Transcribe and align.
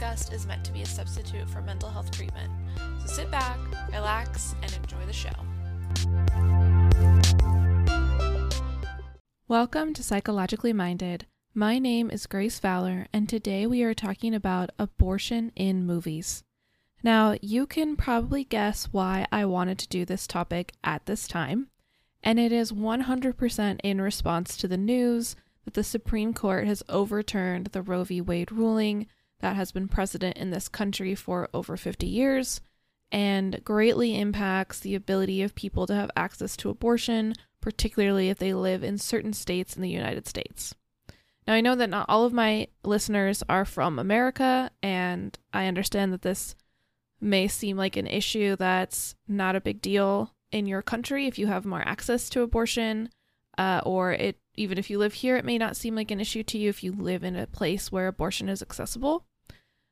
Discussed 0.00 0.32
is 0.32 0.46
meant 0.46 0.64
to 0.64 0.72
be 0.72 0.80
a 0.80 0.86
substitute 0.86 1.46
for 1.50 1.60
mental 1.60 1.90
health 1.90 2.10
treatment. 2.10 2.50
So 3.00 3.06
sit 3.06 3.30
back, 3.30 3.58
relax, 3.92 4.54
and 4.62 4.72
enjoy 4.72 5.04
the 5.04 5.12
show. 5.12 5.28
Welcome 9.46 9.92
to 9.92 10.02
Psychologically 10.02 10.72
Minded. 10.72 11.26
My 11.52 11.78
name 11.78 12.10
is 12.10 12.24
Grace 12.24 12.58
Fowler, 12.58 13.08
and 13.12 13.28
today 13.28 13.66
we 13.66 13.82
are 13.82 13.92
talking 13.92 14.34
about 14.34 14.70
abortion 14.78 15.52
in 15.54 15.84
movies. 15.84 16.44
Now, 17.02 17.36
you 17.42 17.66
can 17.66 17.94
probably 17.94 18.44
guess 18.44 18.88
why 18.90 19.26
I 19.30 19.44
wanted 19.44 19.78
to 19.80 19.88
do 19.88 20.06
this 20.06 20.26
topic 20.26 20.72
at 20.82 21.04
this 21.04 21.28
time, 21.28 21.68
and 22.22 22.40
it 22.40 22.52
is 22.52 22.72
100% 22.72 23.80
in 23.84 24.00
response 24.00 24.56
to 24.56 24.66
the 24.66 24.78
news 24.78 25.36
that 25.66 25.74
the 25.74 25.84
Supreme 25.84 26.32
Court 26.32 26.66
has 26.66 26.82
overturned 26.88 27.66
the 27.66 27.82
Roe 27.82 28.04
v. 28.04 28.22
Wade 28.22 28.50
ruling 28.50 29.06
that 29.40 29.56
has 29.56 29.72
been 29.72 29.88
precedent 29.88 30.36
in 30.36 30.50
this 30.50 30.68
country 30.68 31.14
for 31.14 31.48
over 31.52 31.76
50 31.76 32.06
years 32.06 32.60
and 33.12 33.62
greatly 33.64 34.18
impacts 34.18 34.80
the 34.80 34.94
ability 34.94 35.42
of 35.42 35.54
people 35.54 35.86
to 35.86 35.94
have 35.94 36.10
access 36.16 36.56
to 36.58 36.70
abortion, 36.70 37.34
particularly 37.60 38.28
if 38.28 38.38
they 38.38 38.54
live 38.54 38.84
in 38.84 38.98
certain 38.98 39.32
states 39.32 39.74
in 39.74 39.82
the 39.82 39.88
United 39.88 40.28
States. 40.28 40.74
Now, 41.46 41.54
I 41.54 41.60
know 41.60 41.74
that 41.74 41.90
not 41.90 42.06
all 42.08 42.24
of 42.24 42.32
my 42.32 42.68
listeners 42.84 43.42
are 43.48 43.64
from 43.64 43.98
America, 43.98 44.70
and 44.82 45.36
I 45.52 45.66
understand 45.66 46.12
that 46.12 46.22
this 46.22 46.54
may 47.20 47.48
seem 47.48 47.76
like 47.76 47.96
an 47.96 48.06
issue 48.06 48.56
that's 48.56 49.14
not 49.26 49.56
a 49.56 49.60
big 49.60 49.82
deal 49.82 50.32
in 50.52 50.66
your 50.66 50.82
country 50.82 51.26
if 51.26 51.38
you 51.38 51.46
have 51.46 51.64
more 51.64 51.82
access 51.86 52.28
to 52.30 52.42
abortion, 52.42 53.08
uh, 53.58 53.80
or 53.84 54.12
it 54.12 54.38
even 54.56 54.78
if 54.78 54.90
you 54.90 54.98
live 54.98 55.14
here, 55.14 55.36
it 55.36 55.44
may 55.44 55.58
not 55.58 55.76
seem 55.76 55.94
like 55.94 56.10
an 56.10 56.20
issue 56.20 56.42
to 56.42 56.58
you 56.58 56.68
if 56.68 56.84
you 56.84 56.92
live 56.92 57.24
in 57.24 57.36
a 57.36 57.46
place 57.46 57.90
where 57.90 58.08
abortion 58.08 58.48
is 58.48 58.60
accessible. 58.60 59.24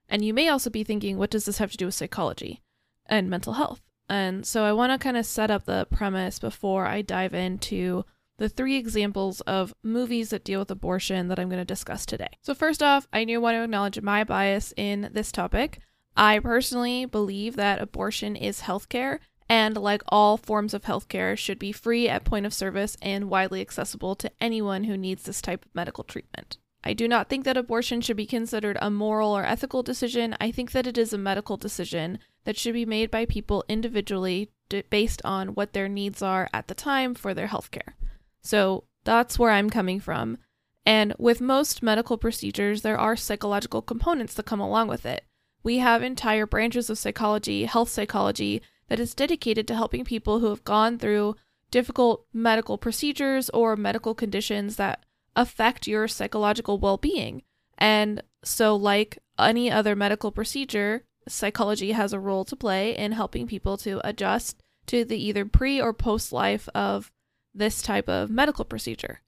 And 0.08 0.24
you 0.24 0.32
may 0.32 0.48
also 0.48 0.70
be 0.70 0.84
thinking, 0.84 1.18
what 1.18 1.30
does 1.30 1.44
this 1.44 1.58
have 1.58 1.70
to 1.72 1.76
do 1.76 1.86
with 1.86 1.94
psychology 1.94 2.62
and 3.06 3.28
mental 3.28 3.54
health? 3.54 3.82
And 4.08 4.46
so 4.46 4.64
I 4.64 4.72
want 4.72 4.92
to 4.92 4.98
kind 4.98 5.16
of 5.16 5.26
set 5.26 5.50
up 5.50 5.64
the 5.64 5.86
premise 5.90 6.38
before 6.38 6.86
I 6.86 7.02
dive 7.02 7.34
into 7.34 8.04
the 8.38 8.48
three 8.48 8.76
examples 8.76 9.40
of 9.42 9.74
movies 9.82 10.30
that 10.30 10.44
deal 10.44 10.60
with 10.60 10.70
abortion 10.70 11.28
that 11.28 11.38
I'm 11.38 11.48
going 11.48 11.60
to 11.60 11.64
discuss 11.64 12.06
today. 12.06 12.38
So, 12.42 12.54
first 12.54 12.82
off, 12.82 13.06
I 13.12 13.24
do 13.24 13.40
want 13.40 13.56
to 13.56 13.64
acknowledge 13.64 14.00
my 14.00 14.24
bias 14.24 14.72
in 14.76 15.10
this 15.12 15.32
topic. 15.32 15.80
I 16.16 16.38
personally 16.38 17.04
believe 17.04 17.56
that 17.56 17.82
abortion 17.82 18.36
is 18.36 18.62
healthcare, 18.62 19.18
and 19.48 19.76
like 19.76 20.02
all 20.08 20.36
forms 20.36 20.72
of 20.72 20.82
healthcare, 20.82 21.36
should 21.36 21.58
be 21.58 21.72
free 21.72 22.08
at 22.08 22.24
point 22.24 22.46
of 22.46 22.54
service 22.54 22.96
and 23.02 23.28
widely 23.28 23.60
accessible 23.60 24.14
to 24.16 24.30
anyone 24.40 24.84
who 24.84 24.96
needs 24.96 25.24
this 25.24 25.42
type 25.42 25.64
of 25.64 25.74
medical 25.74 26.04
treatment. 26.04 26.58
I 26.89 26.94
do 26.94 27.06
not 27.06 27.28
think 27.28 27.44
that 27.44 27.58
abortion 27.58 28.00
should 28.00 28.17
be 28.17 28.25
considered 28.25 28.78
a 28.81 28.89
moral 28.91 29.36
or 29.36 29.44
ethical 29.44 29.83
decision. 29.83 30.34
I 30.41 30.50
think 30.50 30.72
that 30.72 30.87
it 30.87 30.97
is 30.97 31.12
a 31.12 31.19
medical 31.19 31.59
decision 31.59 32.19
that 32.44 32.56
should 32.56 32.72
be 32.72 32.87
made 32.87 33.10
by 33.10 33.26
people 33.26 33.62
individually 33.69 34.49
based 34.88 35.21
on 35.22 35.48
what 35.48 35.75
their 35.75 35.87
needs 35.87 36.22
are 36.22 36.48
at 36.50 36.69
the 36.69 36.75
time 36.75 37.15
for 37.15 37.34
their 37.34 37.48
healthcare. 37.48 37.93
So 38.41 38.84
that's 39.04 39.38
where 39.38 39.50
I'm 39.50 39.69
coming 39.69 40.00
from. 40.00 40.38
And 40.87 41.15
with 41.19 41.43
most 41.43 41.82
medical 41.82 42.16
procedures, 42.16 42.81
there 42.81 42.98
are 42.98 43.16
psychological 43.16 43.82
components 43.82 44.32
that 44.32 44.47
come 44.47 44.60
along 44.60 44.88
with 44.88 45.04
it. 45.04 45.27
We 45.62 45.81
have 45.81 46.03
entire 46.03 46.47
branches 46.47 46.88
of 46.88 46.97
psychology, 46.97 47.66
health 47.66 47.91
psychology, 47.91 48.62
that 48.88 48.98
is 48.98 49.15
dedicated 49.15 49.69
to 49.69 49.75
helping 49.75 50.06
people 50.06 50.38
who 50.38 50.48
have 50.48 50.65
gone 50.65 50.98
through 50.98 51.37
difficult 51.71 52.25
medical 52.32 52.78
procedures 52.78 53.50
or 53.50 53.77
medical 53.77 54.15
conditions 54.15 54.77
that 54.77 55.04
affect 55.38 55.87
your 55.87 56.09
psychological 56.09 56.78
well 56.78 56.99
being. 56.99 57.43
And 57.78 58.22
so, 58.44 58.75
like 58.76 59.19
any 59.38 59.71
other 59.71 59.94
medical 59.94 60.32
procedure, 60.32 61.04
psychology 61.28 61.93
has 61.93 62.12
a 62.12 62.21
role 62.21 62.44
to 62.44 62.56
play 62.56 62.94
in 62.97 63.12
helping 63.12 63.47
people 63.47 63.77
to 63.78 64.06
adjust 64.06 64.60
to 64.87 65.04
the 65.04 65.16
either 65.16 65.44
pre 65.44 65.81
or 65.81 65.93
post 65.93 66.32
life 66.32 66.69
of 66.75 67.12
this 67.54 67.81
type 67.81 68.09
of 68.09 68.31
medical 68.31 68.65
procedure. 68.65 69.21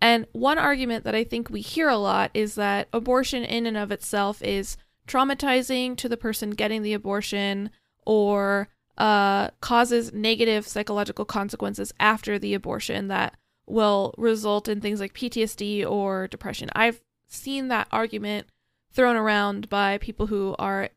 And 0.00 0.26
one 0.30 0.58
argument 0.58 1.04
that 1.04 1.16
I 1.16 1.24
think 1.24 1.50
we 1.50 1.60
hear 1.60 1.88
a 1.88 1.96
lot 1.96 2.30
is 2.32 2.54
that 2.54 2.88
abortion, 2.92 3.42
in 3.42 3.66
and 3.66 3.76
of 3.76 3.90
itself, 3.90 4.40
is 4.42 4.76
traumatizing 5.08 5.96
to 5.96 6.08
the 6.08 6.16
person 6.16 6.50
getting 6.50 6.82
the 6.82 6.92
abortion 6.92 7.70
or 8.06 8.68
uh, 8.96 9.48
causes 9.60 10.12
negative 10.12 10.68
psychological 10.68 11.24
consequences 11.24 11.92
after 11.98 12.38
the 12.38 12.54
abortion 12.54 13.08
that 13.08 13.36
will 13.70 14.14
result 14.16 14.68
in 14.68 14.80
things 14.80 15.00
like 15.00 15.14
PTSD 15.14 15.88
or 15.88 16.28
depression. 16.28 16.70
I've 16.74 17.00
seen 17.28 17.68
that 17.68 17.88
argument 17.90 18.46
thrown 18.92 19.16
around 19.16 19.68
by 19.68 19.98
people 19.98 20.26
who 20.26 20.56
are 20.58 20.88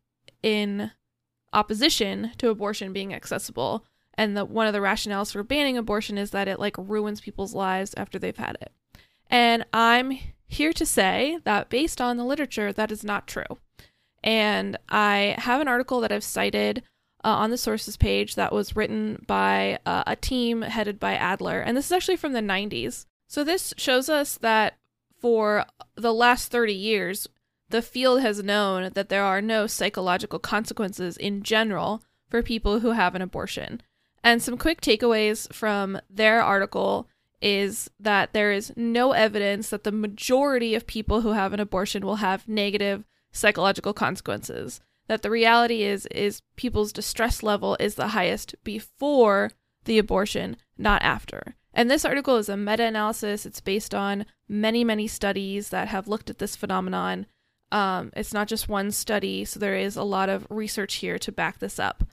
in 0.41 0.91
opposition 1.53 2.31
to 2.37 2.49
abortion 2.49 2.93
being 2.93 3.13
accessible 3.13 3.85
and 4.15 4.37
one 4.49 4.67
of 4.67 4.73
the 4.73 4.79
rationales 4.79 5.31
for 5.31 5.43
banning 5.43 5.77
abortion 5.77 6.17
is 6.17 6.31
that 6.31 6.47
it 6.47 6.59
like 6.59 6.75
ruins 6.77 7.21
people's 7.21 7.53
lives 7.53 7.93
after 7.97 8.19
they've 8.19 8.37
had 8.37 8.57
it. 8.61 8.71
And 9.29 9.65
I'm 9.73 10.17
here 10.47 10.73
to 10.73 10.85
say 10.85 11.39
that 11.43 11.69
based 11.69 12.01
on 12.01 12.17
the 12.17 12.25
literature 12.25 12.73
that 12.73 12.91
is 12.91 13.03
not 13.03 13.27
true. 13.27 13.57
And 14.23 14.77
I 14.89 15.35
have 15.39 15.61
an 15.61 15.67
article 15.67 16.01
that 16.01 16.11
I've 16.11 16.23
cited 16.23 16.83
uh, 17.23 17.29
on 17.29 17.49
the 17.49 17.57
sources 17.57 17.97
page 17.97 18.35
that 18.35 18.51
was 18.51 18.75
written 18.75 19.23
by 19.27 19.79
uh, 19.85 20.03
a 20.07 20.15
team 20.15 20.61
headed 20.61 20.99
by 20.99 21.15
Adler. 21.15 21.59
And 21.59 21.77
this 21.77 21.85
is 21.85 21.91
actually 21.91 22.17
from 22.17 22.33
the 22.33 22.39
90s. 22.41 23.05
So 23.27 23.43
this 23.43 23.73
shows 23.77 24.09
us 24.09 24.37
that 24.39 24.77
for 25.19 25.65
the 25.95 26.13
last 26.13 26.51
30 26.51 26.73
years, 26.73 27.27
the 27.69 27.81
field 27.81 28.21
has 28.21 28.43
known 28.43 28.91
that 28.93 29.09
there 29.09 29.23
are 29.23 29.41
no 29.41 29.67
psychological 29.67 30.39
consequences 30.39 31.15
in 31.15 31.43
general 31.43 32.03
for 32.29 32.41
people 32.41 32.79
who 32.79 32.91
have 32.91 33.15
an 33.15 33.21
abortion. 33.21 33.81
And 34.23 34.41
some 34.41 34.57
quick 34.57 34.81
takeaways 34.81 35.51
from 35.53 35.99
their 36.09 36.41
article 36.41 37.07
is 37.41 37.89
that 37.99 38.33
there 38.33 38.51
is 38.51 38.71
no 38.75 39.13
evidence 39.13 39.69
that 39.69 39.83
the 39.83 39.91
majority 39.91 40.75
of 40.75 40.85
people 40.85 41.21
who 41.21 41.31
have 41.31 41.53
an 41.53 41.59
abortion 41.59 42.05
will 42.05 42.17
have 42.17 42.47
negative 42.47 43.03
psychological 43.31 43.93
consequences. 43.93 44.81
That 45.07 45.21
the 45.21 45.29
reality 45.29 45.83
is 45.83 46.05
is 46.07 46.41
people's 46.55 46.93
distress 46.93 47.43
level 47.43 47.75
is 47.79 47.95
the 47.95 48.09
highest 48.09 48.55
before 48.63 49.51
the 49.85 49.97
abortion, 49.97 50.57
not 50.77 51.01
after. 51.01 51.55
And 51.73 51.89
this 51.89 52.05
article 52.05 52.37
is 52.37 52.49
a 52.49 52.57
meta-analysis. 52.57 53.45
It's 53.45 53.61
based 53.61 53.95
on 53.95 54.25
many, 54.47 54.83
many 54.83 55.07
studies 55.07 55.69
that 55.69 55.87
have 55.87 56.07
looked 56.07 56.29
at 56.29 56.37
this 56.37 56.55
phenomenon. 56.55 57.25
Um, 57.71 58.11
it's 58.15 58.33
not 58.33 58.47
just 58.47 58.67
one 58.67 58.91
study, 58.91 59.45
so 59.45 59.59
there 59.59 59.75
is 59.75 59.95
a 59.95 60.03
lot 60.03 60.29
of 60.29 60.45
research 60.49 60.95
here 60.95 61.17
to 61.19 61.31
back 61.31 61.59
this 61.59 61.79
up. 61.79 62.03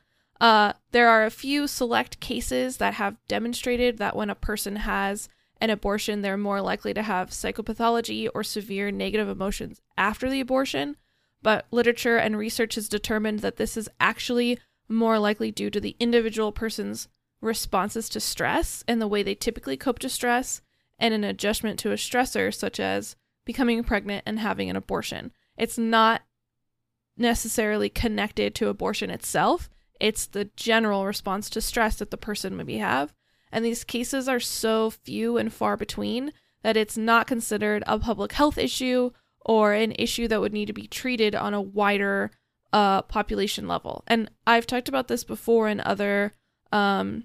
Uh, 0.40 0.74
there 0.92 1.08
are 1.08 1.24
a 1.24 1.30
few 1.30 1.66
select 1.66 2.20
cases 2.20 2.76
that 2.76 2.94
have 2.94 3.16
demonstrated 3.26 3.98
that 3.98 4.14
when 4.14 4.30
a 4.30 4.36
person 4.36 4.76
has 4.76 5.28
an 5.60 5.70
abortion, 5.70 6.22
they're 6.22 6.36
more 6.36 6.60
likely 6.60 6.94
to 6.94 7.02
have 7.02 7.30
psychopathology 7.30 8.28
or 8.32 8.44
severe 8.44 8.92
negative 8.92 9.28
emotions 9.28 9.80
after 9.96 10.30
the 10.30 10.40
abortion. 10.40 10.96
But 11.42 11.66
literature 11.70 12.16
and 12.16 12.36
research 12.36 12.74
has 12.74 12.88
determined 12.88 13.40
that 13.40 13.56
this 13.56 13.76
is 13.76 13.88
actually 14.00 14.58
more 14.88 15.18
likely 15.18 15.50
due 15.50 15.70
to 15.70 15.80
the 15.80 15.96
individual 16.00 16.52
person's 16.52 17.08
responses 17.40 18.08
to 18.08 18.20
stress 18.20 18.82
and 18.88 19.00
the 19.00 19.06
way 19.06 19.22
they 19.22 19.34
typically 19.34 19.76
cope 19.76 19.98
to 20.00 20.08
stress 20.08 20.60
and 20.98 21.14
an 21.14 21.24
adjustment 21.24 21.78
to 21.78 21.92
a 21.92 21.96
stressor, 21.96 22.52
such 22.52 22.80
as 22.80 23.14
becoming 23.44 23.84
pregnant 23.84 24.24
and 24.26 24.40
having 24.40 24.68
an 24.68 24.76
abortion. 24.76 25.32
It's 25.56 25.78
not 25.78 26.22
necessarily 27.16 27.88
connected 27.88 28.54
to 28.56 28.68
abortion 28.68 29.10
itself. 29.10 29.70
It's 30.00 30.26
the 30.26 30.50
general 30.56 31.06
response 31.06 31.48
to 31.50 31.60
stress 31.60 31.96
that 31.96 32.10
the 32.10 32.16
person 32.16 32.56
maybe 32.56 32.78
have. 32.78 33.12
And 33.50 33.64
these 33.64 33.84
cases 33.84 34.28
are 34.28 34.40
so 34.40 34.90
few 34.90 35.36
and 35.38 35.52
far 35.52 35.76
between 35.76 36.32
that 36.62 36.76
it's 36.76 36.96
not 36.96 37.26
considered 37.26 37.82
a 37.86 37.98
public 37.98 38.32
health 38.32 38.58
issue 38.58 39.10
or 39.48 39.72
an 39.72 39.92
issue 39.98 40.28
that 40.28 40.40
would 40.40 40.52
need 40.52 40.66
to 40.66 40.72
be 40.72 40.86
treated 40.86 41.34
on 41.34 41.54
a 41.54 41.60
wider 41.60 42.30
uh, 42.72 43.02
population 43.02 43.66
level. 43.66 44.04
And 44.06 44.30
I've 44.46 44.66
talked 44.66 44.88
about 44.88 45.08
this 45.08 45.24
before 45.24 45.68
in 45.68 45.80
other 45.80 46.34
um, 46.70 47.24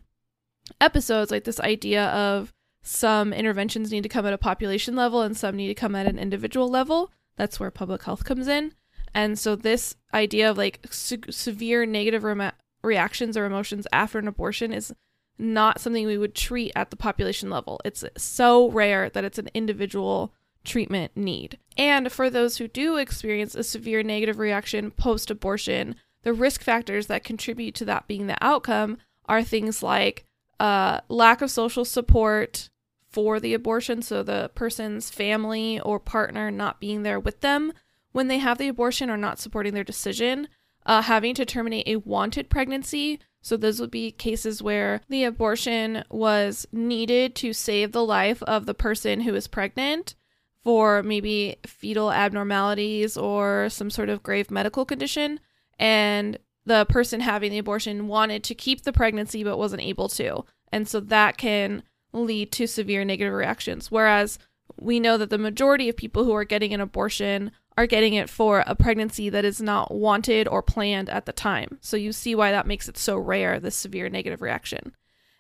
episodes, 0.80 1.32
like 1.32 1.44
this 1.44 1.60
idea 1.60 2.06
of 2.06 2.54
some 2.82 3.34
interventions 3.34 3.92
need 3.92 4.04
to 4.04 4.10
come 4.10 4.26
at 4.26 4.34
a 4.34 4.38
population 4.38 4.96
level 4.96 5.22
and 5.22 5.36
some 5.36 5.58
need 5.58 5.68
to 5.68 5.76
come 5.76 5.96
at 5.96 6.08
an 6.08 6.18
individual 6.18 6.70
level. 6.70 7.12
That's 7.36 7.60
where 7.60 7.70
public 7.70 8.04
health 8.04 8.24
comes 8.24 8.48
in. 8.48 8.74
And 9.14 9.38
so, 9.38 9.56
this 9.56 9.96
idea 10.14 10.50
of 10.50 10.58
like 10.58 10.80
se- 10.90 11.30
severe 11.30 11.86
negative 11.86 12.24
re- 12.24 12.52
reactions 12.84 13.38
or 13.38 13.46
emotions 13.46 13.86
after 13.92 14.18
an 14.18 14.28
abortion 14.28 14.74
is 14.74 14.94
not 15.38 15.82
something 15.82 16.06
we 16.06 16.18
would 16.18 16.36
treat 16.36 16.72
at 16.76 16.90
the 16.90 16.96
population 16.96 17.50
level. 17.50 17.82
It's 17.84 18.04
so 18.18 18.72
rare 18.72 19.10
that 19.10 19.26
it's 19.26 19.38
an 19.38 19.50
individual 19.54 20.34
treatment 20.64 21.12
need. 21.16 21.58
And 21.78 22.12
for 22.12 22.30
those 22.30 22.58
who 22.58 22.68
do 22.68 22.98
experience 22.98 23.56
a 23.56 23.64
severe 23.64 24.04
negative 24.04 24.40
reaction 24.40 24.92
post 24.92 25.30
abortion, 25.32 25.96
the 26.24 26.34
risk 26.34 26.62
factors 26.62 27.08
that 27.08 27.24
contribute 27.24 27.76
to 27.76 27.86
that 27.86 28.08
being 28.08 28.28
the 28.28 28.38
outcome 28.42 28.98
are 29.26 29.44
things 29.44 29.84
like 29.84 30.26
uh, 30.60 31.02
lack 31.10 31.42
of 31.42 31.52
social 31.52 31.86
support 31.86 32.70
for 33.10 33.40
the 33.40 33.54
abortion, 33.54 34.02
so 34.02 34.24
the 34.24 34.50
person's 34.56 35.10
family 35.10 35.80
or 35.82 36.00
partner 36.00 36.50
not 36.50 36.80
being 36.80 37.04
there 37.04 37.20
with 37.20 37.42
them 37.42 37.72
when 38.12 38.28
they 38.28 38.40
have 38.40 38.58
the 38.58 38.68
abortion 38.68 39.10
or 39.10 39.18
not 39.18 39.40
supporting 39.40 39.74
their 39.74 39.84
decision, 39.84 40.48
uh, 40.86 41.02
having 41.02 41.36
to 41.36 41.46
terminate 41.46 41.88
a 41.88 41.98
wanted 41.98 42.50
pregnancy. 42.50 43.20
So, 43.42 43.58
those 43.58 43.82
would 43.82 43.92
be 43.92 44.12
cases 44.12 44.64
where 44.64 45.02
the 45.10 45.26
abortion 45.26 46.06
was 46.10 46.66
needed 46.72 47.36
to 47.36 47.52
save 47.52 47.92
the 47.92 48.06
life 48.06 48.42
of 48.44 48.66
the 48.66 48.74
person 48.74 49.22
who 49.22 49.36
is 49.36 49.48
pregnant 49.48 50.16
for 50.64 51.04
maybe 51.04 51.58
fetal 51.66 52.12
abnormalities 52.12 53.18
or 53.18 53.68
some 53.70 53.90
sort 53.90 54.10
of 54.10 54.24
grave 54.24 54.50
medical 54.50 54.86
condition. 54.86 55.40
And 55.78 56.38
the 56.66 56.86
person 56.86 57.20
having 57.20 57.52
the 57.52 57.58
abortion 57.58 58.08
wanted 58.08 58.44
to 58.46 58.56
keep 58.56 58.84
the 58.84 58.94
pregnancy 58.94 59.44
but 59.44 59.58
wasn't 59.58 59.82
able 59.82 60.08
to. 60.10 60.46
And 60.72 60.88
so 60.88 61.00
that 61.02 61.38
can 61.38 61.84
lead 62.14 62.52
to 62.54 62.68
severe 62.68 63.04
negative 63.04 63.34
reactions. 63.34 63.92
Whereas 63.92 64.40
we 64.80 65.00
know 65.00 65.18
that 65.18 65.30
the 65.30 65.38
majority 65.38 65.90
of 65.90 65.98
people 65.98 66.24
who 66.24 66.34
are 66.34 66.46
getting 66.46 66.74
an 66.74 66.82
abortion 66.82 67.52
are 67.78 67.88
getting 67.88 68.14
it 68.14 68.30
for 68.30 68.64
a 68.66 68.76
pregnancy 68.76 69.30
that 69.30 69.44
is 69.44 69.62
not 69.62 69.94
wanted 69.94 70.48
or 70.48 70.62
planned 70.62 71.10
at 71.10 71.26
the 71.26 71.34
time. 71.34 71.78
So 71.82 71.98
you 71.98 72.12
see 72.12 72.36
why 72.36 72.52
that 72.52 72.68
makes 72.68 72.88
it 72.88 72.98
so 72.98 73.18
rare, 73.18 73.60
this 73.60 73.76
severe 73.76 74.10
negative 74.10 74.42
reaction. 74.42 74.96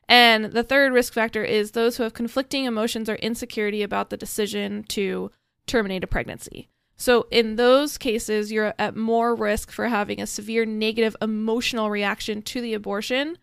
And 0.07 0.45
the 0.45 0.63
third 0.63 0.93
risk 0.93 1.13
factor 1.13 1.43
is 1.43 1.71
those 1.71 1.97
who 1.97 2.03
have 2.03 2.13
conflicting 2.13 2.65
emotions 2.65 3.09
or 3.09 3.15
insecurity 3.15 3.81
about 3.81 4.09
the 4.09 4.17
decision 4.17 4.83
to 4.89 5.31
terminate 5.65 6.03
a 6.03 6.07
pregnancy. 6.07 6.69
So, 6.95 7.27
in 7.31 7.55
those 7.55 7.97
cases, 7.97 8.51
you're 8.51 8.73
at 8.77 8.95
more 8.95 9.33
risk 9.35 9.71
for 9.71 9.87
having 9.87 10.21
a 10.21 10.27
severe 10.27 10.65
negative 10.65 11.15
emotional 11.21 11.89
reaction 11.89 12.41
to 12.43 12.61
the 12.61 12.73
abortion 12.73 13.37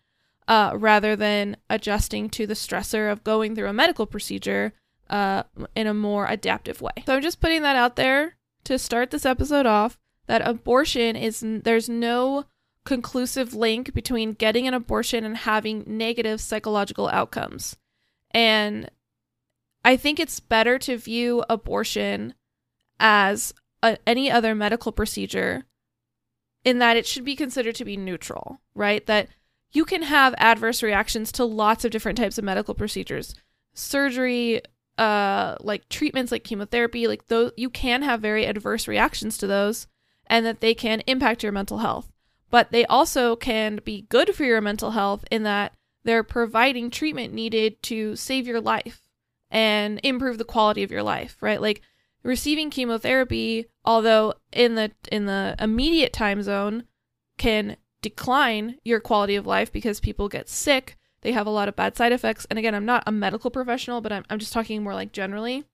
uh, 0.47 0.71
rather 0.75 1.15
than 1.15 1.57
adjusting 1.69 2.29
to 2.31 2.47
the 2.47 2.53
stressor 2.53 3.11
of 3.11 3.23
going 3.23 3.55
through 3.55 3.67
a 3.67 3.73
medical 3.73 4.05
procedure 4.05 4.73
uh, 5.09 5.43
in 5.75 5.85
a 5.85 5.93
more 5.93 6.27
adaptive 6.27 6.81
way. 6.81 6.93
So, 7.05 7.15
I'm 7.15 7.21
just 7.21 7.41
putting 7.41 7.61
that 7.63 7.75
out 7.75 7.97
there 7.97 8.37
to 8.63 8.79
start 8.79 9.11
this 9.11 9.25
episode 9.25 9.65
off 9.65 9.97
that 10.27 10.47
abortion 10.47 11.15
is, 11.15 11.43
there's 11.43 11.89
no 11.89 12.45
conclusive 12.85 13.53
link 13.53 13.93
between 13.93 14.33
getting 14.33 14.67
an 14.67 14.73
abortion 14.73 15.23
and 15.23 15.37
having 15.37 15.83
negative 15.85 16.41
psychological 16.41 17.07
outcomes. 17.07 17.75
And 18.31 18.89
I 19.83 19.97
think 19.97 20.19
it's 20.19 20.39
better 20.39 20.79
to 20.79 20.97
view 20.97 21.43
abortion 21.49 22.33
as 22.99 23.53
a, 23.83 23.97
any 24.05 24.31
other 24.31 24.55
medical 24.55 24.91
procedure 24.91 25.65
in 26.63 26.79
that 26.79 26.97
it 26.97 27.07
should 27.07 27.25
be 27.25 27.35
considered 27.35 27.75
to 27.75 27.85
be 27.85 27.97
neutral, 27.97 28.61
right? 28.75 29.05
That 29.07 29.27
you 29.71 29.85
can 29.85 30.03
have 30.03 30.35
adverse 30.37 30.83
reactions 30.83 31.31
to 31.33 31.45
lots 31.45 31.85
of 31.85 31.91
different 31.91 32.17
types 32.17 32.37
of 32.37 32.43
medical 32.43 32.73
procedures. 32.73 33.35
Surgery, 33.73 34.61
uh 34.97 35.55
like 35.61 35.87
treatments 35.87 36.31
like 36.31 36.43
chemotherapy, 36.43 37.07
like 37.07 37.27
those 37.27 37.51
you 37.55 37.69
can 37.69 38.01
have 38.01 38.21
very 38.21 38.45
adverse 38.45 38.87
reactions 38.87 39.37
to 39.37 39.47
those 39.47 39.87
and 40.27 40.45
that 40.45 40.59
they 40.59 40.73
can 40.73 41.01
impact 41.07 41.43
your 41.43 41.51
mental 41.51 41.79
health. 41.79 42.10
But 42.51 42.71
they 42.71 42.85
also 42.85 43.35
can 43.35 43.79
be 43.83 44.03
good 44.03 44.35
for 44.35 44.43
your 44.43 44.61
mental 44.61 44.91
health 44.91 45.25
in 45.31 45.43
that 45.43 45.73
they're 46.03 46.23
providing 46.23 46.89
treatment 46.89 47.33
needed 47.33 47.81
to 47.83 48.15
save 48.15 48.45
your 48.45 48.61
life 48.61 49.01
and 49.49 49.99
improve 50.03 50.37
the 50.37 50.43
quality 50.43 50.83
of 50.83 50.91
your 50.91 51.03
life, 51.03 51.37
right? 51.41 51.61
Like 51.61 51.81
receiving 52.23 52.69
chemotherapy, 52.69 53.65
although 53.85 54.33
in 54.51 54.75
the 54.75 54.91
in 55.11 55.25
the 55.25 55.55
immediate 55.59 56.13
time 56.13 56.43
zone 56.43 56.83
can 57.37 57.77
decline 58.01 58.77
your 58.83 58.99
quality 58.99 59.35
of 59.35 59.47
life 59.47 59.71
because 59.71 59.99
people 59.99 60.27
get 60.27 60.49
sick, 60.49 60.97
they 61.21 61.31
have 61.31 61.47
a 61.47 61.51
lot 61.51 61.67
of 61.67 61.75
bad 61.75 61.95
side 61.95 62.11
effects. 62.11 62.45
And 62.49 62.57
again, 62.59 62.75
I'm 62.75 62.85
not 62.85 63.03
a 63.05 63.11
medical 63.11 63.51
professional, 63.51 64.01
but 64.01 64.11
I'm 64.11 64.25
I'm 64.29 64.39
just 64.39 64.53
talking 64.53 64.83
more 64.83 64.93
like 64.93 65.11
generally. 65.11 65.65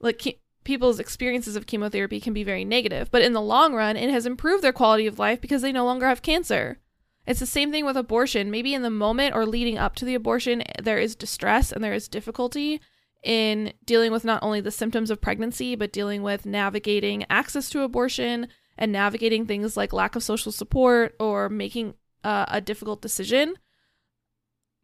Like 0.00 0.18
ke- 0.18 0.40
people's 0.64 0.98
experiences 0.98 1.56
of 1.56 1.66
chemotherapy 1.66 2.20
can 2.20 2.32
be 2.32 2.44
very 2.44 2.64
negative, 2.64 3.10
but 3.10 3.22
in 3.22 3.32
the 3.32 3.40
long 3.40 3.74
run, 3.74 3.96
it 3.96 4.10
has 4.10 4.26
improved 4.26 4.62
their 4.62 4.72
quality 4.72 5.06
of 5.06 5.18
life 5.18 5.40
because 5.40 5.62
they 5.62 5.72
no 5.72 5.84
longer 5.84 6.06
have 6.06 6.22
cancer. 6.22 6.78
It's 7.26 7.40
the 7.40 7.46
same 7.46 7.70
thing 7.70 7.86
with 7.86 7.96
abortion. 7.96 8.50
Maybe 8.50 8.74
in 8.74 8.82
the 8.82 8.90
moment 8.90 9.34
or 9.34 9.46
leading 9.46 9.78
up 9.78 9.94
to 9.96 10.04
the 10.04 10.14
abortion, 10.14 10.62
there 10.82 10.98
is 10.98 11.16
distress 11.16 11.72
and 11.72 11.82
there 11.82 11.94
is 11.94 12.08
difficulty, 12.08 12.80
in 13.24 13.72
dealing 13.86 14.12
with 14.12 14.24
not 14.24 14.42
only 14.42 14.60
the 14.60 14.70
symptoms 14.70 15.10
of 15.10 15.20
pregnancy, 15.20 15.74
but 15.74 15.92
dealing 15.92 16.22
with 16.22 16.46
navigating 16.46 17.24
access 17.30 17.70
to 17.70 17.82
abortion 17.82 18.46
and 18.76 18.92
navigating 18.92 19.46
things 19.46 19.76
like 19.76 19.92
lack 19.92 20.14
of 20.14 20.22
social 20.22 20.52
support 20.52 21.14
or 21.18 21.48
making 21.48 21.94
uh, 22.22 22.44
a 22.48 22.60
difficult 22.60 23.00
decision. 23.00 23.54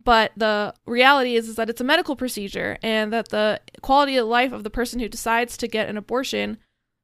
But 0.03 0.33
the 0.37 0.75
reality 0.87 1.37
is, 1.37 1.49
is 1.49 1.57
that 1.57 1.69
it's 1.69 1.81
a 1.81 1.85
medical 1.85 2.17
procedure 2.17 2.79
and 2.83 3.13
that 3.13 3.29
the 3.29 3.61
quality 3.83 4.17
of 4.17 4.27
life 4.27 4.53
of 4.53 4.65
the 4.65 4.71
person 4.71 4.99
who 4.99 5.09
decides 5.09 5.57
to 5.59 5.69
get 5.69 5.89
an 5.89 5.97
abortion 5.97 6.59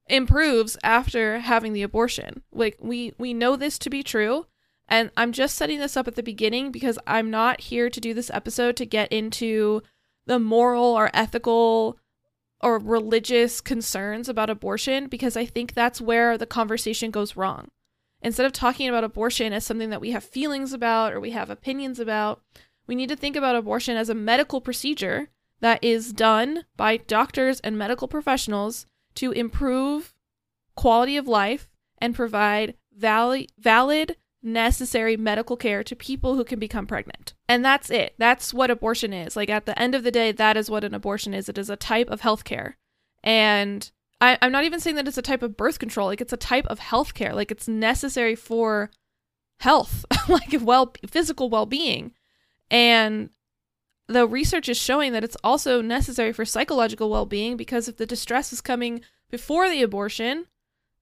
improves 0.09 0.77
after 0.83 1.41
having 1.41 1.73
the 1.73 1.83
abortion. 1.83 2.43
Like 2.53 2.77
we 2.81 3.13
we 3.19 3.35
know 3.35 3.57
this 3.57 3.79
to 3.81 3.91
be 3.91 4.03
true. 4.03 4.47
And 4.89 5.11
I'm 5.17 5.33
just 5.33 5.57
setting 5.57 5.81
this 5.81 5.97
up 5.97 6.07
at 6.07 6.15
the 6.15 6.23
beginning 6.23 6.71
because 6.71 6.99
I'm 7.07 7.29
not 7.31 7.61
here 7.61 7.91
to 7.91 8.01
do 8.01 8.15
this 8.15 8.31
episode 8.31 8.77
to 8.77 8.87
get 8.87 9.13
into 9.13 9.83
the 10.27 10.39
moral 10.39 10.85
or 10.85 11.11
ethical 11.13 11.99
or 12.61 12.79
religious 12.79 13.61
concerns 13.61 14.29
about 14.29 14.49
abortion 14.49 15.09
because 15.09 15.37
I 15.37 15.45
think 15.45 15.75
that's 15.75 16.01
where 16.01 16.39
the 16.39 16.47
conversation 16.47 17.11
goes 17.11 17.37
wrong. 17.37 17.69
Instead 18.23 18.47
of 18.47 18.53
talking 18.53 18.89
about 18.89 19.05
abortion 19.05 19.53
as 19.53 19.67
something 19.67 19.91
that 19.91 20.01
we 20.01 20.13
have 20.13 20.25
feelings 20.25 20.73
about 20.73 21.13
or 21.13 21.21
we 21.21 21.33
have 21.33 21.51
opinions 21.51 22.01
about, 22.01 22.41
we 22.87 22.95
need 22.95 23.09
to 23.09 23.17
think 23.17 23.37
about 23.37 23.57
abortion 23.57 23.97
as 23.97 24.09
a 24.09 24.15
medical 24.15 24.61
procedure 24.61 25.29
that 25.61 25.83
is 25.83 26.13
done 26.13 26.65
by 26.77 26.99
doctors 26.99 27.61
and 27.61 27.79
medical 27.79 28.09
professionals 28.09 28.87
to 29.15 29.33
improve 29.33 30.15
quality 30.77 31.17
of 31.17 31.27
life 31.27 31.69
and 31.99 32.15
provide 32.15 32.75
valid, 32.95 33.51
valid 33.59 34.17
necessary 34.43 35.17
medical 35.17 35.57
care 35.57 35.83
to 35.83 35.97
people 35.97 36.37
who 36.37 36.45
can 36.45 36.59
become 36.59 36.87
pregnant. 36.87 37.35
And 37.49 37.65
that's 37.65 37.91
it. 37.91 38.15
That's 38.19 38.55
what 38.55 38.71
abortion 38.71 39.13
is. 39.13 39.37
Like 39.37 39.51
at 39.51 39.67
the 39.67 39.79
end 39.79 39.95
of 39.95 40.05
the 40.05 40.11
day, 40.11 40.33
that 40.33 40.57
is 40.57 40.71
what 40.71 40.85
an 40.85 40.95
abortion 40.95 41.35
is. 41.35 41.49
It 41.49 41.59
is 41.59 41.71
a 41.71 41.77
type 41.77 42.11
of 42.11 42.21
healthcare. 42.21 42.75
And 43.25 43.91
I, 44.21 44.39
am 44.41 44.53
not 44.53 44.65
even 44.65 44.81
saying 44.81 44.97
that 44.97 45.09
it's 45.09 45.19
a 45.19 45.23
type 45.23 45.43
of 45.43 45.57
birth 45.57 45.79
control. 45.79 46.07
Like 46.07 46.21
it's 46.21 46.33
a 46.33 46.39
type 46.39 46.67
of 46.69 46.79
healthcare. 46.79 47.35
Like 47.35 47.51
it's 47.51 47.69
necessary 47.69 48.35
for 48.35 48.91
health, 49.61 50.05
like 50.29 50.55
well 50.61 50.95
physical 51.07 51.51
well 51.51 51.67
being. 51.67 52.13
And 52.71 53.31
the 54.09 54.27
research 54.27 54.69
is 54.69 54.77
showing 54.77 55.13
that 55.13 55.25
it's 55.25 55.37
also 55.43 55.81
necessary 55.81 56.33
for 56.33 56.45
psychological 56.45 57.11
well 57.11 57.27
being 57.27 57.57
because 57.57 57.89
if 57.89 57.97
the 57.97 58.07
distress 58.07 58.53
is 58.53 58.61
coming 58.61 59.01
before 59.31 59.69
the 59.69 59.83
abortion, 59.83 60.47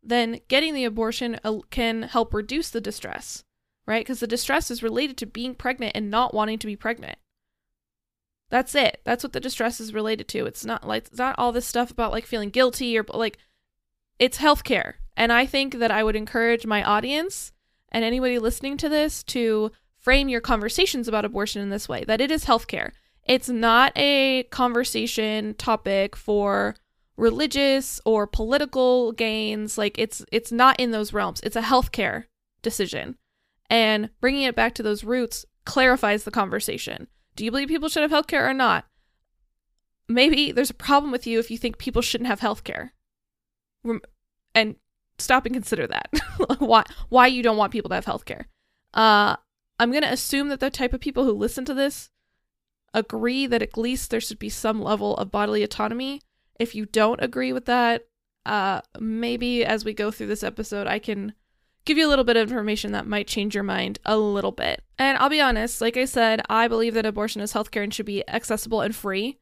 then 0.03 0.41
getting 0.49 0.75
the 0.75 0.85
abortion 0.85 1.39
uh, 1.45 1.59
can 1.71 2.03
help 2.03 2.33
reduce 2.33 2.71
the 2.71 2.81
distress, 2.81 3.45
right? 3.87 4.05
Because 4.05 4.21
the 4.21 4.27
distress 4.27 4.71
is 4.71 4.83
related 4.83 5.17
to 5.19 5.27
being 5.27 5.55
pregnant 5.55 5.93
and 5.95 6.11
not 6.11 6.35
wanting 6.35 6.59
to 6.59 6.67
be 6.67 6.77
pregnant. 6.77 7.19
That's 8.51 8.75
it. 8.75 9.01
That's 9.05 9.25
what 9.25 9.33
the 9.33 9.41
distress 9.41 9.81
is 9.81 9.95
related 9.95 10.29
to. 10.29 10.47
It's 10.47 10.65
not 10.65 10.87
like 10.87 11.07
it's 11.07 11.19
not 11.19 11.35
all 11.39 11.53
this 11.53 11.67
stuff 11.67 11.91
about 11.91 12.13
like 12.13 12.27
feeling 12.27 12.51
guilty 12.51 12.97
or 12.99 13.05
like 13.13 13.39
it's 14.19 14.39
healthcare. 14.39 14.95
And 15.17 15.33
I 15.33 15.47
think 15.47 15.79
that 15.79 15.91
I 15.91 16.05
would 16.05 16.17
encourage 16.17 16.67
my 16.67 16.83
audience 16.83 17.53
and 17.91 18.05
anybody 18.05 18.39
listening 18.39 18.77
to 18.79 18.89
this 18.89 19.23
to 19.25 19.73
frame 20.05 20.29
your 20.29 20.43
conversations 20.43 21.09
about 21.09 21.25
abortion 21.25 21.63
in 21.63 21.71
this 21.71 21.89
way 21.89 22.05
that 22.05 22.21
it 22.21 22.31
is 22.31 22.45
healthcare. 22.45 22.93
It's 23.25 23.49
not 23.49 23.91
a 23.97 24.45
conversation 24.51 25.55
topic 25.55 26.15
for 26.15 26.77
religious 27.17 28.01
or 28.05 28.27
political 28.27 29.13
gains. 29.13 29.79
Like 29.79 29.99
it's 29.99 30.25
it's 30.31 30.53
not 30.53 30.79
in 30.79 30.91
those 30.91 31.15
realms. 31.15 31.41
It's 31.43 31.57
a 31.57 31.63
healthcare 31.63 32.25
decision. 32.63 33.17
And 33.71 34.11
bringing 34.21 34.43
it 34.43 34.55
back 34.55 34.75
to 34.75 34.83
those 34.83 35.05
roots 35.05 35.47
clarifies 35.65 36.25
the 36.25 36.31
conversation. 36.31 37.09
Do 37.35 37.45
you 37.45 37.51
believe 37.51 37.69
people 37.69 37.89
should 37.89 38.09
have 38.09 38.11
healthcare 38.11 38.47
or 38.47 38.55
not? 38.55 38.85
Maybe 40.07 40.53
there's 40.53 40.71
a 40.71 40.75
problem 40.75 41.11
with 41.11 41.27
you 41.27 41.39
if 41.39 41.51
you 41.51 41.57
think 41.57 41.79
people 41.79 42.03
shouldn't 42.03 42.29
have 42.29 42.41
healthcare. 42.41 42.91
And 44.55 44.77
stop 45.19 45.47
and 45.47 45.55
consider 45.55 45.87
that. 45.87 46.11
Why 46.59 46.85
why 47.09 47.27
you 47.29 47.43
don't 47.43 47.57
want 47.57 47.73
people 47.73 47.89
to 47.89 47.95
have 47.95 48.05
healthcare. 48.05 48.45
Uh 48.93 49.37
i'm 49.79 49.91
going 49.91 50.03
to 50.03 50.13
assume 50.13 50.49
that 50.49 50.61
the 50.61 50.71
type 50.71 50.93
of 50.93 51.01
people 51.01 51.25
who 51.25 51.33
listen 51.33 51.65
to 51.65 51.75
this 51.75 52.11
agree 52.95 53.47
that 53.47 53.61
at 53.61 53.77
least 53.77 54.11
there 54.11 54.21
should 54.21 54.39
be 54.39 54.49
some 54.49 54.81
level 54.81 55.17
of 55.17 55.31
bodily 55.31 55.63
autonomy. 55.63 56.23
If 56.59 56.75
you 56.75 56.87
don't 56.87 57.23
agree 57.23 57.53
with 57.53 57.67
that, 57.67 58.07
uh, 58.47 58.81
maybe 58.99 59.65
as 59.65 59.85
we 59.85 59.93
go 59.93 60.11
through 60.11 60.29
this 60.29 60.45
episode, 60.45 60.87
I 60.87 61.01
can 61.01 61.35
give 61.85 61.99
you 61.99 62.07
a 62.07 62.09
little 62.09 62.25
bit 62.25 62.37
of 62.37 62.49
information 62.49 62.93
that 62.93 63.07
might 63.07 63.27
change 63.27 63.55
your 63.55 63.65
mind 63.65 63.99
a 64.07 64.17
little 64.17 64.53
bit. 64.53 64.83
And 64.99 65.19
I'll 65.19 65.29
be 65.29 65.41
honest, 65.41 65.81
like 65.81 65.97
I 65.97 66.05
said, 66.05 66.41
I 66.49 66.69
believe 66.69 66.95
that 66.95 67.05
abortion 67.05 67.43
is 67.43 67.53
healthcare 67.53 67.83
and 67.83 67.93
should 67.93 68.07
be 68.07 68.27
accessible 68.29 68.81
and 68.81 68.95
free, 68.95 69.39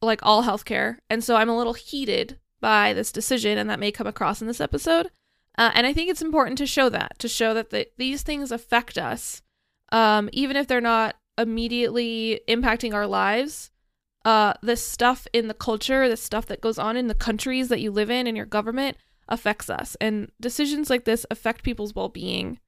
like 0.00 0.20
all 0.22 0.44
healthcare. 0.44 0.98
And 1.10 1.24
so 1.24 1.34
I'm 1.34 1.50
a 1.50 1.56
little 1.56 1.74
heated 1.74 2.38
by 2.60 2.92
this 2.92 3.10
decision, 3.10 3.58
and 3.58 3.68
that 3.68 3.80
may 3.80 3.90
come 3.90 4.06
across 4.06 4.40
in 4.40 4.46
this 4.46 4.60
episode. 4.60 5.10
Uh, 5.58 5.70
and 5.74 5.86
I 5.86 5.92
think 5.92 6.10
it's 6.10 6.22
important 6.22 6.58
to 6.58 6.66
show 6.66 6.88
that, 6.88 7.18
to 7.18 7.28
show 7.28 7.54
that 7.54 7.70
the, 7.70 7.86
these 7.98 8.22
things 8.22 8.50
affect 8.50 8.96
us, 8.96 9.42
um, 9.92 10.28
even 10.32 10.56
if 10.56 10.66
they're 10.66 10.80
not 10.80 11.16
immediately 11.38 12.40
impacting 12.48 12.94
our 12.94 13.06
lives. 13.06 13.70
Uh, 14.24 14.52
stuff 14.74 15.26
in 15.32 15.48
the 15.48 15.54
culture, 15.54 16.06
the 16.08 16.16
stuff 16.16 16.44
that 16.46 16.60
goes 16.60 16.78
on 16.78 16.96
in 16.96 17.06
the 17.06 17.14
countries 17.14 17.68
that 17.68 17.80
you 17.80 17.90
live 17.90 18.10
in 18.10 18.26
and 18.26 18.36
your 18.36 18.46
government 18.46 18.96
affects 19.30 19.70
us. 19.70 19.96
And 20.00 20.30
decisions 20.40 20.90
like 20.90 21.04
this 21.04 21.24
affect 21.30 21.62
people's 21.62 21.94
well 21.94 22.10
being, 22.10 22.58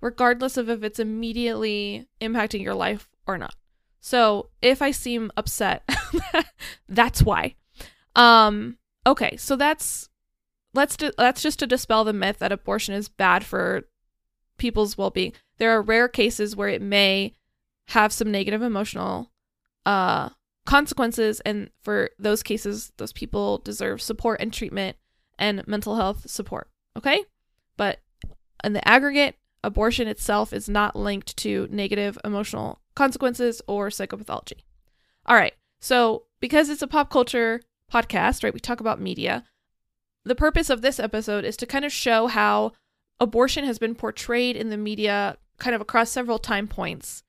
regardless 0.00 0.56
of 0.56 0.70
if 0.70 0.84
it's 0.84 1.00
immediately 1.00 2.06
impacting 2.20 2.62
your 2.62 2.74
life 2.74 3.08
or 3.26 3.36
not. 3.36 3.54
So 4.00 4.50
if 4.60 4.82
I 4.82 4.90
seem 4.90 5.32
upset, 5.36 5.88
that's 6.88 7.22
why. 7.22 7.54
Um, 8.14 8.78
okay, 9.06 9.36
so 9.36 9.56
that's 9.56 10.08
let's 10.74 10.96
do, 10.96 11.10
that's 11.16 11.42
just 11.42 11.58
to 11.60 11.66
dispel 11.66 12.04
the 12.04 12.12
myth 12.12 12.38
that 12.38 12.52
abortion 12.52 12.94
is 12.94 13.08
bad 13.08 13.44
for 13.44 13.82
people's 14.58 14.96
well-being. 14.98 15.32
There 15.58 15.70
are 15.70 15.82
rare 15.82 16.08
cases 16.08 16.56
where 16.56 16.68
it 16.68 16.82
may 16.82 17.34
have 17.88 18.12
some 18.12 18.30
negative 18.30 18.62
emotional 18.62 19.30
uh 19.84 20.28
consequences 20.64 21.40
and 21.40 21.68
for 21.82 22.08
those 22.20 22.44
cases 22.44 22.92
those 22.96 23.12
people 23.12 23.58
deserve 23.58 24.00
support 24.00 24.40
and 24.40 24.52
treatment 24.52 24.96
and 25.38 25.66
mental 25.66 25.96
health 25.96 26.30
support, 26.30 26.68
okay? 26.96 27.24
But 27.76 27.98
in 28.62 28.72
the 28.72 28.86
aggregate, 28.86 29.36
abortion 29.64 30.08
itself 30.08 30.52
is 30.52 30.68
not 30.68 30.96
linked 30.96 31.36
to 31.38 31.68
negative 31.70 32.18
emotional 32.24 32.80
consequences 32.94 33.62
or 33.66 33.88
psychopathology. 33.88 34.60
All 35.26 35.36
right. 35.36 35.54
So, 35.80 36.24
because 36.40 36.68
it's 36.68 36.82
a 36.82 36.86
pop 36.86 37.10
culture 37.10 37.60
podcast, 37.92 38.44
right? 38.44 38.54
We 38.54 38.60
talk 38.60 38.80
about 38.80 39.00
media 39.00 39.44
the 40.24 40.34
purpose 40.34 40.70
of 40.70 40.82
this 40.82 41.00
episode 41.00 41.44
is 41.44 41.56
to 41.58 41.66
kind 41.66 41.84
of 41.84 41.92
show 41.92 42.26
how 42.26 42.72
abortion 43.20 43.64
has 43.64 43.78
been 43.78 43.94
portrayed 43.94 44.56
in 44.56 44.70
the 44.70 44.76
media 44.76 45.36
kind 45.58 45.74
of 45.74 45.80
across 45.80 46.10
several 46.10 46.38
time 46.38 46.66
points 46.66 47.22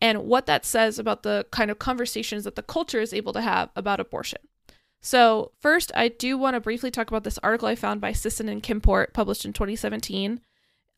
and 0.00 0.24
what 0.24 0.46
that 0.46 0.64
says 0.64 0.98
about 0.98 1.22
the 1.22 1.46
kind 1.50 1.70
of 1.70 1.78
conversations 1.78 2.44
that 2.44 2.56
the 2.56 2.62
culture 2.62 3.00
is 3.00 3.14
able 3.14 3.32
to 3.32 3.40
have 3.40 3.70
about 3.76 4.00
abortion. 4.00 4.40
So, 5.00 5.52
first, 5.60 5.92
I 5.94 6.08
do 6.08 6.36
want 6.36 6.54
to 6.54 6.60
briefly 6.60 6.90
talk 6.90 7.08
about 7.08 7.24
this 7.24 7.38
article 7.38 7.68
I 7.68 7.76
found 7.76 8.00
by 8.00 8.12
Sisson 8.12 8.48
and 8.48 8.62
Kimport, 8.62 9.12
published 9.12 9.44
in 9.44 9.52
2017 9.52 10.40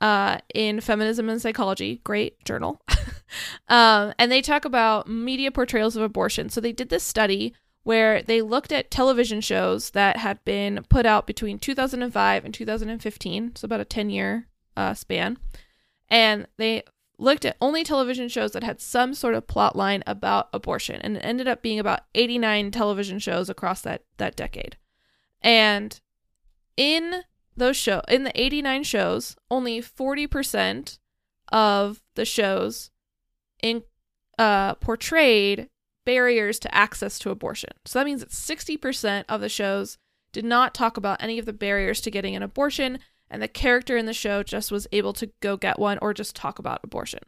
uh, 0.00 0.38
in 0.54 0.80
Feminism 0.80 1.28
and 1.28 1.42
Psychology. 1.42 2.00
Great 2.04 2.42
journal. 2.44 2.80
um, 3.68 4.14
and 4.18 4.32
they 4.32 4.40
talk 4.40 4.64
about 4.64 5.08
media 5.08 5.50
portrayals 5.50 5.94
of 5.94 6.02
abortion. 6.02 6.48
So, 6.48 6.60
they 6.60 6.72
did 6.72 6.88
this 6.88 7.04
study 7.04 7.54
where 7.88 8.20
they 8.20 8.42
looked 8.42 8.70
at 8.70 8.90
television 8.90 9.40
shows 9.40 9.92
that 9.92 10.18
had 10.18 10.44
been 10.44 10.84
put 10.90 11.06
out 11.06 11.26
between 11.26 11.58
2005 11.58 12.44
and 12.44 12.52
2015, 12.52 13.56
so 13.56 13.64
about 13.64 13.80
a 13.80 13.84
10 13.86 14.10
year 14.10 14.46
uh, 14.76 14.92
span. 14.92 15.38
And 16.10 16.46
they 16.58 16.82
looked 17.16 17.46
at 17.46 17.56
only 17.62 17.84
television 17.84 18.28
shows 18.28 18.52
that 18.52 18.62
had 18.62 18.82
some 18.82 19.14
sort 19.14 19.32
of 19.32 19.46
plot 19.46 19.74
line 19.74 20.04
about 20.06 20.50
abortion. 20.52 21.00
And 21.00 21.16
it 21.16 21.20
ended 21.20 21.48
up 21.48 21.62
being 21.62 21.78
about 21.78 22.00
89 22.14 22.72
television 22.72 23.18
shows 23.20 23.48
across 23.48 23.80
that, 23.80 24.04
that 24.18 24.36
decade. 24.36 24.76
And 25.40 25.98
in 26.76 27.22
those 27.56 27.78
show 27.78 28.02
in 28.06 28.24
the 28.24 28.38
89 28.38 28.82
shows, 28.82 29.34
only 29.50 29.80
40% 29.80 30.98
of 31.50 32.02
the 32.16 32.26
shows 32.26 32.90
in 33.62 33.84
uh, 34.38 34.74
portrayed 34.74 35.70
barriers 36.08 36.58
to 36.58 36.74
access 36.74 37.18
to 37.18 37.28
abortion. 37.28 37.68
So 37.84 37.98
that 37.98 38.06
means 38.06 38.20
that 38.20 38.30
60% 38.30 39.24
of 39.28 39.42
the 39.42 39.48
shows 39.50 39.98
did 40.32 40.46
not 40.46 40.72
talk 40.72 40.96
about 40.96 41.22
any 41.22 41.38
of 41.38 41.44
the 41.44 41.52
barriers 41.52 42.00
to 42.00 42.10
getting 42.10 42.34
an 42.34 42.42
abortion, 42.42 43.00
and 43.28 43.42
the 43.42 43.46
character 43.46 43.94
in 43.98 44.06
the 44.06 44.14
show 44.14 44.42
just 44.42 44.72
was 44.72 44.86
able 44.90 45.12
to 45.12 45.30
go 45.40 45.58
get 45.58 45.78
one 45.78 45.98
or 46.00 46.14
just 46.14 46.34
talk 46.34 46.58
about 46.58 46.80
abortion. 46.82 47.20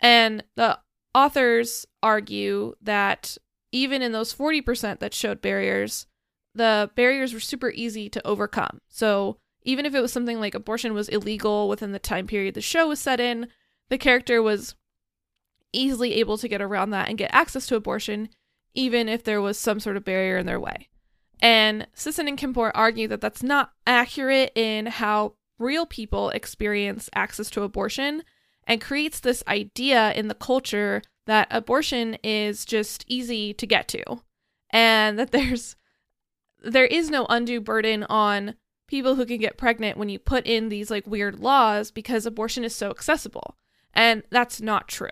And 0.00 0.42
the 0.54 0.78
authors 1.14 1.84
argue 2.02 2.76
that 2.80 3.36
even 3.72 4.00
in 4.00 4.12
those 4.12 4.32
40% 4.32 4.98
that 5.00 5.12
showed 5.12 5.42
barriers, 5.42 6.06
the 6.54 6.90
barriers 6.94 7.34
were 7.34 7.40
super 7.40 7.72
easy 7.72 8.08
to 8.08 8.26
overcome. 8.26 8.80
So 8.88 9.36
even 9.64 9.84
if 9.84 9.94
it 9.94 10.00
was 10.00 10.14
something 10.14 10.40
like 10.40 10.54
abortion 10.54 10.94
was 10.94 11.10
illegal 11.10 11.68
within 11.68 11.92
the 11.92 11.98
time 11.98 12.26
period 12.26 12.54
the 12.54 12.62
show 12.62 12.88
was 12.88 13.00
set 13.00 13.20
in, 13.20 13.48
the 13.90 13.98
character 13.98 14.40
was 14.40 14.76
easily 15.76 16.14
able 16.14 16.38
to 16.38 16.48
get 16.48 16.62
around 16.62 16.90
that 16.90 17.08
and 17.08 17.18
get 17.18 17.34
access 17.34 17.66
to 17.66 17.76
abortion, 17.76 18.28
even 18.74 19.08
if 19.08 19.24
there 19.24 19.40
was 19.40 19.58
some 19.58 19.80
sort 19.80 19.96
of 19.96 20.04
barrier 20.04 20.38
in 20.38 20.46
their 20.46 20.60
way. 20.60 20.88
And 21.40 21.86
Sisson 21.94 22.28
and 22.28 22.38
Kimport 22.38 22.72
argue 22.74 23.08
that 23.08 23.20
that's 23.20 23.42
not 23.42 23.72
accurate 23.86 24.52
in 24.54 24.86
how 24.86 25.34
real 25.58 25.86
people 25.86 26.30
experience 26.30 27.10
access 27.14 27.50
to 27.50 27.62
abortion 27.62 28.22
and 28.66 28.80
creates 28.80 29.20
this 29.20 29.42
idea 29.46 30.12
in 30.14 30.28
the 30.28 30.34
culture 30.34 31.02
that 31.26 31.48
abortion 31.50 32.14
is 32.22 32.64
just 32.64 33.04
easy 33.08 33.52
to 33.54 33.66
get 33.66 33.88
to 33.88 34.02
and 34.70 35.18
that 35.18 35.30
there's 35.32 35.76
there 36.62 36.86
is 36.86 37.10
no 37.10 37.26
undue 37.28 37.60
burden 37.60 38.04
on 38.04 38.54
people 38.88 39.14
who 39.14 39.26
can 39.26 39.38
get 39.38 39.56
pregnant 39.56 39.96
when 39.96 40.08
you 40.08 40.18
put 40.18 40.46
in 40.46 40.68
these 40.68 40.90
like 40.90 41.06
weird 41.06 41.38
laws 41.38 41.90
because 41.90 42.26
abortion 42.26 42.64
is 42.64 42.74
so 42.74 42.90
accessible. 42.90 43.56
And 43.92 44.22
that's 44.30 44.60
not 44.60 44.88
true. 44.88 45.08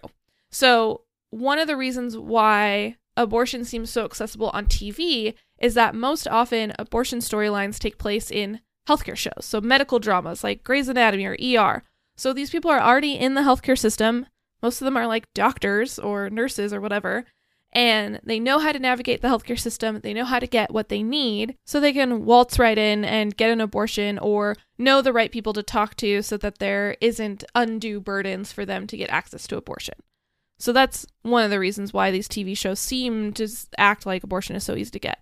So, 0.55 1.01
one 1.31 1.59
of 1.59 1.67
the 1.67 1.77
reasons 1.77 2.17
why 2.17 2.95
abortion 3.17 3.65
seems 3.65 3.91
so 3.91 4.05
accessible 4.05 4.51
on 4.51 4.67
TV 4.67 5.35
is 5.59 5.75
that 5.75 5.97
most 5.97 6.29
often 6.29 6.73
abortion 6.79 7.19
storylines 7.19 7.77
take 7.77 7.99
place 7.99 8.31
in 8.31 8.61
healthcare 8.89 9.17
shows. 9.17 9.45
So, 9.45 9.61
medical 9.61 9.99
dramas 9.99 10.45
like 10.45 10.63
Grey's 10.63 10.89
Anatomy 10.89 11.27
or 11.27 11.37
ER. 11.43 11.83
So, 12.17 12.33
these 12.33 12.51
people 12.51 12.71
are 12.71 12.81
already 12.81 13.15
in 13.15 13.35
the 13.35 13.41
healthcare 13.41 13.77
system. 13.77 14.27
Most 14.63 14.81
of 14.81 14.85
them 14.85 14.97
are 14.97 15.09
like 15.09 15.35
doctors 15.35 15.99
or 15.99 16.31
nurses 16.31 16.73
or 16.73 16.81
whatever. 16.81 17.25
And 17.73 18.21
they 18.23 18.39
know 18.39 18.61
how 18.61 18.71
to 18.71 18.79
navigate 18.79 19.23
the 19.23 19.29
healthcare 19.29 19.59
system. 19.59 19.99
They 20.05 20.15
know 20.15 20.25
how 20.25 20.39
to 20.39 20.47
get 20.47 20.73
what 20.73 20.89
they 20.89 21.03
need 21.03 21.57
so 21.65 21.81
they 21.81 21.93
can 21.93 22.25
waltz 22.25 22.61
right 22.61 22.79
in 22.79 23.05
and 23.05 23.37
get 23.37 23.51
an 23.51 23.61
abortion 23.61 24.21
or 24.21 24.55
know 24.79 25.03
the 25.03 25.13
right 25.13 25.33
people 25.33 25.53
to 25.55 25.65
talk 25.65 25.97
to 25.97 26.23
so 26.23 26.37
that 26.37 26.59
there 26.59 26.97
isn't 27.01 27.43
undue 27.57 27.99
burdens 27.99 28.53
for 28.53 28.65
them 28.65 28.87
to 28.87 28.97
get 28.97 29.11
access 29.11 29.49
to 29.49 29.57
abortion. 29.57 29.95
So 30.65 30.73
that's 30.73 31.05
one 31.21 31.45
of 31.45 31.51
the 31.51 31.59
reasons 31.59 31.93
why 31.93 32.11
these 32.11 32.27
TV 32.27 32.57
shows 32.57 32.81
seem 32.81 33.35
to 33.35 33.47
act 33.77 34.07
like 34.07 34.25
abortion 34.25 34.57
is 34.57 34.65
so 34.65 34.75
easy 34.75 34.93
to 34.93 34.99
get. 34.99 35.19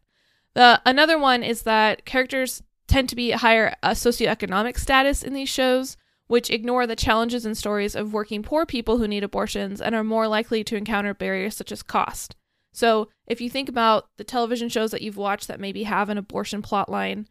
The 0.54 0.80
another 0.86 1.18
one 1.18 1.42
is 1.42 1.62
that 1.62 2.04
characters 2.04 2.62
tend 2.86 3.08
to 3.08 3.16
be 3.16 3.32
higher 3.32 3.74
uh, 3.82 3.90
socioeconomic 3.90 4.78
status 4.78 5.24
in 5.24 5.32
these 5.34 5.48
shows, 5.48 5.96
which 6.28 6.48
ignore 6.48 6.86
the 6.86 6.94
challenges 6.94 7.44
and 7.44 7.58
stories 7.58 7.96
of 7.96 8.12
working 8.12 8.44
poor 8.44 8.64
people 8.64 8.98
who 8.98 9.08
need 9.08 9.24
abortions 9.24 9.80
and 9.80 9.96
are 9.96 10.04
more 10.04 10.28
likely 10.28 10.62
to 10.62 10.76
encounter 10.76 11.12
barriers 11.12 11.56
such 11.56 11.72
as 11.72 11.82
cost. 11.82 12.36
So, 12.72 13.08
if 13.26 13.40
you 13.40 13.50
think 13.50 13.68
about 13.68 14.10
the 14.18 14.24
television 14.24 14.68
shows 14.68 14.92
that 14.92 15.02
you've 15.02 15.16
watched 15.16 15.48
that 15.48 15.58
maybe 15.58 15.82
have 15.82 16.08
an 16.08 16.18
abortion 16.18 16.62
plot 16.62 16.88
line, 16.88 17.26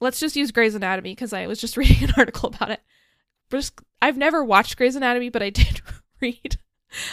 let's 0.00 0.20
just 0.20 0.36
use 0.36 0.52
Grey's 0.52 0.76
Anatomy 0.76 1.10
because 1.10 1.32
I 1.32 1.48
was 1.48 1.60
just 1.60 1.76
reading 1.76 2.04
an 2.04 2.14
article 2.16 2.50
about 2.50 2.70
it. 2.70 2.82
I've 4.00 4.16
never 4.16 4.44
watched 4.44 4.76
Grey's 4.76 4.94
Anatomy, 4.94 5.28
but 5.28 5.42
I 5.42 5.50
did 5.50 5.80
read 6.20 6.58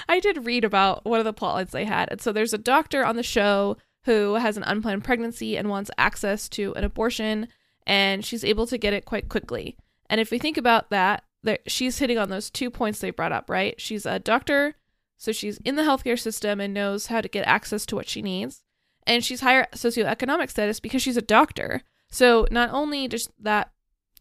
I 0.07 0.19
did 0.19 0.45
read 0.45 0.63
about 0.63 1.05
one 1.05 1.19
of 1.19 1.25
the 1.25 1.33
plotlines 1.33 1.71
they 1.71 1.85
had. 1.85 2.09
And 2.11 2.21
so 2.21 2.31
there's 2.31 2.53
a 2.53 2.57
doctor 2.57 3.05
on 3.05 3.15
the 3.15 3.23
show 3.23 3.77
who 4.05 4.35
has 4.35 4.57
an 4.57 4.63
unplanned 4.63 5.03
pregnancy 5.03 5.57
and 5.57 5.69
wants 5.69 5.91
access 5.97 6.49
to 6.49 6.73
an 6.75 6.83
abortion, 6.83 7.47
and 7.85 8.23
she's 8.25 8.43
able 8.43 8.65
to 8.67 8.77
get 8.77 8.93
it 8.93 9.05
quite 9.05 9.29
quickly. 9.29 9.77
And 10.09 10.19
if 10.19 10.31
we 10.31 10.39
think 10.39 10.57
about 10.57 10.89
that, 10.89 11.23
there, 11.43 11.59
she's 11.67 11.99
hitting 11.99 12.17
on 12.17 12.29
those 12.29 12.49
two 12.49 12.69
points 12.69 12.99
they 12.99 13.11
brought 13.11 13.31
up, 13.31 13.49
right? 13.49 13.79
She's 13.79 14.05
a 14.05 14.19
doctor, 14.19 14.75
so 15.17 15.31
she's 15.31 15.57
in 15.59 15.75
the 15.75 15.83
healthcare 15.83 16.19
system 16.19 16.59
and 16.59 16.73
knows 16.73 17.07
how 17.07 17.21
to 17.21 17.27
get 17.27 17.47
access 17.47 17.85
to 17.87 17.95
what 17.95 18.09
she 18.09 18.21
needs. 18.21 18.63
And 19.05 19.23
she's 19.23 19.41
higher 19.41 19.67
socioeconomic 19.73 20.49
status 20.49 20.79
because 20.79 21.01
she's 21.01 21.17
a 21.17 21.21
doctor. 21.21 21.81
So 22.09 22.47
not 22.51 22.69
only 22.71 23.07
does 23.07 23.29
that 23.39 23.71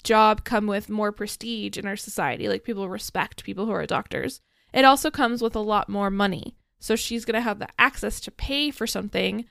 job 0.03 0.45
come 0.45 0.67
with 0.67 0.89
more 0.89 1.13
prestige 1.13 1.77
in 1.77 1.87
our 1.87 1.97
society, 1.97 2.49
like 2.49 2.65
people 2.65 2.89
respect 2.89 3.45
people 3.45 3.67
who 3.67 3.73
are 3.73 3.87
doctors, 3.87 4.41
it 4.73 4.85
also 4.85 5.11
comes 5.11 5.43
with 5.43 5.57
a 5.57 5.61
lot 5.61 5.89
more 5.89 6.11
money. 6.11 6.57
So 6.79 6.97
she's 6.97 7.25
going 7.25 7.35
to 7.35 7.41
have 7.41 7.59
the 7.59 7.69
access 7.79 8.21
to 8.21 8.31
pay 8.31 8.71
for 8.71 8.87
something, 8.87 9.47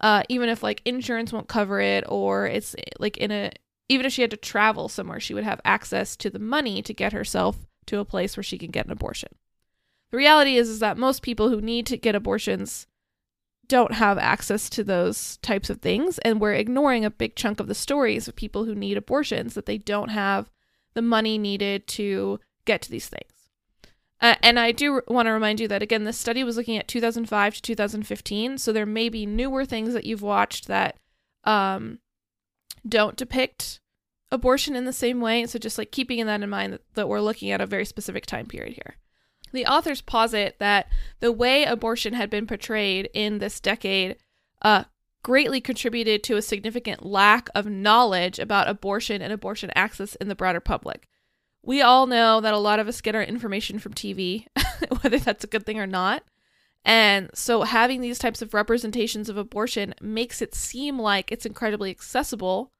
uh, 0.00 0.22
even 0.28 0.48
if 0.48 0.62
like 0.62 0.82
insurance 0.84 1.32
won't 1.32 1.48
cover 1.48 1.80
it 1.80 2.04
or 2.08 2.46
it's 2.46 2.74
like 2.98 3.16
in 3.16 3.30
a, 3.30 3.52
even 3.88 4.04
if 4.04 4.12
she 4.12 4.22
had 4.22 4.30
to 4.32 4.36
travel 4.36 4.88
somewhere, 4.88 5.20
she 5.20 5.34
would 5.34 5.44
have 5.44 5.60
access 5.64 6.16
to 6.16 6.28
the 6.28 6.38
money 6.38 6.82
to 6.82 6.92
get 6.92 7.12
herself 7.12 7.66
to 7.86 7.98
a 7.98 8.04
place 8.04 8.36
where 8.36 8.44
she 8.44 8.58
can 8.58 8.70
get 8.70 8.86
an 8.86 8.92
abortion. 8.92 9.30
the 10.10 10.16
reality 10.16 10.56
is 10.56 10.68
is 10.68 10.80
that 10.80 10.98
most 10.98 11.22
people 11.22 11.48
who 11.48 11.60
need 11.60 11.86
to 11.86 11.96
get 11.96 12.14
abortions 12.14 12.86
don't 13.68 13.92
have 13.92 14.18
access 14.18 14.68
to 14.70 14.84
those 14.84 15.38
types 15.38 15.70
of 15.70 15.80
things 15.80 16.18
and 16.18 16.40
we're 16.40 16.54
ignoring 16.54 17.04
a 17.04 17.10
big 17.10 17.34
chunk 17.34 17.58
of 17.58 17.66
the 17.66 17.74
stories 17.74 18.28
of 18.28 18.36
people 18.36 18.64
who 18.64 18.74
need 18.74 18.96
abortions 18.96 19.54
that 19.54 19.66
they 19.66 19.78
don't 19.78 20.10
have 20.10 20.50
the 20.94 21.02
money 21.02 21.36
needed 21.38 21.86
to 21.86 22.38
get 22.64 22.82
to 22.82 22.90
these 22.90 23.08
things 23.08 23.35
uh, 24.20 24.34
and 24.42 24.58
I 24.58 24.72
do 24.72 25.02
want 25.08 25.26
to 25.26 25.32
remind 25.32 25.60
you 25.60 25.68
that 25.68 25.82
again, 25.82 26.04
this 26.04 26.18
study 26.18 26.42
was 26.42 26.56
looking 26.56 26.78
at 26.78 26.88
2005 26.88 27.54
to 27.54 27.62
2015, 27.62 28.58
so 28.58 28.72
there 28.72 28.86
may 28.86 29.08
be 29.08 29.26
newer 29.26 29.64
things 29.64 29.92
that 29.92 30.04
you've 30.04 30.22
watched 30.22 30.68
that 30.68 30.96
um, 31.44 31.98
don't 32.88 33.16
depict 33.16 33.80
abortion 34.30 34.74
in 34.74 34.84
the 34.84 34.92
same 34.92 35.20
way. 35.20 35.46
So 35.46 35.58
just 35.58 35.78
like 35.78 35.92
keeping 35.92 36.24
that 36.24 36.42
in 36.42 36.50
mind 36.50 36.72
that, 36.72 36.82
that 36.94 37.08
we're 37.08 37.20
looking 37.20 37.50
at 37.50 37.60
a 37.60 37.66
very 37.66 37.84
specific 37.84 38.26
time 38.26 38.46
period 38.46 38.74
here. 38.74 38.96
The 39.52 39.66
authors 39.66 40.00
posit 40.00 40.56
that 40.58 40.88
the 41.20 41.32
way 41.32 41.64
abortion 41.64 42.14
had 42.14 42.30
been 42.30 42.46
portrayed 42.46 43.08
in 43.14 43.38
this 43.38 43.60
decade 43.60 44.16
uh, 44.62 44.84
greatly 45.22 45.60
contributed 45.60 46.22
to 46.24 46.36
a 46.36 46.42
significant 46.42 47.04
lack 47.04 47.48
of 47.54 47.66
knowledge 47.66 48.38
about 48.38 48.68
abortion 48.68 49.22
and 49.22 49.32
abortion 49.32 49.70
access 49.74 50.14
in 50.16 50.28
the 50.28 50.34
broader 50.34 50.60
public 50.60 51.08
we 51.66 51.82
all 51.82 52.06
know 52.06 52.40
that 52.40 52.54
a 52.54 52.58
lot 52.58 52.78
of 52.78 52.86
us 52.86 53.00
get 53.00 53.16
our 53.16 53.22
information 53.22 53.80
from 53.80 53.92
TV, 53.92 54.46
whether 55.02 55.18
that's 55.18 55.44
a 55.44 55.48
good 55.48 55.66
thing 55.66 55.80
or 55.80 55.86
not. 55.86 56.22
And 56.84 57.28
so 57.34 57.62
having 57.62 58.00
these 58.00 58.20
types 58.20 58.40
of 58.40 58.54
representations 58.54 59.28
of 59.28 59.36
abortion 59.36 59.92
makes 60.00 60.40
it 60.40 60.54
seem 60.54 60.96
like 60.98 61.32
it's 61.32 61.44
incredibly 61.44 61.90
accessible. 61.90 62.70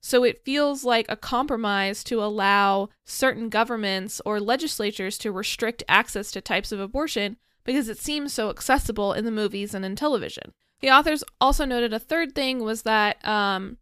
So 0.00 0.22
it 0.22 0.44
feels 0.44 0.84
like 0.84 1.06
a 1.08 1.16
compromise 1.16 2.04
to 2.04 2.22
allow 2.22 2.90
certain 3.04 3.48
governments 3.48 4.20
or 4.24 4.38
legislatures 4.38 5.18
to 5.18 5.32
restrict 5.32 5.82
access 5.88 6.30
to 6.30 6.40
types 6.40 6.70
of 6.70 6.78
abortion 6.78 7.36
because 7.64 7.88
it 7.88 7.98
seems 7.98 8.32
so 8.32 8.50
accessible 8.50 9.12
in 9.12 9.24
the 9.24 9.32
movies 9.32 9.74
and 9.74 9.84
in 9.84 9.96
television. 9.96 10.52
The 10.78 10.90
authors 10.90 11.24
also 11.40 11.64
noted 11.64 11.92
a 11.92 11.98
third 11.98 12.36
thing 12.36 12.60
was 12.60 12.82
that 12.82 13.26
um, 13.26 13.78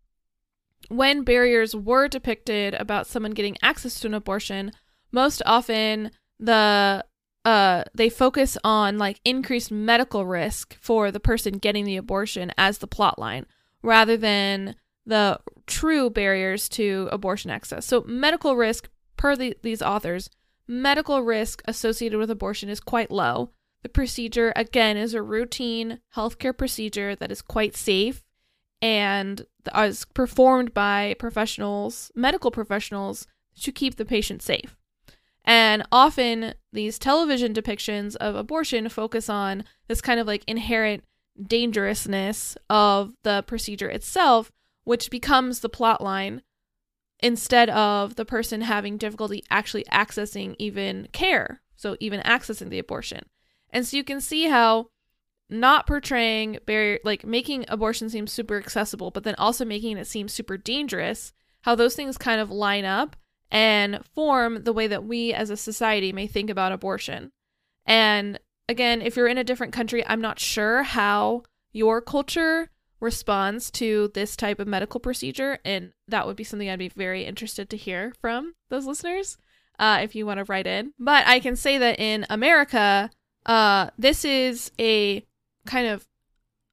when 0.88 1.23
barriers 1.23 1.75
were 1.75 2.09
depicted 2.09 2.75
about 2.75 3.07
someone 3.07 3.33
getting 3.33 3.57
access 3.62 4.00
to 4.00 4.07
an 4.07 4.14
abortion, 4.14 4.73
most 5.12 5.43
often 5.47 6.11
the 6.38 7.05
uh 7.45 7.85
they 7.95 8.09
focus 8.11 8.59
on 8.64 8.99
like 8.99 9.21
increased 9.25 9.71
medical 9.71 10.26
risk 10.26 10.76
for 10.81 11.11
the 11.11 11.21
person 11.21 11.59
getting 11.59 11.85
the 11.85 11.97
abortion 11.97 12.52
as 12.59 12.78
the 12.78 12.87
plot 12.87 13.19
line 13.19 13.47
rather 13.83 14.16
than 14.16 14.75
the 15.07 15.38
true 15.66 16.11
barriers 16.11 16.69
to 16.69 17.09
abortion 17.12 17.50
access. 17.50 17.87
So 17.87 18.02
medical 18.07 18.57
risk 18.57 18.88
per 19.16 19.37
the, 19.37 19.57
these 19.62 19.81
authors, 19.81 20.28
medical 20.66 21.23
risk 21.23 21.62
associated 21.66 22.19
with 22.19 22.31
abortion 22.31 22.69
is 22.69 22.81
quite 22.81 23.11
low. 23.11 23.52
The 23.83 23.88
procedure 23.88 24.52
again 24.57 24.97
is 24.97 25.14
a 25.14 25.23
routine 25.23 26.00
healthcare 26.16 26.57
procedure 26.57 27.14
that 27.14 27.31
is 27.31 27.40
quite 27.40 27.76
safe 27.76 28.25
and 28.83 29.47
uh, 29.75 29.83
is 29.88 30.04
performed 30.04 30.75
by 30.75 31.14
professionals, 31.18 32.11
medical 32.14 32.50
professionals, 32.50 33.26
to 33.61 33.73
keep 33.73 33.97
the 33.97 34.04
patient 34.04 34.42
safe. 34.42 34.76
And 35.45 35.85
often 35.92 36.54
these 36.73 36.99
television 36.99 37.54
depictions 37.54 38.16
of 38.16 38.35
abortion 38.35 38.88
focus 38.88 39.28
on 39.28 39.64
this 39.87 40.00
kind 40.00 40.18
of 40.18 40.26
like 40.26 40.45
inherent 40.47 41.04
dangerousness 41.40 42.56
of 42.68 43.14
the 43.23 43.45
procedure 43.47 43.88
itself, 43.88 44.50
which 44.85 45.11
becomes 45.11 45.61
the 45.61 45.68
plot 45.68 46.02
line 46.02 46.42
instead 47.21 47.71
of 47.71 48.16
the 48.16 48.25
person 48.25 48.62
having 48.62 48.99
difficulty 48.99 49.42
actually 49.49 49.85
accessing 49.85 50.56
even 50.59 51.09
care, 51.12 51.61
so 51.76 51.97
even 52.00 52.21
accessing 52.21 52.68
the 52.68 52.78
abortion. 52.78 53.25
And 53.71 53.87
so 53.87 53.97
you 53.97 54.04
can 54.04 54.21
see 54.21 54.45
how 54.49 54.88
not 55.49 55.87
portraying 55.87 56.59
barrier 56.67 56.99
like 57.05 57.25
making 57.25 57.65
abortion 57.69 58.11
seem 58.11 58.26
super 58.26 58.57
accessible 58.57 59.11
but 59.12 59.23
then 59.23 59.35
also 59.37 59.65
making 59.65 59.97
it 59.97 60.07
seem 60.07 60.29
super 60.29 60.57
dangerous 60.57 61.32
how 61.63 61.75
those 61.75 61.95
things 61.95 62.19
kind 62.19 62.41
of 62.41 62.50
line 62.50 62.85
up 62.85 63.17
and 63.50 64.04
form 64.15 64.65
the 64.65 64.73
way 64.73 64.87
that 64.89 65.04
we 65.04 65.32
as 65.32 65.50
a 65.50 65.56
society 65.56 66.13
may 66.13 66.26
think 66.26 66.50
about 66.50 66.73
abortion. 66.73 67.30
And 67.87 68.41
again 68.69 69.02
if 69.02 69.17
you're 69.17 69.28
in 69.28 69.39
a 69.39 69.45
different 69.45 69.73
country 69.73 70.04
i'm 70.06 70.21
not 70.21 70.39
sure 70.39 70.82
how 70.82 71.43
your 71.73 72.00
culture 72.00 72.71
responds 73.00 73.71
to 73.71 74.11
this 74.15 74.37
type 74.37 74.59
of 74.59 74.67
medical 74.67 74.99
procedure 74.99 75.59
and 75.65 75.93
that 76.09 76.26
would 76.26 76.37
be 76.37 76.45
something 76.45 76.69
i'd 76.69 76.78
be 76.78 76.89
very 76.89 77.25
interested 77.25 77.69
to 77.69 77.76
hear 77.76 78.13
from 78.21 78.54
those 78.69 78.87
listeners 78.87 79.39
uh, 79.78 79.99
if 80.02 80.15
you 80.15 80.25
want 80.25 80.39
to 80.39 80.45
write 80.45 80.67
in. 80.67 80.93
But 80.99 81.26
i 81.26 81.39
can 81.41 81.56
say 81.56 81.78
that 81.78 82.00
in 82.00 82.26
america 82.30 83.11
uh, 83.45 83.91
this 83.97 84.25
is 84.25 84.73
a 84.80 85.25
kind 85.67 85.87
of 85.87 86.07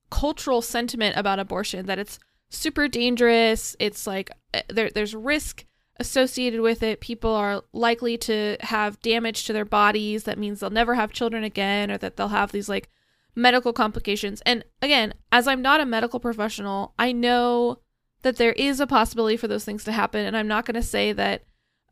cultural 0.09 0.61
sentiment 0.61 1.17
about 1.17 1.39
abortion 1.39 1.87
that 1.87 1.99
it's 1.99 2.19
super 2.49 2.87
dangerous. 2.87 3.75
It's 3.79 4.05
like 4.05 4.31
eh, 4.53 4.61
there, 4.69 4.89
there's 4.89 5.15
risk 5.15 5.65
associated 5.97 6.61
with 6.61 6.83
it. 6.83 7.01
People 7.01 7.33
are 7.33 7.63
likely 7.73 8.17
to 8.19 8.57
have 8.61 9.01
damage 9.01 9.45
to 9.45 9.53
their 9.53 9.65
bodies. 9.65 10.23
That 10.23 10.39
means 10.39 10.59
they'll 10.59 10.69
never 10.69 10.95
have 10.95 11.11
children 11.11 11.43
again, 11.43 11.91
or 11.91 11.97
that 11.97 12.15
they'll 12.15 12.29
have 12.29 12.51
these 12.51 12.69
like 12.69 12.89
medical 13.35 13.73
complications. 13.73 14.41
And 14.45 14.63
again, 14.81 15.13
as 15.31 15.47
I'm 15.47 15.61
not 15.61 15.81
a 15.81 15.85
medical 15.85 16.19
professional, 16.19 16.93
I 16.97 17.11
know 17.11 17.79
that 18.21 18.37
there 18.37 18.53
is 18.53 18.79
a 18.79 18.87
possibility 18.87 19.37
for 19.37 19.47
those 19.47 19.65
things 19.65 19.83
to 19.83 19.91
happen. 19.91 20.25
And 20.25 20.35
I'm 20.37 20.47
not 20.47 20.65
going 20.65 20.75
to 20.75 20.83
say 20.83 21.11
that 21.13 21.43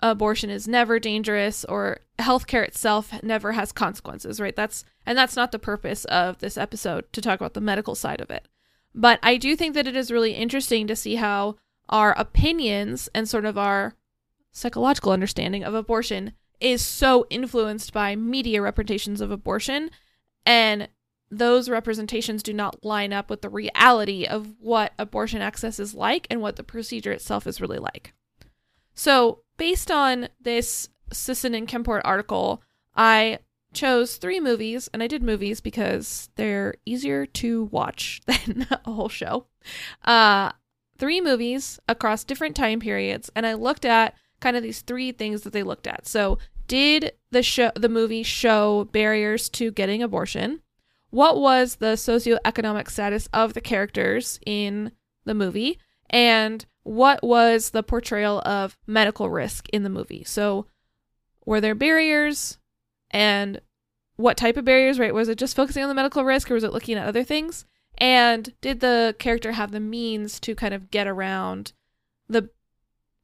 abortion 0.01 0.49
is 0.49 0.67
never 0.67 0.99
dangerous 0.99 1.63
or 1.65 1.99
healthcare 2.19 2.67
itself 2.67 3.11
never 3.23 3.51
has 3.53 3.71
consequences, 3.71 4.39
right? 4.39 4.55
That's 4.55 4.83
and 5.05 5.17
that's 5.17 5.35
not 5.35 5.51
the 5.51 5.59
purpose 5.59 6.05
of 6.05 6.39
this 6.39 6.57
episode 6.57 7.11
to 7.13 7.21
talk 7.21 7.39
about 7.39 7.53
the 7.53 7.61
medical 7.61 7.95
side 7.95 8.21
of 8.21 8.29
it. 8.29 8.47
But 8.93 9.19
I 9.23 9.37
do 9.37 9.55
think 9.55 9.73
that 9.75 9.87
it 9.87 9.95
is 9.95 10.11
really 10.11 10.33
interesting 10.33 10.87
to 10.87 10.95
see 10.95 11.15
how 11.15 11.57
our 11.89 12.13
opinions 12.17 13.09
and 13.13 13.27
sort 13.27 13.45
of 13.45 13.57
our 13.57 13.95
psychological 14.51 15.11
understanding 15.11 15.63
of 15.63 15.73
abortion 15.73 16.33
is 16.59 16.81
so 16.81 17.25
influenced 17.29 17.93
by 17.93 18.15
media 18.15 18.61
representations 18.61 19.21
of 19.21 19.31
abortion 19.31 19.89
and 20.45 20.87
those 21.31 21.69
representations 21.69 22.43
do 22.43 22.53
not 22.53 22.83
line 22.83 23.13
up 23.13 23.29
with 23.29 23.41
the 23.41 23.49
reality 23.49 24.25
of 24.25 24.53
what 24.59 24.91
abortion 24.99 25.41
access 25.41 25.79
is 25.79 25.95
like 25.95 26.27
and 26.29 26.41
what 26.41 26.57
the 26.57 26.63
procedure 26.63 27.13
itself 27.13 27.47
is 27.47 27.61
really 27.61 27.79
like. 27.79 28.13
So, 28.93 29.39
based 29.57 29.91
on 29.91 30.29
this 30.39 30.89
Sisson 31.11 31.53
and 31.53 31.67
Kimport 31.67 32.01
article, 32.03 32.61
I 32.95 33.39
chose 33.73 34.17
three 34.17 34.39
movies, 34.39 34.89
and 34.93 35.01
I 35.01 35.07
did 35.07 35.23
movies 35.23 35.61
because 35.61 36.29
they're 36.35 36.75
easier 36.85 37.25
to 37.25 37.65
watch 37.65 38.21
than 38.25 38.67
a 38.69 38.91
whole 38.91 39.09
show. 39.09 39.45
Uh, 40.03 40.51
three 40.97 41.21
movies 41.21 41.79
across 41.87 42.23
different 42.23 42.55
time 42.55 42.79
periods, 42.79 43.29
and 43.35 43.45
I 43.45 43.53
looked 43.53 43.85
at 43.85 44.15
kind 44.39 44.57
of 44.57 44.63
these 44.63 44.81
three 44.81 45.11
things 45.11 45.41
that 45.41 45.53
they 45.53 45.63
looked 45.63 45.87
at. 45.87 46.07
So, 46.07 46.37
did 46.67 47.13
the 47.31 47.43
show, 47.43 47.71
the 47.75 47.89
movie, 47.89 48.23
show 48.23 48.85
barriers 48.85 49.49
to 49.49 49.71
getting 49.71 50.01
abortion? 50.01 50.61
What 51.09 51.37
was 51.37 51.75
the 51.75 51.93
socioeconomic 51.97 52.89
status 52.89 53.27
of 53.33 53.53
the 53.53 53.61
characters 53.61 54.39
in 54.45 54.93
the 55.25 55.33
movie? 55.33 55.79
And 56.11 56.65
what 56.83 57.23
was 57.23 57.71
the 57.71 57.83
portrayal 57.83 58.41
of 58.41 58.77
medical 58.87 59.29
risk 59.29 59.67
in 59.69 59.83
the 59.83 59.89
movie. 59.89 60.23
So, 60.23 60.67
were 61.45 61.61
there 61.61 61.75
barriers 61.75 62.57
and 63.09 63.59
what 64.15 64.37
type 64.37 64.57
of 64.57 64.65
barriers, 64.65 64.99
right? 64.99 65.13
Was 65.13 65.29
it 65.29 65.37
just 65.37 65.55
focusing 65.55 65.83
on 65.83 65.89
the 65.89 65.95
medical 65.95 66.23
risk 66.23 66.49
or 66.49 66.53
was 66.53 66.63
it 66.63 66.73
looking 66.73 66.97
at 66.97 67.07
other 67.07 67.23
things? 67.23 67.65
And 67.97 68.53
did 68.61 68.79
the 68.79 69.15
character 69.19 69.53
have 69.53 69.71
the 69.71 69.79
means 69.79 70.39
to 70.41 70.55
kind 70.55 70.73
of 70.73 70.91
get 70.91 71.07
around 71.07 71.73
the 72.27 72.49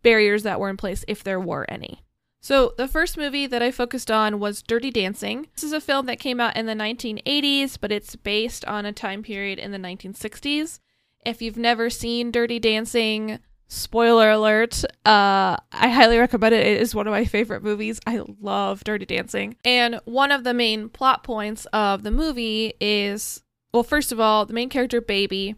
barriers 0.03 0.43
that 0.43 0.59
were 0.59 0.69
in 0.69 0.77
place 0.77 1.05
if 1.07 1.23
there 1.23 1.39
were 1.39 1.65
any? 1.69 2.03
So, 2.39 2.73
the 2.77 2.87
first 2.87 3.17
movie 3.17 3.47
that 3.47 3.63
I 3.63 3.71
focused 3.71 4.11
on 4.11 4.39
was 4.39 4.61
Dirty 4.61 4.91
Dancing. 4.91 5.47
This 5.55 5.63
is 5.63 5.73
a 5.73 5.81
film 5.81 6.05
that 6.05 6.19
came 6.19 6.39
out 6.39 6.55
in 6.55 6.67
the 6.67 6.73
1980s, 6.73 7.77
but 7.79 7.91
it's 7.91 8.15
based 8.15 8.63
on 8.65 8.85
a 8.85 8.93
time 8.93 9.23
period 9.23 9.57
in 9.57 9.71
the 9.71 9.79
1960s. 9.79 10.79
If 11.27 11.41
you've 11.41 11.57
never 11.57 11.89
seen 11.89 12.31
Dirty 12.31 12.57
Dancing, 12.57 13.39
spoiler 13.67 14.31
alert, 14.31 14.85
uh, 15.05 15.57
I 15.73 15.89
highly 15.89 16.17
recommend 16.17 16.55
it. 16.55 16.65
It 16.65 16.81
is 16.81 16.95
one 16.95 17.05
of 17.05 17.11
my 17.11 17.25
favorite 17.25 17.63
movies. 17.63 17.99
I 18.07 18.21
love 18.39 18.85
Dirty 18.85 19.05
Dancing. 19.05 19.57
And 19.65 19.99
one 20.05 20.31
of 20.31 20.45
the 20.45 20.53
main 20.53 20.87
plot 20.87 21.25
points 21.25 21.65
of 21.73 22.03
the 22.03 22.11
movie 22.11 22.75
is 22.79 23.43
well, 23.73 23.83
first 23.83 24.13
of 24.13 24.21
all, 24.21 24.45
the 24.45 24.53
main 24.53 24.69
character, 24.69 25.01
Baby, 25.01 25.55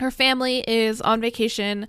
her 0.00 0.10
family 0.10 0.62
is 0.68 1.00
on 1.00 1.18
vacation 1.18 1.88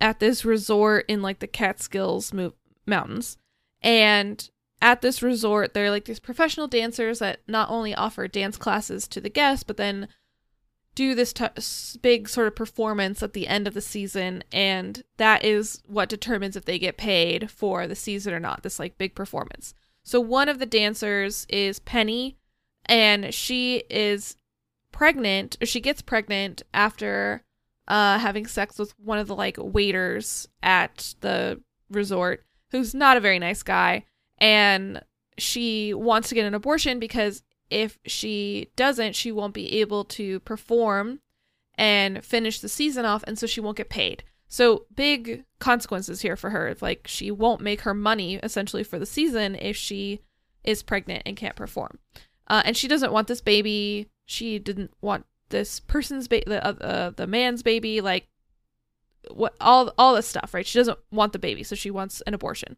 at 0.00 0.20
this 0.20 0.44
resort 0.44 1.04
in 1.08 1.22
like 1.22 1.40
the 1.40 1.48
Catskills 1.48 2.32
mo- 2.32 2.54
Mountains. 2.86 3.38
And 3.82 4.48
at 4.80 5.02
this 5.02 5.20
resort, 5.20 5.74
there 5.74 5.86
are 5.86 5.90
like 5.90 6.04
these 6.04 6.20
professional 6.20 6.68
dancers 6.68 7.18
that 7.18 7.40
not 7.48 7.70
only 7.70 7.92
offer 7.92 8.28
dance 8.28 8.56
classes 8.56 9.08
to 9.08 9.20
the 9.20 9.30
guests, 9.30 9.64
but 9.64 9.78
then 9.78 10.06
do 10.96 11.14
this 11.14 11.32
t- 11.32 11.98
big 12.02 12.28
sort 12.28 12.48
of 12.48 12.56
performance 12.56 13.22
at 13.22 13.34
the 13.34 13.46
end 13.46 13.68
of 13.68 13.74
the 13.74 13.80
season 13.80 14.42
and 14.50 15.04
that 15.18 15.44
is 15.44 15.80
what 15.86 16.08
determines 16.08 16.56
if 16.56 16.64
they 16.64 16.78
get 16.78 16.96
paid 16.96 17.48
for 17.48 17.86
the 17.86 17.94
season 17.94 18.34
or 18.34 18.40
not 18.40 18.64
this 18.64 18.80
like 18.80 18.98
big 18.98 19.14
performance 19.14 19.72
So 20.06 20.20
one 20.20 20.48
of 20.48 20.60
the 20.60 20.66
dancers 20.66 21.46
is 21.48 21.80
Penny, 21.80 22.36
and 22.84 23.34
she 23.34 23.82
is 23.90 24.36
pregnant. 24.92 25.56
Or 25.60 25.66
she 25.66 25.80
gets 25.80 26.00
pregnant 26.00 26.62
after 26.72 27.42
uh, 27.88 28.20
having 28.20 28.46
sex 28.46 28.78
with 28.78 28.96
one 29.00 29.18
of 29.18 29.26
the 29.26 29.34
like 29.34 29.56
waiters 29.58 30.46
at 30.62 31.16
the 31.22 31.60
resort, 31.90 32.44
who's 32.70 32.94
not 32.94 33.16
a 33.16 33.20
very 33.20 33.40
nice 33.40 33.64
guy, 33.64 34.04
and 34.38 35.02
she 35.38 35.92
wants 35.92 36.28
to 36.28 36.36
get 36.36 36.46
an 36.46 36.54
abortion 36.54 37.00
because 37.00 37.42
if 37.70 37.98
she 38.06 38.70
doesn't, 38.76 39.16
she 39.16 39.32
won't 39.32 39.54
be 39.54 39.80
able 39.80 40.04
to 40.04 40.40
perform 40.40 41.20
and 41.74 42.24
finish 42.24 42.60
the 42.60 42.68
season 42.68 43.04
off, 43.04 43.24
and 43.26 43.38
so 43.38 43.46
she 43.46 43.60
won't 43.60 43.76
get 43.76 43.88
paid. 43.88 44.24
So 44.48 44.86
big 44.94 45.44
consequences 45.58 46.20
here 46.20 46.36
for 46.36 46.50
her. 46.50 46.76
Like 46.80 47.06
she 47.06 47.30
won't 47.30 47.60
make 47.60 47.82
her 47.82 47.94
money 47.94 48.36
essentially 48.36 48.84
for 48.84 48.98
the 48.98 49.06
season 49.06 49.56
if 49.56 49.76
she 49.76 50.20
is 50.64 50.82
pregnant 50.82 51.22
and 51.26 51.36
can't 51.36 51.56
perform. 51.56 51.98
Uh, 52.46 52.62
and 52.64 52.76
she 52.76 52.88
doesn't 52.88 53.12
want 53.12 53.28
this 53.28 53.40
baby. 53.40 54.08
She 54.24 54.58
didn't 54.58 54.92
want 55.00 55.26
this 55.48 55.80
person's 55.80 56.28
baby, 56.28 56.44
the 56.46 56.64
uh, 56.64 57.10
the 57.10 57.26
man's 57.26 57.62
baby. 57.62 58.00
Like 58.00 58.28
what 59.30 59.54
all 59.60 59.92
all 59.98 60.14
this 60.14 60.28
stuff, 60.28 60.54
right? 60.54 60.66
She 60.66 60.78
doesn't 60.78 60.98
want 61.10 61.32
the 61.32 61.38
baby, 61.38 61.62
so 61.62 61.74
she 61.74 61.90
wants 61.90 62.22
an 62.26 62.34
abortion. 62.34 62.76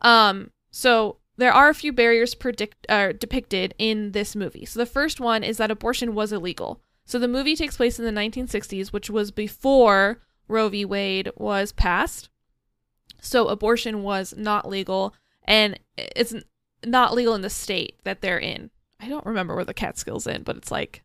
Um, 0.00 0.50
so 0.70 1.18
there 1.36 1.52
are 1.52 1.68
a 1.68 1.74
few 1.74 1.92
barriers 1.92 2.34
predict 2.34 2.86
uh, 2.88 3.12
depicted 3.12 3.74
in 3.78 4.12
this 4.12 4.34
movie. 4.34 4.64
So 4.64 4.78
the 4.78 4.86
first 4.86 5.20
one 5.20 5.44
is 5.44 5.58
that 5.58 5.70
abortion 5.70 6.14
was 6.14 6.32
illegal. 6.32 6.80
So 7.04 7.18
the 7.18 7.28
movie 7.28 7.56
takes 7.56 7.76
place 7.76 7.98
in 7.98 8.04
the 8.04 8.20
1960s, 8.20 8.92
which 8.92 9.10
was 9.10 9.30
before 9.30 10.22
Roe 10.48 10.68
v. 10.68 10.84
Wade 10.84 11.30
was 11.36 11.72
passed. 11.72 12.28
So 13.20 13.48
abortion 13.48 14.02
was 14.02 14.34
not 14.36 14.68
legal, 14.68 15.14
and 15.44 15.78
it's 15.96 16.34
not 16.84 17.14
legal 17.14 17.34
in 17.34 17.42
the 17.42 17.50
state 17.50 17.96
that 18.04 18.20
they're 18.20 18.38
in. 18.38 18.70
I 19.00 19.08
don't 19.08 19.26
remember 19.26 19.54
where 19.54 19.64
the 19.64 19.74
Catskills 19.74 20.26
in, 20.26 20.42
but 20.42 20.56
it's 20.56 20.70
like 20.70 21.02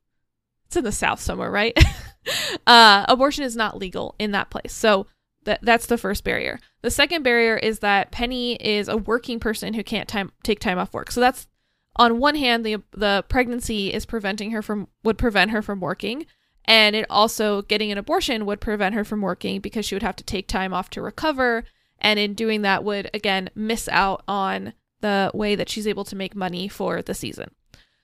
it's 0.65 0.77
in 0.77 0.83
the 0.83 0.91
South 0.91 1.19
somewhere, 1.19 1.51
right? 1.51 1.77
uh, 2.67 3.05
abortion 3.07 3.43
is 3.43 3.55
not 3.55 3.77
legal 3.77 4.15
in 4.17 4.31
that 4.31 4.49
place. 4.49 4.73
So 4.73 5.07
that 5.43 5.59
that's 5.61 5.87
the 5.87 5.97
first 5.97 6.23
barrier. 6.23 6.59
The 6.81 6.91
second 6.91 7.23
barrier 7.23 7.57
is 7.57 7.79
that 7.79 8.11
Penny 8.11 8.55
is 8.55 8.87
a 8.87 8.97
working 8.97 9.39
person 9.39 9.73
who 9.73 9.83
can't 9.83 10.07
time 10.07 10.31
take 10.43 10.59
time 10.59 10.77
off 10.77 10.93
work. 10.93 11.11
So 11.11 11.19
that's 11.19 11.47
on 11.95 12.19
one 12.19 12.35
hand 12.35 12.65
the 12.65 12.77
the 12.91 13.25
pregnancy 13.27 13.93
is 13.93 14.05
preventing 14.05 14.51
her 14.51 14.61
from 14.61 14.87
would 15.03 15.17
prevent 15.17 15.51
her 15.51 15.61
from 15.61 15.79
working 15.79 16.25
and 16.65 16.95
it 16.95 17.05
also 17.09 17.63
getting 17.63 17.91
an 17.91 17.97
abortion 17.97 18.45
would 18.45 18.61
prevent 18.61 18.95
her 18.95 19.03
from 19.03 19.21
working 19.21 19.59
because 19.59 19.85
she 19.85 19.95
would 19.95 20.03
have 20.03 20.15
to 20.15 20.23
take 20.23 20.47
time 20.47 20.73
off 20.73 20.89
to 20.91 21.01
recover 21.01 21.63
and 21.99 22.19
in 22.19 22.33
doing 22.33 22.61
that 22.61 22.83
would 22.83 23.09
again 23.13 23.49
miss 23.55 23.89
out 23.89 24.23
on 24.27 24.73
the 25.01 25.31
way 25.33 25.55
that 25.55 25.69
she's 25.69 25.87
able 25.87 26.03
to 26.05 26.15
make 26.15 26.35
money 26.35 26.67
for 26.67 27.01
the 27.01 27.13
season. 27.13 27.49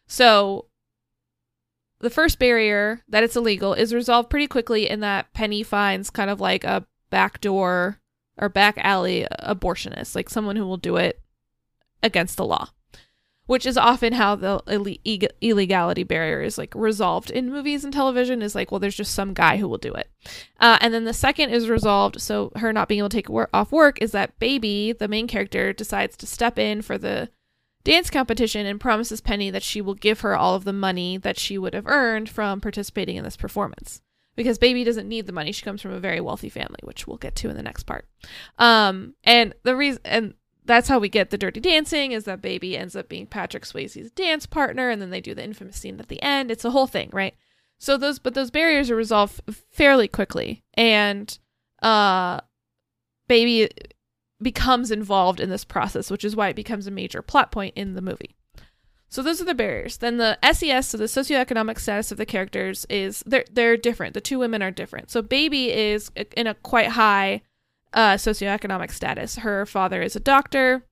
So 0.08 0.66
the 2.00 2.10
first 2.10 2.40
barrier 2.40 3.02
that 3.08 3.24
it's 3.24 3.36
illegal 3.36 3.74
is 3.74 3.94
resolved 3.94 4.30
pretty 4.30 4.48
quickly 4.48 4.90
in 4.90 5.00
that 5.00 5.34
Penny 5.34 5.64
finds 5.64 6.10
kind 6.10 6.30
of 6.30 6.42
like 6.42 6.64
a 6.64 6.86
backdoor 7.10 8.00
or 8.38 8.50
back 8.50 8.78
alley 8.80 9.26
abortionist, 9.42 10.16
like 10.16 10.30
someone 10.30 10.56
who 10.56 10.66
will 10.66 10.78
do 10.78 10.96
it 10.96 11.22
against 12.04 12.38
the 12.38 12.46
law, 12.46 12.70
which 13.46 13.66
is 13.66 13.78
often 13.78 14.14
how 14.14 14.36
the 14.36 14.62
Ill- 14.68 15.30
illegality 15.42 16.04
barrier 16.04 16.42
is 16.42 16.58
like 16.58 16.74
resolved 16.76 17.32
in 17.32 17.52
movies 17.52 17.84
and 17.84 17.94
television. 17.94 18.42
Is 18.42 18.56
like, 18.56 18.72
well, 18.72 18.80
there's 18.80 18.96
just 18.96 19.16
some 19.16 19.34
guy 19.34 19.58
who 19.58 19.68
will 19.68 19.78
do 19.78 19.94
it, 19.94 20.10
uh, 20.60 20.78
and 20.82 20.94
then 20.94 21.06
the 21.06 21.14
second 21.14 21.50
is 21.50 21.70
resolved. 21.70 22.22
So 22.22 22.52
her 22.58 22.72
not 22.72 22.88
being 22.88 23.00
able 23.00 23.10
to 23.10 23.18
take 23.18 23.30
wor- 23.30 23.50
off 23.54 23.72
work 23.72 24.02
is 24.02 24.12
that 24.12 24.38
baby, 24.40 24.92
the 24.92 25.08
main 25.08 25.28
character, 25.28 25.74
decides 25.74 26.16
to 26.18 26.28
step 26.28 26.60
in 26.60 26.82
for 26.82 26.98
the 26.98 27.30
dance 27.84 28.10
competition 28.10 28.66
and 28.66 28.82
promises 28.82 29.22
Penny 29.22 29.50
that 29.50 29.64
she 29.64 29.82
will 29.82 29.94
give 29.94 30.20
her 30.20 30.36
all 30.36 30.56
of 30.56 30.66
the 30.66 30.74
money 30.74 31.18
that 31.18 31.40
she 31.40 31.58
would 31.58 31.74
have 31.74 31.88
earned 31.88 32.30
from 32.30 32.60
participating 32.60 33.16
in 33.16 33.24
this 33.24 33.38
performance 33.38 34.02
because 34.38 34.58
baby 34.58 34.86
doesn't 34.86 35.10
need 35.10 35.26
the 35.26 35.34
money. 35.34 35.52
She 35.52 35.66
comes 35.66 35.82
from 35.82 35.92
a 35.92 36.00
very 36.00 36.22
wealthy 36.22 36.48
family 36.48 36.80
which 36.84 37.06
we'll 37.06 37.18
get 37.18 37.36
to 37.38 37.50
in 37.50 37.58
the 37.58 37.64
next 37.64 37.84
part. 37.84 38.08
Um 38.58 39.16
and 39.26 39.54
the 39.64 39.76
reason 39.76 40.02
and 40.06 40.34
that's 40.64 40.88
how 40.88 41.00
we 41.00 41.10
get 41.10 41.30
the 41.30 41.38
dirty 41.38 41.60
dancing 41.60 42.14
is 42.14 42.24
that 42.26 42.42
baby 42.42 42.78
ends 42.78 42.96
up 42.96 43.10
being 43.10 43.26
patrick 43.26 43.64
swayze's 43.64 44.12
dance 44.12 44.46
partner 44.46 44.90
and 44.90 45.02
then 45.02 45.10
they 45.10 45.22
do 45.22 45.36
the 45.36 45.44
infamous 45.44 45.76
scene 45.76 46.00
at 46.00 46.08
the 46.08 46.22
end. 46.22 46.50
It's 46.50 46.64
a 46.64 46.72
whole 46.72 46.88
thing 46.88 47.10
right? 47.12 47.36
So 47.80 47.98
those 47.98 48.20
but 48.20 48.34
those 48.34 48.52
barriers 48.52 48.90
are 48.90 48.96
resolved 48.96 49.42
fairly 49.70 50.08
quickly. 50.08 50.64
And 50.76 51.38
uh 51.82 52.40
baby 53.28 53.70
becomes 54.42 54.92
involved 54.92 55.40
in 55.40 55.50
this 55.50 55.66
process 55.66 56.12
which 56.12 56.24
is 56.24 56.36
why 56.36 56.50
it 56.50 56.56
becomes 56.56 56.88
a 56.88 56.92
major 56.92 57.22
plot 57.24 57.52
point 57.52 57.74
in 57.76 57.96
the 57.96 58.02
movie 58.02 58.37
so 59.10 59.22
those 59.22 59.42
are 59.42 59.46
the 59.46 59.56
barriers. 59.56 59.98
Then 59.98 60.18
the 60.18 60.38
SES, 60.44 60.88
so 60.88 60.98
the 60.98 61.06
socioeconomic 61.06 61.80
status 61.80 62.12
of 62.12 62.18
the 62.18 62.26
characters 62.26 62.86
is 62.90 63.24
they're 63.26 63.46
they're 63.52 63.78
different. 63.78 64.14
The 64.14 64.22
two 64.22 64.40
women 64.40 64.62
are 64.62 64.72
different. 64.72 65.10
So 65.10 65.22
Baby 65.22 65.72
is 65.72 66.12
in 66.36 66.48
a 66.48 66.56
quite 66.56 66.90
high 66.90 67.42
uh, 67.94 68.16
socioeconomic 68.16 68.92
status. 68.92 69.38
Her 69.38 69.66
father 69.66 70.02
is 70.02 70.16
a 70.16 70.22
doctor, 70.22 70.86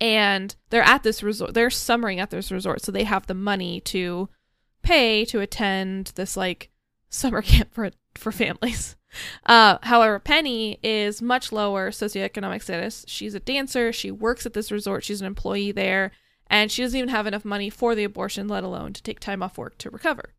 and 0.00 0.54
they're 0.68 0.82
at 0.82 1.02
this 1.02 1.22
resort. 1.22 1.54
They're 1.54 1.70
summering 1.70 2.20
at 2.20 2.30
this 2.30 2.52
resort, 2.52 2.82
so 2.82 2.92
they 2.92 3.04
have 3.04 3.26
the 3.26 3.34
money 3.34 3.80
to 3.82 4.28
pay 4.82 5.24
to 5.26 5.40
attend 5.40 6.12
this 6.16 6.36
like 6.36 6.70
summer 7.08 7.40
camp 7.42 7.72
for 7.72 7.90
for 8.16 8.32
families. 8.32 8.96
Uh, 9.46 9.78
however, 9.82 10.18
Penny 10.20 10.78
is 10.82 11.20
much 11.22 11.52
lower 11.52 11.90
socioeconomic 11.90 12.62
status. 12.62 13.04
She's 13.08 13.34
a 13.34 13.40
dancer. 13.40 13.92
She 13.92 14.10
works 14.10 14.44
at 14.46 14.52
this 14.52 14.70
resort. 14.70 15.02
She's 15.02 15.20
an 15.20 15.26
employee 15.26 15.72
there 15.72 16.12
and 16.50 16.70
she 16.70 16.82
doesn't 16.82 16.98
even 16.98 17.08
have 17.08 17.28
enough 17.28 17.44
money 17.44 17.70
for 17.70 17.94
the 17.94 18.04
abortion, 18.04 18.48
let 18.48 18.64
alone 18.64 18.92
to 18.92 19.02
take 19.02 19.20
time 19.20 19.42
off 19.42 19.56
work 19.56 19.78
to 19.78 19.88
recover. 19.88 20.34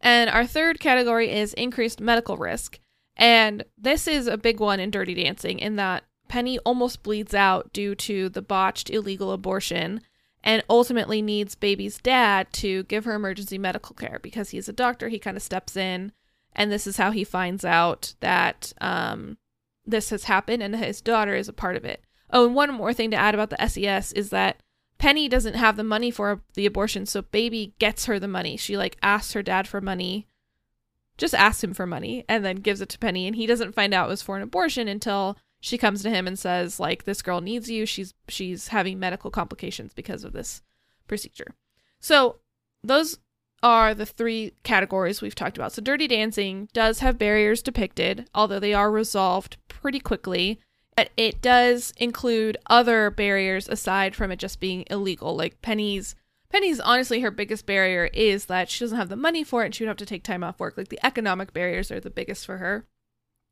And 0.00 0.28
our 0.28 0.46
third 0.46 0.78
category 0.78 1.32
is 1.32 1.54
increased 1.54 2.00
medical 2.00 2.36
risk. 2.36 2.78
And 3.16 3.64
this 3.78 4.06
is 4.06 4.26
a 4.26 4.36
big 4.36 4.60
one 4.60 4.78
in 4.78 4.90
Dirty 4.90 5.14
Dancing 5.14 5.58
in 5.58 5.76
that 5.76 6.04
Penny 6.28 6.58
almost 6.60 7.02
bleeds 7.02 7.32
out 7.32 7.72
due 7.72 7.94
to 7.94 8.28
the 8.28 8.42
botched 8.42 8.90
illegal 8.90 9.32
abortion 9.32 10.02
and 10.42 10.62
ultimately 10.68 11.22
needs 11.22 11.54
baby's 11.54 11.96
dad 11.98 12.52
to 12.52 12.82
give 12.84 13.06
her 13.06 13.14
emergency 13.14 13.56
medical 13.56 13.94
care 13.94 14.18
because 14.22 14.50
he's 14.50 14.68
a 14.68 14.72
doctor. 14.74 15.08
He 15.08 15.18
kind 15.18 15.38
of 15.38 15.42
steps 15.42 15.74
in, 15.76 16.12
and 16.54 16.70
this 16.70 16.86
is 16.86 16.98
how 16.98 17.12
he 17.12 17.24
finds 17.24 17.64
out 17.64 18.14
that 18.20 18.74
um, 18.82 19.38
this 19.86 20.10
has 20.10 20.24
happened 20.24 20.62
and 20.62 20.76
his 20.76 21.00
daughter 21.00 21.34
is 21.34 21.48
a 21.48 21.54
part 21.54 21.76
of 21.76 21.84
it. 21.86 22.02
Oh, 22.30 22.44
and 22.46 22.54
one 22.54 22.74
more 22.74 22.92
thing 22.92 23.10
to 23.12 23.16
add 23.16 23.34
about 23.34 23.48
the 23.48 23.68
SES 23.68 24.12
is 24.12 24.28
that 24.30 24.60
Penny 24.98 25.28
doesn't 25.28 25.54
have 25.54 25.76
the 25.76 25.84
money 25.84 26.10
for 26.10 26.42
the 26.54 26.66
abortion, 26.66 27.06
so 27.06 27.22
Baby 27.22 27.74
gets 27.78 28.06
her 28.06 28.18
the 28.18 28.28
money. 28.28 28.56
She 28.56 28.76
like 28.76 28.96
asks 29.02 29.32
her 29.32 29.42
dad 29.42 29.68
for 29.68 29.80
money, 29.80 30.26
just 31.18 31.34
asks 31.34 31.62
him 31.62 31.74
for 31.74 31.86
money, 31.86 32.24
and 32.28 32.44
then 32.44 32.56
gives 32.56 32.80
it 32.80 32.88
to 32.90 32.98
Penny. 32.98 33.26
And 33.26 33.36
he 33.36 33.46
doesn't 33.46 33.74
find 33.74 33.92
out 33.92 34.06
it 34.06 34.10
was 34.10 34.22
for 34.22 34.36
an 34.36 34.42
abortion 34.42 34.88
until 34.88 35.36
she 35.60 35.78
comes 35.78 36.02
to 36.02 36.10
him 36.10 36.26
and 36.26 36.38
says 36.38 36.78
like 36.78 37.04
this 37.04 37.22
girl 37.22 37.40
needs 37.40 37.70
you. 37.70 37.86
She's 37.86 38.14
she's 38.28 38.68
having 38.68 38.98
medical 38.98 39.30
complications 39.30 39.92
because 39.94 40.24
of 40.24 40.32
this 40.32 40.62
procedure. 41.08 41.54
So 42.00 42.40
those 42.82 43.18
are 43.62 43.94
the 43.94 44.04
three 44.04 44.52
categories 44.62 45.22
we've 45.22 45.34
talked 45.34 45.56
about. 45.56 45.72
So 45.72 45.80
Dirty 45.80 46.06
Dancing 46.06 46.68
does 46.74 46.98
have 46.98 47.16
barriers 47.16 47.62
depicted, 47.62 48.28
although 48.34 48.60
they 48.60 48.74
are 48.74 48.90
resolved 48.90 49.56
pretty 49.68 50.00
quickly. 50.00 50.60
But 50.96 51.10
it 51.16 51.42
does 51.42 51.92
include 51.96 52.56
other 52.66 53.10
barriers 53.10 53.68
aside 53.68 54.14
from 54.14 54.30
it 54.30 54.38
just 54.38 54.60
being 54.60 54.84
illegal. 54.90 55.36
Like 55.36 55.60
Penny's 55.62 56.14
Penny's 56.50 56.78
honestly 56.78 57.20
her 57.20 57.32
biggest 57.32 57.66
barrier 57.66 58.10
is 58.12 58.44
that 58.46 58.70
she 58.70 58.84
doesn't 58.84 58.96
have 58.96 59.08
the 59.08 59.16
money 59.16 59.42
for 59.42 59.62
it 59.62 59.66
and 59.66 59.74
she 59.74 59.82
would 59.82 59.88
have 59.88 59.96
to 59.96 60.06
take 60.06 60.22
time 60.22 60.44
off 60.44 60.60
work. 60.60 60.76
Like 60.76 60.88
the 60.88 61.04
economic 61.04 61.52
barriers 61.52 61.90
are 61.90 61.98
the 61.98 62.10
biggest 62.10 62.46
for 62.46 62.58
her. 62.58 62.86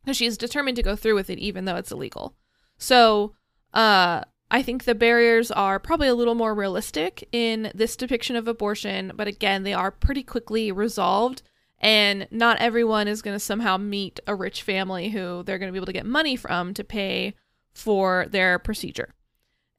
Because 0.04 0.16
she's 0.16 0.38
determined 0.38 0.76
to 0.76 0.82
go 0.82 0.94
through 0.94 1.16
with 1.16 1.30
it 1.30 1.38
even 1.38 1.64
though 1.64 1.76
it's 1.76 1.92
illegal. 1.92 2.36
So 2.78 3.34
uh 3.74 4.22
I 4.52 4.62
think 4.62 4.84
the 4.84 4.94
barriers 4.94 5.50
are 5.50 5.78
probably 5.78 6.08
a 6.08 6.14
little 6.14 6.34
more 6.34 6.54
realistic 6.54 7.26
in 7.32 7.72
this 7.74 7.96
depiction 7.96 8.36
of 8.36 8.46
abortion, 8.46 9.12
but 9.16 9.26
again, 9.26 9.62
they 9.62 9.72
are 9.72 9.90
pretty 9.90 10.22
quickly 10.22 10.70
resolved 10.70 11.40
and 11.82 12.28
not 12.30 12.58
everyone 12.58 13.08
is 13.08 13.22
going 13.22 13.34
to 13.34 13.40
somehow 13.40 13.76
meet 13.76 14.20
a 14.26 14.34
rich 14.34 14.62
family 14.62 15.10
who 15.10 15.42
they're 15.42 15.58
going 15.58 15.68
to 15.68 15.72
be 15.72 15.78
able 15.78 15.86
to 15.86 15.92
get 15.92 16.06
money 16.06 16.36
from 16.36 16.72
to 16.74 16.84
pay 16.84 17.34
for 17.72 18.26
their 18.30 18.58
procedure. 18.58 19.14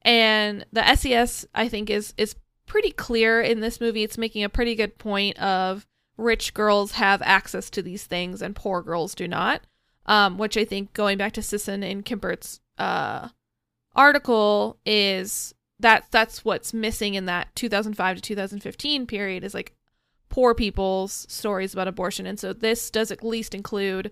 And 0.01 0.65
the 0.73 0.95
SES 0.95 1.45
I 1.55 1.69
think 1.69 1.89
is 1.89 2.13
is 2.17 2.35
pretty 2.65 2.91
clear 2.91 3.41
in 3.41 3.61
this 3.61 3.79
movie. 3.79 4.03
It's 4.03 4.17
making 4.17 4.43
a 4.43 4.49
pretty 4.49 4.75
good 4.75 4.97
point 4.97 5.39
of 5.39 5.87
rich 6.17 6.53
girls 6.53 6.93
have 6.93 7.21
access 7.21 7.69
to 7.71 7.81
these 7.81 8.05
things 8.05 8.41
and 8.41 8.55
poor 8.55 8.81
girls 8.81 9.15
do 9.15 9.27
not. 9.27 9.61
Um, 10.05 10.37
which 10.37 10.57
I 10.57 10.65
think 10.65 10.91
going 10.91 11.17
back 11.17 11.31
to 11.33 11.41
Sisson 11.41 11.81
and 11.81 12.03
Kimport's 12.03 12.59
uh, 12.77 13.29
article 13.95 14.77
is 14.85 15.55
that 15.79 16.05
that's 16.11 16.43
what's 16.43 16.73
missing 16.73 17.13
in 17.13 17.25
that 17.27 17.55
2005 17.55 18.17
to 18.17 18.21
2015 18.21 19.07
period 19.07 19.45
is 19.45 19.53
like 19.53 19.73
poor 20.33 20.55
people's 20.55 21.27
stories 21.29 21.73
about 21.73 21.87
abortion. 21.87 22.25
And 22.25 22.39
so 22.39 22.53
this 22.53 22.89
does 22.89 23.11
at 23.11 23.23
least 23.23 23.53
include 23.53 24.09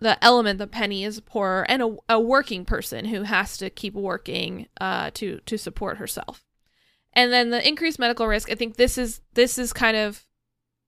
the 0.00 0.22
element 0.22 0.58
that 0.58 0.72
Penny 0.72 1.04
is 1.04 1.20
poor 1.20 1.64
and 1.68 1.80
a, 1.80 1.96
a 2.08 2.18
working 2.18 2.64
person 2.64 3.04
who 3.04 3.22
has 3.22 3.56
to 3.58 3.70
keep 3.70 3.94
working 3.94 4.66
uh, 4.80 5.12
to 5.14 5.38
to 5.46 5.56
support 5.56 5.98
herself. 5.98 6.44
And 7.12 7.32
then 7.32 7.50
the 7.50 7.66
increased 7.66 8.00
medical 8.00 8.26
risk, 8.26 8.50
I 8.50 8.56
think 8.56 8.74
this 8.74 8.98
is 8.98 9.20
this 9.34 9.58
is 9.58 9.72
kind 9.72 9.96
of 9.96 10.26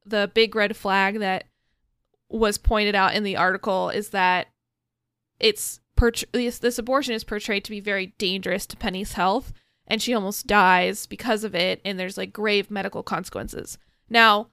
the 0.05 0.29
big 0.35 0.57
red 0.57 0.77
flag 0.77 1.21
that 1.21 1.45
was 2.29 2.59
pointed 2.59 2.97
out 2.97 3.15
in 3.15 3.23
the 3.23 3.37
article 3.37 3.91
is 3.91 4.09
that 4.09 4.49
it's 5.39 5.79
this, 6.33 6.59
this 6.59 6.79
abortion 6.79 7.15
is 7.15 7.23
portrayed 7.23 7.63
to 7.63 7.71
be 7.71 7.81
very 7.81 8.15
dangerous 8.19 8.67
to 8.67 8.77
Penny's 8.77 9.13
health 9.13 9.53
and 9.87 10.03
she 10.03 10.13
almost 10.13 10.49
dies 10.49 11.07
because 11.07 11.45
of 11.45 11.55
it 11.55 11.81
and 11.85 12.01
there's 12.01 12.19
like 12.19 12.33
grave 12.33 12.69
medical 12.69 13.05
consequences. 13.05 13.79
Now, 14.11 14.49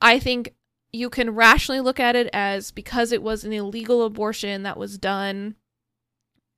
I 0.00 0.18
think 0.18 0.54
you 0.92 1.10
can 1.10 1.34
rationally 1.34 1.80
look 1.80 2.00
at 2.00 2.16
it 2.16 2.30
as 2.32 2.70
because 2.70 3.12
it 3.12 3.22
was 3.22 3.44
an 3.44 3.52
illegal 3.52 4.04
abortion 4.04 4.62
that 4.62 4.78
was 4.78 4.96
done 4.96 5.56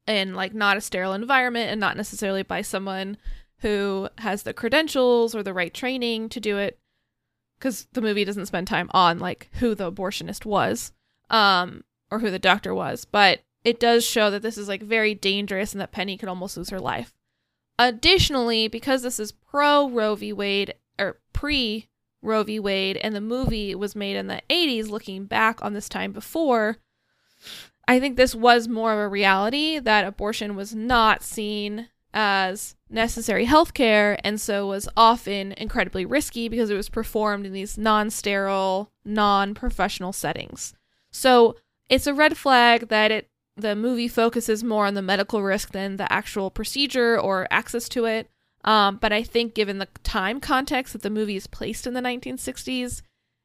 in 0.07 0.35
like 0.35 0.55
not 0.55 0.77
a 0.77 0.81
sterile 0.81 1.15
environment 1.15 1.71
and 1.71 1.81
not 1.81 1.97
necessarily 1.97 2.43
by 2.43 2.63
someone 2.63 3.17
who 3.59 4.09
has 4.19 4.43
the 4.43 4.55
credentials 4.55 5.35
or 5.35 5.43
the 5.43 5.55
right 5.55 5.75
training 5.75 6.29
to 6.29 6.41
do 6.41 6.59
it 6.59 6.79
because 7.59 7.87
the 7.93 8.01
movie 8.01 8.25
doesn't 8.25 8.47
spend 8.47 8.67
time 8.67 8.89
on 8.93 9.19
like 9.19 9.49
who 9.55 9.75
the 9.75 9.91
abortionist 9.91 10.45
was 10.45 10.93
um 11.29 11.83
or 12.11 12.21
who 12.21 12.31
the 12.31 12.39
doctor 12.39 12.75
was 12.75 13.05
but 13.05 13.41
it 13.65 13.79
does 13.79 14.05
show 14.05 14.31
that 14.31 14.43
this 14.43 14.57
is 14.57 14.69
like 14.69 14.83
very 14.83 15.15
dangerous 15.15 15.73
and 15.73 15.81
that 15.81 15.93
penny 15.93 16.17
could 16.17 16.29
almost 16.29 16.57
lose 16.57 16.71
her 16.71 16.81
life. 16.81 17.15
Additionally 17.79 18.69
because 18.69 19.03
this 19.03 19.19
is 19.19 19.33
pro 19.33 19.89
roe 19.89 20.15
v. 20.15 20.33
Wade 20.33 20.75
or 20.99 21.19
pre 21.33 21.89
roe 22.23 22.43
v 22.43 22.59
wade 22.59 22.97
and 22.99 23.15
the 23.15 23.21
movie 23.21 23.75
was 23.75 23.97
made 23.97 24.17
in 24.17 24.27
the 24.27 24.43
80s 24.51 24.89
looking 24.89 25.25
back 25.25 25.63
on 25.63 25.73
this 25.73 25.89
time 25.89 26.13
before 26.13 26.79
i 27.89 27.99
think 27.99 28.17
this 28.17 28.35
was 28.35 28.69
more 28.69 28.93
of 28.93 28.99
a 28.99 29.09
reality 29.09 29.79
that 29.79 30.07
abortion 30.07 30.55
was 30.55 30.75
not 30.75 31.23
seen 31.23 31.89
as 32.13 32.75
necessary 32.89 33.47
healthcare 33.47 34.19
and 34.25 34.41
so 34.41 34.67
was 34.67 34.89
often 34.97 35.53
incredibly 35.53 36.05
risky 36.05 36.49
because 36.49 36.71
it 36.71 36.77
was 36.77 36.89
performed 36.89 37.47
in 37.47 37.53
these 37.53 37.79
non-sterile, 37.79 38.91
non-professional 39.05 40.13
settings. 40.13 40.75
So 41.13 41.57
it's 41.89 42.07
a 42.07 42.15
red 42.15 42.37
flag 42.37 42.89
that 42.89 43.11
it 43.11 43.29
the 43.57 43.77
movie 43.77 44.09
focuses 44.09 44.65
more 44.65 44.87
on 44.87 44.95
the 44.95 45.03
medical 45.03 45.43
risk 45.43 45.73
than 45.73 45.97
the 45.97 46.11
actual 46.11 46.51
procedure 46.51 47.21
or 47.21 47.47
access 47.51 47.89
to 47.91 48.07
it. 48.07 48.31
Um, 48.65 48.97
but 48.97 49.13
I 49.13 49.23
think 49.23 49.55
given 49.55 49.79
the 49.79 49.89
time 50.03 50.41
context 50.41 50.93
that 50.93 51.03
the 51.03 51.11
movie 51.11 51.37
is 51.37 51.47
placed 51.47 51.87
in 51.87 51.95
the 51.95 52.01
1960s, 52.01 53.03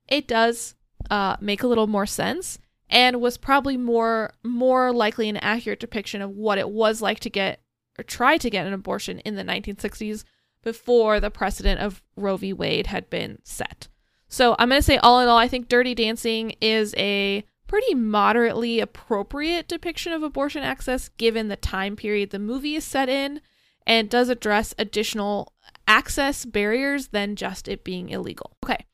it 0.07 0.27
does 0.27 0.75
uh, 1.09 1.37
make 1.39 1.63
a 1.63 1.67
little 1.67 1.87
more 1.87 2.05
sense 2.05 2.59
and 2.89 3.21
was 3.21 3.37
probably 3.37 3.77
more 3.77 4.33
more 4.43 4.91
likely 4.91 5.29
an 5.29 5.37
accurate 5.37 5.79
depiction 5.79 6.21
of 6.21 6.31
what 6.31 6.57
it 6.57 6.69
was 6.69 7.01
like 7.01 7.19
to 7.19 7.29
get 7.29 7.59
or 7.97 8.03
try 8.03 8.37
to 8.37 8.49
get 8.49 8.67
an 8.67 8.73
abortion 8.73 9.19
in 9.19 9.35
the 9.35 9.43
1960s 9.43 10.23
before 10.63 11.19
the 11.19 11.31
precedent 11.31 11.79
of 11.79 12.01
Roe 12.15 12.37
v. 12.37 12.51
Wade 12.51 12.87
had 12.87 13.09
been 13.09 13.39
set. 13.43 13.87
So 14.27 14.55
I'm 14.59 14.69
going 14.69 14.79
to 14.79 14.83
say, 14.83 14.97
all 14.97 15.21
in 15.21 15.29
all, 15.29 15.37
I 15.37 15.47
think 15.47 15.69
Dirty 15.69 15.95
Dancing 15.95 16.55
is 16.59 16.93
a 16.97 17.45
pretty 17.67 17.93
moderately 17.93 18.79
appropriate 18.79 19.67
depiction 19.67 20.11
of 20.11 20.23
abortion 20.23 20.63
access 20.63 21.09
given 21.09 21.47
the 21.47 21.55
time 21.55 21.95
period 21.95 22.31
the 22.31 22.39
movie 22.39 22.75
is 22.75 22.83
set 22.83 23.09
in 23.09 23.41
and 23.85 24.09
does 24.09 24.29
address 24.29 24.73
additional 24.77 25.53
access 25.87 26.45
barriers 26.45 27.09
than 27.09 27.35
just 27.35 27.67
it 27.67 27.83
being 27.83 28.09
illegal. 28.09 28.57
Okay, 28.63 28.85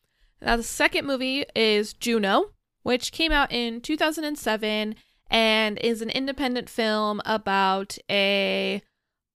now 0.41 0.57
the 0.57 0.63
second 0.63 1.05
movie 1.05 1.45
is 1.55 1.93
Juno, 1.93 2.51
which 2.83 3.11
came 3.11 3.31
out 3.31 3.51
in 3.51 3.81
2007 3.81 4.95
and 5.29 5.79
is 5.79 6.01
an 6.01 6.09
independent 6.09 6.69
film 6.69 7.21
about 7.25 7.97
a 8.09 8.81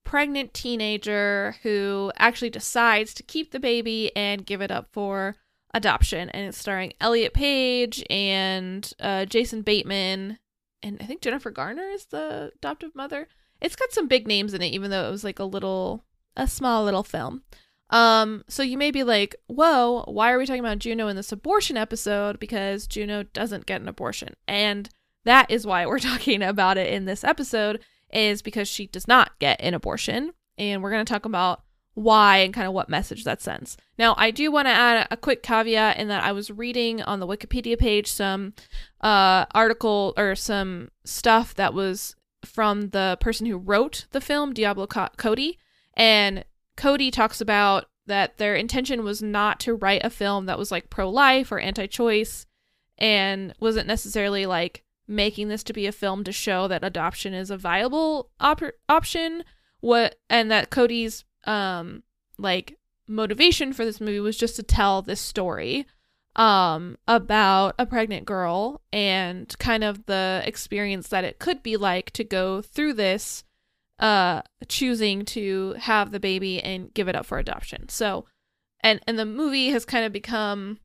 pregnant 0.05 0.55
teenager 0.55 1.57
who 1.63 2.13
actually 2.17 2.51
decides 2.51 3.13
to 3.15 3.23
keep 3.23 3.51
the 3.51 3.61
baby 3.61 4.15
and 4.15 4.47
give 4.47 4.61
it 4.61 4.71
up 4.71 4.89
for 4.93 5.37
adoption. 5.75 6.31
And 6.31 6.47
it's 6.47 6.59
starring 6.59 6.93
Elliot 7.01 7.35
Page 7.35 8.05
and 8.09 8.91
uh, 9.01 9.25
Jason 9.25 9.63
Bateman. 9.63 10.39
And 10.83 10.99
I 11.01 11.05
think 11.05 11.23
Jennifer 11.23 11.51
Garner 11.51 11.89
is 11.89 12.07
the 12.07 12.53
adoptive 12.57 12.95
mother. 12.95 13.27
It's 13.61 13.77
got 13.77 13.93
some 13.93 14.09
big 14.09 14.27
names 14.27 14.55
in 14.55 14.63
it, 14.63 14.73
even 14.73 14.91
though 14.91 15.07
it 15.07 15.11
was 15.11 15.25
like 15.25 15.39
a 15.39 15.45
little, 15.45 16.05
a 16.37 16.47
small 16.47 16.85
little 16.85 17.03
film. 17.03 17.43
Um, 17.91 18.45
so 18.49 18.63
you 18.63 18.77
may 18.77 18.91
be 18.91 19.05
like, 19.05 19.37
whoa, 19.47 20.05
why 20.09 20.33
are 20.33 20.39
we 20.39 20.47
talking 20.47 20.61
about 20.61 20.79
Juno 20.79 21.09
in 21.09 21.17
this 21.17 21.33
abortion 21.33 21.77
episode? 21.77 22.39
Because 22.39 22.87
Juno 22.87 23.23
doesn't 23.23 23.67
get 23.67 23.81
an 23.81 23.89
abortion. 23.89 24.35
And 24.49 24.89
that 25.25 25.51
is 25.51 25.67
why 25.67 25.87
we're 25.87 25.99
talking 26.01 26.43
about 26.43 26.79
it 26.79 26.93
in 26.93 27.05
this 27.05 27.25
episode 27.25 27.81
is 28.13 28.43
because 28.43 28.69
she 28.69 28.87
does 28.87 29.09
not 29.09 29.39
get 29.39 29.61
an 29.61 29.75
abortion. 29.75 30.33
And 30.59 30.83
we're 30.83 30.91
going 30.91 31.05
to 31.05 31.13
talk 31.13 31.25
about 31.25 31.63
why 31.95 32.39
and 32.39 32.53
kind 32.53 32.67
of 32.67 32.75
what 32.75 32.91
message 32.91 33.25
that 33.25 33.41
sends. 33.41 33.77
Now, 33.99 34.15
I 34.19 34.31
do 34.31 34.53
want 34.53 34.67
to 34.67 34.73
add 34.73 35.09
a 35.11 35.17
quick 35.17 35.43
caveat 35.43 35.97
in 35.97 36.09
that 36.09 36.23
I 36.23 36.33
was 36.33 36.51
reading 36.51 37.03
on 37.03 37.21
the 37.21 37.27
Wikipedia 37.27 37.79
page 37.79 38.07
some 38.07 38.53
uh, 39.01 39.47
article 39.55 40.13
or 40.17 40.35
some 40.35 40.91
stuff 41.05 41.55
that 41.55 41.73
was 41.73 42.15
from 42.47 42.91
the 42.91 43.19
person 43.21 43.47
who 43.47 43.57
wrote 43.57 44.07
the 44.13 44.21
film, 44.21 44.55
Diablo 44.55 44.87
Co- 44.87 45.09
Cody. 45.17 45.59
And 45.95 46.45
Cody 46.77 47.11
talks 47.11 47.41
about 47.41 47.87
that 48.07 48.39
their 48.39 48.55
intention 48.55 49.05
was 49.05 49.23
not 49.23 49.61
to 49.61 49.75
write 49.75 50.05
a 50.05 50.11
film 50.11 50.47
that 50.47 50.59
was 50.59 50.71
like 50.71 50.91
pro 50.91 51.09
life 51.11 51.51
or 51.51 51.59
anti 51.59 51.87
choice 51.87 52.47
and 52.99 53.53
wasn't 53.61 53.87
necessarily 53.87 54.47
like 54.47 54.85
making 55.09 55.49
this 55.49 55.63
to 55.65 55.73
be 55.73 55.87
a 55.87 55.93
film 55.93 56.25
to 56.25 56.33
show 56.33 56.67
that 56.69 56.85
adoption 56.85 57.35
is 57.35 57.51
a 57.51 57.57
viable 57.57 58.31
op- 58.41 58.63
option 58.89 59.45
what 59.81 60.17
and 60.29 60.51
that 60.51 60.71
Cody's 60.71 61.25
um 61.45 62.03
like 62.39 62.79
motivation 63.07 63.73
for 63.73 63.85
this 63.85 64.01
movie 64.01 64.21
was 64.21 64.37
just 64.37 64.57
to 64.57 64.63
tell 64.63 65.03
this 65.03 65.21
story 65.21 65.87
um 66.37 66.97
about 67.09 67.75
a 67.79 67.87
pregnant 67.87 68.27
girl 68.27 68.83
and 68.93 69.59
kind 69.59 69.83
of 69.83 70.07
the 70.07 70.43
experience 70.45 71.09
that 71.09 71.25
it 71.25 71.39
could 71.39 71.63
be 71.63 71.77
like 71.77 72.11
to 72.11 72.23
go 72.23 72.61
through 72.61 72.93
this 72.93 73.43
uh 73.99 74.43
choosing 74.69 75.25
to 75.25 75.75
have 75.79 76.13
the 76.13 76.21
baby 76.21 76.63
and 76.63 76.93
give 76.93 77.09
it 77.09 77.17
up 77.17 77.27
for 77.27 77.39
adoption. 77.39 77.89
So 77.89 78.27
and 78.81 79.01
and 79.07 79.19
the 79.19 79.25
movie 79.27 79.71
has 79.71 79.85
kind 79.85 80.05
of 80.05 80.13
become 80.13 80.79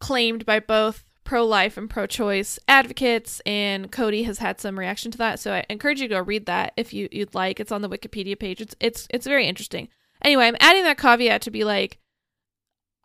claimed 0.00 0.44
by 0.44 0.60
both 0.60 1.04
pro 1.24 1.44
life 1.44 1.76
and 1.76 1.90
pro 1.90 2.06
choice 2.06 2.58
advocates, 2.68 3.40
and 3.44 3.90
Cody 3.92 4.22
has 4.22 4.38
had 4.38 4.60
some 4.60 4.78
reaction 4.78 5.10
to 5.10 5.18
that. 5.18 5.40
So 5.40 5.52
I 5.52 5.64
encourage 5.68 6.00
you 6.00 6.08
to 6.08 6.14
go 6.14 6.20
read 6.20 6.46
that 6.46 6.72
if 6.76 6.92
you, 6.94 7.08
you'd 7.12 7.34
like. 7.34 7.60
It's 7.60 7.72
on 7.72 7.82
the 7.82 7.88
Wikipedia 7.88 8.38
page. 8.38 8.60
It's 8.60 8.74
it's 8.80 9.06
it's 9.10 9.26
very 9.26 9.46
interesting. 9.46 9.88
Anyway, 10.22 10.46
I'm 10.46 10.56
adding 10.60 10.84
that 10.84 10.98
caveat 10.98 11.42
to 11.42 11.50
be 11.50 11.64
like, 11.64 11.98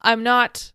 I'm 0.01 0.23
not 0.23 0.72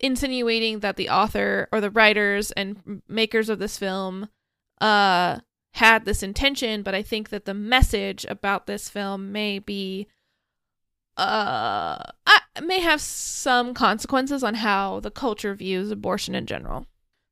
insinuating 0.00 0.80
that 0.80 0.96
the 0.96 1.08
author 1.08 1.68
or 1.72 1.80
the 1.80 1.90
writers 1.90 2.50
and 2.52 3.02
makers 3.08 3.48
of 3.48 3.58
this 3.58 3.78
film 3.78 4.28
uh 4.80 5.38
had 5.72 6.04
this 6.04 6.22
intention, 6.22 6.82
but 6.82 6.94
I 6.94 7.02
think 7.02 7.28
that 7.28 7.44
the 7.44 7.54
message 7.54 8.26
about 8.28 8.66
this 8.66 8.88
film 8.88 9.32
may 9.32 9.58
be 9.58 10.08
uh 11.16 12.02
may 12.62 12.80
have 12.80 13.00
some 13.00 13.74
consequences 13.74 14.42
on 14.42 14.54
how 14.54 15.00
the 15.00 15.10
culture 15.10 15.54
views 15.54 15.90
abortion 15.90 16.34
in 16.34 16.46
general. 16.46 16.86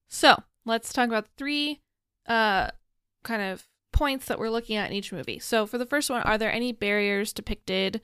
So, 0.08 0.42
let's 0.64 0.92
talk 0.92 1.08
about 1.08 1.28
three 1.36 1.80
uh 2.26 2.70
kind 3.24 3.42
of 3.42 3.66
points 3.92 4.26
that 4.26 4.38
we're 4.38 4.50
looking 4.50 4.76
at 4.76 4.90
in 4.90 4.96
each 4.96 5.12
movie. 5.12 5.38
So, 5.38 5.66
for 5.66 5.78
the 5.78 5.86
first 5.86 6.10
one, 6.10 6.22
are 6.22 6.38
there 6.38 6.52
any 6.52 6.72
barriers 6.72 7.32
depicted 7.32 8.00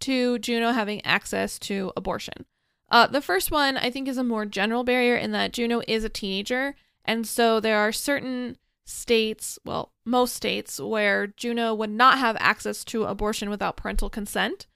to 0.00 0.38
Juno 0.38 0.72
having 0.72 1.04
access 1.04 1.58
to 1.60 1.92
abortion? 1.96 2.46
Uh, 2.90 3.06
the 3.06 3.20
first 3.20 3.50
one 3.50 3.76
I 3.76 3.90
think 3.90 4.08
is 4.08 4.18
a 4.18 4.24
more 4.24 4.46
general 4.46 4.84
barrier 4.84 5.16
in 5.16 5.32
that 5.32 5.52
Juno 5.52 5.82
is 5.86 6.04
a 6.04 6.08
teenager, 6.08 6.74
and 7.04 7.26
so 7.26 7.60
there 7.60 7.78
are 7.78 7.92
certain 7.92 8.56
states, 8.84 9.58
well, 9.64 9.92
most 10.06 10.34
states, 10.34 10.80
where 10.80 11.26
Juno 11.26 11.74
would 11.74 11.90
not 11.90 12.18
have 12.18 12.36
access 12.40 12.84
to 12.84 13.04
abortion 13.04 13.50
without 13.50 13.76
parental 13.76 14.08
consent 14.08 14.66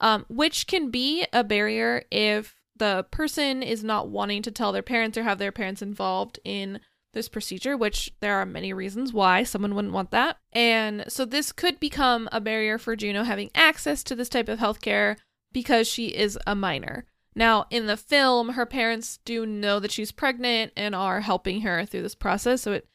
um, 0.00 0.24
which 0.28 0.66
can 0.66 0.90
be 0.90 1.26
a 1.32 1.44
barrier 1.44 2.04
if 2.10 2.54
the 2.76 3.06
person 3.10 3.62
is 3.62 3.84
not 3.84 4.08
wanting 4.08 4.42
to 4.42 4.50
tell 4.50 4.72
their 4.72 4.82
parents 4.82 5.18
or 5.18 5.22
have 5.22 5.38
their 5.38 5.52
parents 5.52 5.82
involved 5.82 6.40
in 6.44 6.80
this 7.12 7.28
procedure, 7.28 7.76
which 7.76 8.12
there 8.20 8.36
are 8.36 8.46
many 8.46 8.72
reasons 8.72 9.12
why 9.12 9.42
someone 9.42 9.74
wouldn't 9.74 9.92
want 9.92 10.10
that. 10.12 10.38
And 10.52 11.04
so 11.08 11.24
this 11.24 11.52
could 11.52 11.78
become 11.78 12.28
a 12.32 12.40
barrier 12.40 12.78
for 12.78 12.96
Juno 12.96 13.24
having 13.24 13.50
access 13.54 14.02
to 14.04 14.14
this 14.14 14.28
type 14.28 14.48
of 14.48 14.58
healthcare 14.58 15.16
because 15.52 15.86
she 15.88 16.06
is 16.06 16.38
a 16.46 16.54
minor. 16.54 17.04
Now, 17.34 17.66
in 17.70 17.86
the 17.86 17.96
film, 17.96 18.50
her 18.50 18.66
parents 18.66 19.18
do 19.24 19.46
know 19.46 19.78
that 19.80 19.92
she's 19.92 20.12
pregnant 20.12 20.72
and 20.76 20.94
are 20.94 21.20
helping 21.20 21.60
her 21.62 21.84
through 21.84 22.02
this 22.02 22.14
process, 22.14 22.62
so 22.62 22.72
it 22.72 22.88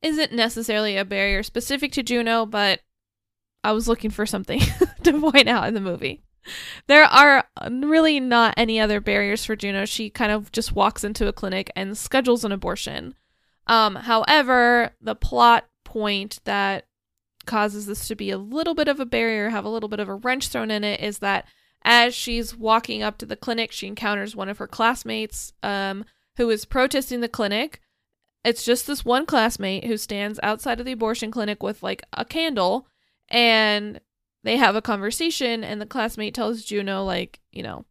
isn't 0.00 0.32
necessarily 0.32 0.96
a 0.96 1.04
barrier 1.04 1.42
specific 1.42 1.92
to 1.92 2.02
Juno, 2.02 2.46
but 2.46 2.80
I 3.62 3.72
was 3.72 3.88
looking 3.88 4.10
for 4.10 4.26
something 4.26 4.60
to 5.02 5.20
point 5.20 5.48
out 5.48 5.68
in 5.68 5.74
the 5.74 5.80
movie 5.80 6.22
there 6.86 7.04
are 7.04 7.44
really 7.70 8.20
not 8.20 8.54
any 8.56 8.80
other 8.80 9.00
barriers 9.00 9.44
for 9.44 9.56
Juno. 9.56 9.84
She 9.84 10.10
kind 10.10 10.32
of 10.32 10.52
just 10.52 10.72
walks 10.72 11.04
into 11.04 11.28
a 11.28 11.32
clinic 11.32 11.70
and 11.76 11.96
schedules 11.96 12.44
an 12.44 12.52
abortion. 12.52 13.14
Um, 13.66 13.94
however, 13.94 14.94
the 15.00 15.14
plot 15.14 15.68
point 15.84 16.40
that 16.44 16.86
causes 17.46 17.86
this 17.86 18.08
to 18.08 18.16
be 18.16 18.30
a 18.30 18.38
little 18.38 18.74
bit 18.74 18.88
of 18.88 19.00
a 19.00 19.06
barrier, 19.06 19.50
have 19.50 19.64
a 19.64 19.68
little 19.68 19.88
bit 19.88 20.00
of 20.00 20.08
a 20.08 20.14
wrench 20.14 20.48
thrown 20.48 20.70
in 20.70 20.84
it, 20.84 21.00
is 21.00 21.18
that 21.18 21.46
as 21.84 22.14
she's 22.14 22.56
walking 22.56 23.02
up 23.02 23.18
to 23.18 23.26
the 23.26 23.36
clinic, 23.36 23.72
she 23.72 23.86
encounters 23.86 24.36
one 24.36 24.48
of 24.48 24.58
her 24.58 24.66
classmates 24.66 25.52
um, 25.62 26.04
who 26.36 26.48
is 26.50 26.64
protesting 26.64 27.20
the 27.20 27.28
clinic. 27.28 27.80
It's 28.44 28.64
just 28.64 28.86
this 28.86 29.04
one 29.04 29.26
classmate 29.26 29.84
who 29.84 29.96
stands 29.96 30.40
outside 30.42 30.80
of 30.80 30.86
the 30.86 30.92
abortion 30.92 31.30
clinic 31.30 31.62
with 31.62 31.82
like 31.82 32.02
a 32.12 32.24
candle 32.24 32.86
and 33.28 34.00
they 34.44 34.56
have 34.56 34.74
a 34.74 34.82
conversation 34.82 35.62
and 35.62 35.80
the 35.80 35.86
classmate 35.86 36.34
tells 36.34 36.64
Juno 36.64 37.04
like, 37.04 37.40
you 37.52 37.62
know, 37.62 37.84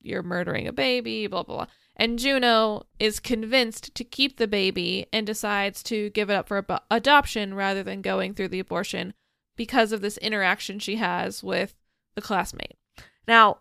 you're 0.00 0.22
murdering 0.22 0.68
a 0.68 0.72
baby, 0.72 1.26
blah 1.26 1.42
blah 1.42 1.56
blah. 1.56 1.66
And 1.96 2.18
Juno 2.18 2.84
is 3.00 3.18
convinced 3.18 3.94
to 3.94 4.04
keep 4.04 4.36
the 4.36 4.46
baby 4.46 5.06
and 5.12 5.26
decides 5.26 5.82
to 5.84 6.10
give 6.10 6.30
it 6.30 6.34
up 6.34 6.46
for 6.46 6.58
ab- 6.58 6.82
adoption 6.90 7.54
rather 7.54 7.82
than 7.82 8.02
going 8.02 8.34
through 8.34 8.48
the 8.48 8.60
abortion 8.60 9.14
because 9.56 9.92
of 9.92 10.02
this 10.02 10.18
interaction 10.18 10.78
she 10.78 10.96
has 10.96 11.42
with 11.42 11.74
the 12.14 12.22
classmate. 12.22 12.76
Now, 13.26 13.58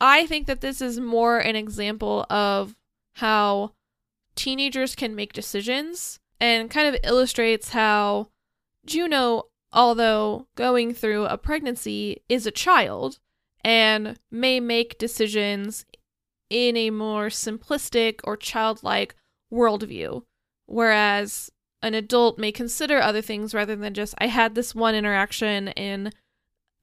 I 0.00 0.26
think 0.26 0.46
that 0.46 0.60
this 0.60 0.80
is 0.80 0.98
more 0.98 1.38
an 1.38 1.56
example 1.56 2.26
of 2.30 2.74
how 3.14 3.72
teenagers 4.34 4.94
can 4.94 5.14
make 5.14 5.32
decisions 5.32 6.18
and 6.40 6.70
kind 6.70 6.88
of 6.92 7.00
illustrates 7.04 7.70
how 7.70 8.28
Juno, 8.84 9.44
although 9.72 10.46
going 10.56 10.94
through 10.94 11.26
a 11.26 11.38
pregnancy, 11.38 12.22
is 12.28 12.46
a 12.46 12.50
child 12.50 13.18
and 13.64 14.18
may 14.30 14.60
make 14.60 14.98
decisions 14.98 15.86
in 16.50 16.76
a 16.76 16.90
more 16.90 17.28
simplistic 17.28 18.20
or 18.24 18.36
childlike 18.36 19.14
worldview. 19.52 20.22
Whereas 20.66 21.50
an 21.82 21.94
adult 21.94 22.38
may 22.38 22.52
consider 22.52 22.98
other 22.98 23.22
things 23.22 23.54
rather 23.54 23.76
than 23.76 23.94
just, 23.94 24.14
I 24.18 24.26
had 24.26 24.54
this 24.54 24.74
one 24.74 24.94
interaction 24.94 25.68
and 25.68 26.14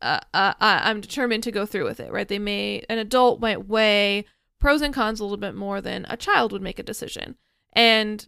uh, 0.01 0.19
uh, 0.33 0.53
I'm 0.59 1.01
determined 1.01 1.43
to 1.43 1.51
go 1.51 1.65
through 1.65 1.85
with 1.85 1.99
it, 1.99 2.11
right? 2.11 2.27
They 2.27 2.39
may, 2.39 2.83
an 2.89 2.97
adult 2.97 3.39
might 3.39 3.67
weigh 3.67 4.25
pros 4.59 4.81
and 4.81 4.93
cons 4.93 5.19
a 5.19 5.23
little 5.23 5.37
bit 5.37 5.55
more 5.55 5.81
than 5.81 6.05
a 6.09 6.17
child 6.17 6.51
would 6.51 6.61
make 6.61 6.79
a 6.79 6.83
decision. 6.83 7.35
And 7.73 8.27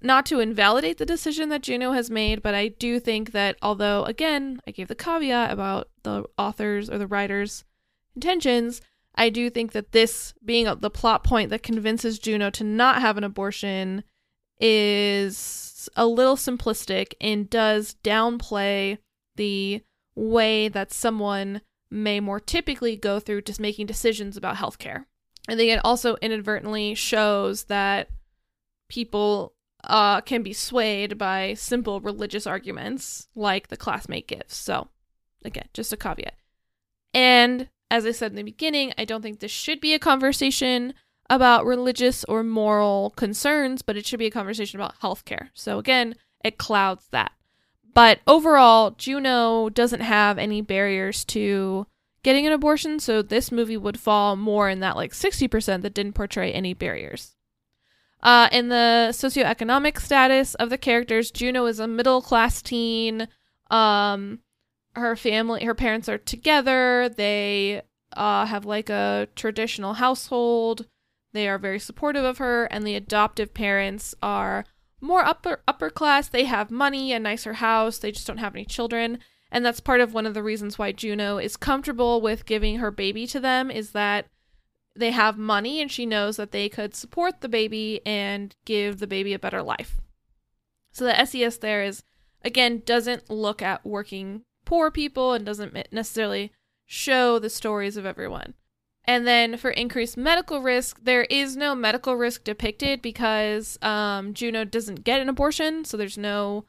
not 0.00 0.26
to 0.26 0.40
invalidate 0.40 0.98
the 0.98 1.06
decision 1.06 1.48
that 1.48 1.62
Juno 1.62 1.92
has 1.92 2.10
made, 2.10 2.42
but 2.42 2.54
I 2.54 2.68
do 2.68 3.00
think 3.00 3.32
that 3.32 3.56
although, 3.62 4.04
again, 4.04 4.60
I 4.66 4.70
gave 4.70 4.88
the 4.88 4.94
caveat 4.94 5.50
about 5.50 5.88
the 6.02 6.24
authors 6.36 6.88
or 6.88 6.98
the 6.98 7.06
writers' 7.06 7.64
intentions, 8.14 8.80
I 9.14 9.30
do 9.30 9.50
think 9.50 9.72
that 9.72 9.92
this 9.92 10.34
being 10.44 10.72
the 10.78 10.90
plot 10.90 11.24
point 11.24 11.50
that 11.50 11.64
convinces 11.64 12.20
Juno 12.20 12.50
to 12.50 12.64
not 12.64 13.00
have 13.00 13.16
an 13.16 13.24
abortion 13.24 14.04
is 14.60 15.88
a 15.96 16.06
little 16.06 16.36
simplistic 16.36 17.14
and 17.20 17.50
does 17.50 17.96
downplay 18.04 18.98
the 19.36 19.82
way 20.18 20.68
that 20.68 20.92
someone 20.92 21.60
may 21.90 22.20
more 22.20 22.40
typically 22.40 22.96
go 22.96 23.18
through 23.20 23.42
just 23.42 23.60
making 23.60 23.86
decisions 23.86 24.36
about 24.36 24.56
healthcare. 24.56 25.04
I 25.48 25.56
think 25.56 25.70
it 25.70 25.80
also 25.84 26.16
inadvertently 26.16 26.94
shows 26.94 27.64
that 27.64 28.10
people 28.88 29.54
uh, 29.84 30.20
can 30.20 30.42
be 30.42 30.52
swayed 30.52 31.16
by 31.16 31.54
simple 31.54 32.00
religious 32.00 32.46
arguments 32.46 33.28
like 33.34 33.68
the 33.68 33.76
classmate 33.76 34.28
gives. 34.28 34.54
So, 34.54 34.88
again, 35.44 35.68
just 35.72 35.92
a 35.92 35.96
caveat. 35.96 36.34
And 37.14 37.68
as 37.90 38.04
I 38.04 38.10
said 38.10 38.32
in 38.32 38.36
the 38.36 38.42
beginning, 38.42 38.92
I 38.98 39.04
don't 39.04 39.22
think 39.22 39.40
this 39.40 39.50
should 39.50 39.80
be 39.80 39.94
a 39.94 39.98
conversation 39.98 40.92
about 41.30 41.64
religious 41.64 42.24
or 42.24 42.42
moral 42.42 43.10
concerns, 43.16 43.82
but 43.82 43.96
it 43.96 44.04
should 44.04 44.18
be 44.18 44.26
a 44.26 44.30
conversation 44.30 44.78
about 44.78 45.00
healthcare. 45.00 45.48
So 45.54 45.78
again, 45.78 46.14
it 46.44 46.58
clouds 46.58 47.08
that. 47.12 47.32
But 47.98 48.20
overall, 48.28 48.92
Juno 48.92 49.70
doesn't 49.70 50.02
have 50.02 50.38
any 50.38 50.60
barriers 50.62 51.24
to 51.24 51.88
getting 52.22 52.46
an 52.46 52.52
abortion, 52.52 53.00
so 53.00 53.22
this 53.22 53.50
movie 53.50 53.76
would 53.76 53.98
fall 53.98 54.36
more 54.36 54.70
in 54.70 54.78
that 54.78 54.94
like 54.94 55.10
60% 55.10 55.82
that 55.82 55.94
didn't 55.94 56.12
portray 56.12 56.52
any 56.52 56.74
barriers. 56.74 57.34
Uh, 58.22 58.48
in 58.52 58.68
the 58.68 59.08
socioeconomic 59.10 59.98
status 59.98 60.54
of 60.54 60.70
the 60.70 60.78
characters, 60.78 61.32
Juno 61.32 61.66
is 61.66 61.80
a 61.80 61.88
middle 61.88 62.22
class 62.22 62.62
teen. 62.62 63.26
Um, 63.68 64.42
her 64.94 65.16
family, 65.16 65.64
her 65.64 65.74
parents 65.74 66.08
are 66.08 66.18
together. 66.18 67.08
They 67.08 67.82
uh, 68.12 68.46
have 68.46 68.64
like 68.64 68.90
a 68.90 69.26
traditional 69.34 69.94
household. 69.94 70.86
They 71.32 71.48
are 71.48 71.58
very 71.58 71.80
supportive 71.80 72.24
of 72.24 72.38
her, 72.38 72.66
and 72.66 72.86
the 72.86 72.94
adoptive 72.94 73.54
parents 73.54 74.14
are 74.22 74.66
more 75.00 75.24
upper 75.24 75.62
upper 75.66 75.90
class. 75.90 76.28
They 76.28 76.44
have 76.44 76.70
money, 76.70 77.12
a 77.12 77.18
nicer 77.18 77.54
house. 77.54 77.98
They 77.98 78.12
just 78.12 78.26
don't 78.26 78.38
have 78.38 78.54
any 78.54 78.64
children, 78.64 79.18
and 79.50 79.64
that's 79.64 79.80
part 79.80 80.00
of 80.00 80.14
one 80.14 80.26
of 80.26 80.34
the 80.34 80.42
reasons 80.42 80.78
why 80.78 80.92
Juno 80.92 81.38
is 81.38 81.56
comfortable 81.56 82.20
with 82.20 82.46
giving 82.46 82.78
her 82.78 82.90
baby 82.90 83.26
to 83.28 83.40
them. 83.40 83.70
Is 83.70 83.92
that 83.92 84.26
they 84.96 85.10
have 85.10 85.38
money, 85.38 85.80
and 85.80 85.90
she 85.90 86.06
knows 86.06 86.36
that 86.36 86.52
they 86.52 86.68
could 86.68 86.94
support 86.94 87.40
the 87.40 87.48
baby 87.48 88.00
and 88.04 88.54
give 88.64 88.98
the 88.98 89.06
baby 89.06 89.32
a 89.32 89.38
better 89.38 89.62
life. 89.62 90.00
So 90.92 91.04
the 91.04 91.24
SES 91.24 91.58
there 91.58 91.82
is 91.82 92.02
again 92.44 92.82
doesn't 92.84 93.30
look 93.30 93.62
at 93.62 93.86
working 93.86 94.42
poor 94.64 94.90
people 94.90 95.32
and 95.32 95.46
doesn't 95.46 95.92
necessarily 95.92 96.52
show 96.84 97.38
the 97.38 97.50
stories 97.50 97.96
of 97.96 98.04
everyone. 98.04 98.54
And 99.08 99.26
then 99.26 99.56
for 99.56 99.70
increased 99.70 100.18
medical 100.18 100.60
risk, 100.60 101.00
there 101.02 101.24
is 101.24 101.56
no 101.56 101.74
medical 101.74 102.14
risk 102.14 102.44
depicted 102.44 103.00
because 103.00 103.78
um, 103.80 104.34
Juno 104.34 104.66
doesn't 104.66 105.02
get 105.02 105.22
an 105.22 105.30
abortion, 105.30 105.86
so 105.86 105.96
there's 105.96 106.18
no 106.18 106.66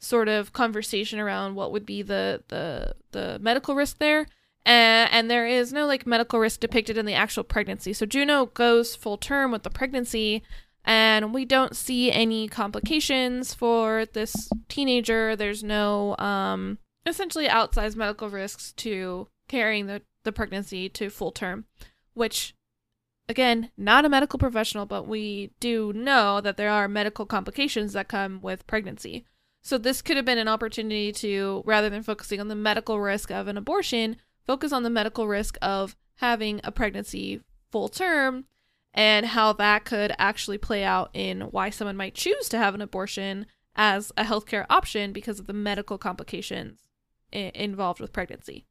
sort 0.00 0.28
of 0.28 0.54
conversation 0.54 1.20
around 1.20 1.56
what 1.56 1.72
would 1.72 1.84
be 1.84 2.00
the 2.00 2.42
the 2.48 2.94
the 3.12 3.38
medical 3.38 3.74
risk 3.74 3.98
there. 3.98 4.26
And, 4.64 5.12
and 5.12 5.30
there 5.30 5.46
is 5.46 5.74
no 5.74 5.84
like 5.84 6.06
medical 6.06 6.38
risk 6.38 6.60
depicted 6.60 6.96
in 6.96 7.04
the 7.04 7.12
actual 7.12 7.44
pregnancy. 7.44 7.92
So 7.92 8.06
Juno 8.06 8.46
goes 8.46 8.96
full 8.96 9.18
term 9.18 9.52
with 9.52 9.62
the 9.62 9.68
pregnancy, 9.68 10.42
and 10.86 11.34
we 11.34 11.44
don't 11.44 11.76
see 11.76 12.10
any 12.10 12.48
complications 12.48 13.52
for 13.52 14.06
this 14.06 14.48
teenager. 14.70 15.36
There's 15.36 15.62
no 15.62 16.16
um 16.16 16.78
essentially 17.04 17.46
outsized 17.46 17.96
medical 17.96 18.30
risks 18.30 18.72
to 18.72 19.28
carrying 19.48 19.86
the, 19.86 20.00
the 20.24 20.32
pregnancy 20.32 20.88
to 20.90 21.10
full 21.10 21.30
term, 21.30 21.66
which, 22.14 22.54
again, 23.28 23.70
not 23.76 24.04
a 24.04 24.08
medical 24.08 24.38
professional, 24.38 24.86
but 24.86 25.06
we 25.06 25.52
do 25.60 25.92
know 25.92 26.40
that 26.40 26.56
there 26.56 26.70
are 26.70 26.88
medical 26.88 27.26
complications 27.26 27.92
that 27.92 28.08
come 28.08 28.40
with 28.42 28.66
pregnancy. 28.66 29.24
So 29.62 29.78
this 29.78 30.02
could 30.02 30.16
have 30.16 30.26
been 30.26 30.38
an 30.38 30.48
opportunity 30.48 31.10
to, 31.12 31.62
rather 31.64 31.88
than 31.88 32.02
focusing 32.02 32.40
on 32.40 32.48
the 32.48 32.54
medical 32.54 33.00
risk 33.00 33.30
of 33.30 33.48
an 33.48 33.56
abortion, 33.56 34.16
focus 34.46 34.72
on 34.72 34.82
the 34.82 34.90
medical 34.90 35.26
risk 35.26 35.56
of 35.62 35.96
having 36.16 36.60
a 36.62 36.70
pregnancy 36.70 37.40
full 37.70 37.88
term 37.88 38.44
and 38.92 39.26
how 39.26 39.52
that 39.54 39.84
could 39.84 40.12
actually 40.18 40.58
play 40.58 40.84
out 40.84 41.10
in 41.14 41.40
why 41.42 41.70
someone 41.70 41.96
might 41.96 42.14
choose 42.14 42.48
to 42.48 42.58
have 42.58 42.74
an 42.74 42.80
abortion 42.80 43.46
as 43.74 44.12
a 44.16 44.22
healthcare 44.22 44.66
option 44.70 45.12
because 45.12 45.40
of 45.40 45.46
the 45.46 45.52
medical 45.52 45.98
complications 45.98 46.78
involved 47.32 48.00
with 48.00 48.12
pregnancy. 48.12 48.66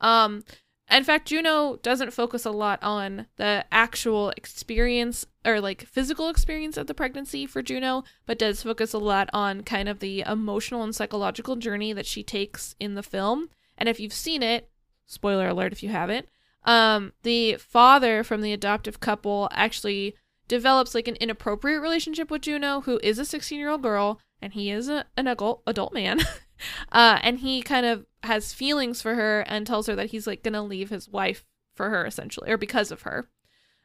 Um, 0.00 0.44
in 0.90 1.04
fact, 1.04 1.28
Juno 1.28 1.76
doesn't 1.82 2.12
focus 2.12 2.44
a 2.44 2.50
lot 2.50 2.82
on 2.82 3.26
the 3.36 3.64
actual 3.72 4.30
experience 4.36 5.24
or 5.44 5.60
like 5.60 5.86
physical 5.86 6.28
experience 6.28 6.76
of 6.76 6.86
the 6.86 6.94
pregnancy 6.94 7.46
for 7.46 7.62
Juno, 7.62 8.04
but 8.26 8.38
does 8.38 8.62
focus 8.62 8.92
a 8.92 8.98
lot 8.98 9.30
on 9.32 9.62
kind 9.62 9.88
of 9.88 10.00
the 10.00 10.20
emotional 10.26 10.82
and 10.82 10.94
psychological 10.94 11.56
journey 11.56 11.92
that 11.92 12.06
she 12.06 12.22
takes 12.22 12.74
in 12.78 12.94
the 12.94 13.02
film. 13.02 13.48
And 13.78 13.88
if 13.88 14.00
you've 14.00 14.12
seen 14.12 14.42
it, 14.42 14.70
spoiler 15.06 15.48
alert 15.48 15.72
if 15.72 15.82
you 15.82 15.88
haven't, 15.88 16.28
um, 16.64 17.12
the 17.22 17.56
father 17.56 18.22
from 18.22 18.42
the 18.42 18.52
adoptive 18.52 19.00
couple 19.00 19.48
actually 19.52 20.14
develops 20.46 20.94
like 20.94 21.08
an 21.08 21.16
inappropriate 21.16 21.80
relationship 21.80 22.30
with 22.30 22.42
Juno, 22.42 22.82
who 22.82 23.00
is 23.02 23.18
a 23.18 23.24
16 23.24 23.58
year 23.58 23.70
old 23.70 23.82
girl, 23.82 24.20
and 24.40 24.52
he 24.52 24.70
is 24.70 24.88
a, 24.88 25.06
an 25.16 25.26
adult 25.26 25.62
adult 25.66 25.92
man. 25.94 26.20
uh, 26.92 27.18
and 27.22 27.40
he 27.40 27.62
kind 27.62 27.86
of 27.86 28.06
has 28.22 28.52
feelings 28.52 29.02
for 29.02 29.14
her 29.14 29.40
and 29.42 29.66
tells 29.66 29.86
her 29.86 29.94
that 29.94 30.10
he's 30.10 30.26
like 30.26 30.42
gonna 30.42 30.62
leave 30.62 30.90
his 30.90 31.08
wife 31.08 31.44
for 31.74 31.90
her 31.90 32.06
essentially 32.06 32.50
or 32.50 32.56
because 32.56 32.90
of 32.90 33.02
her. 33.02 33.28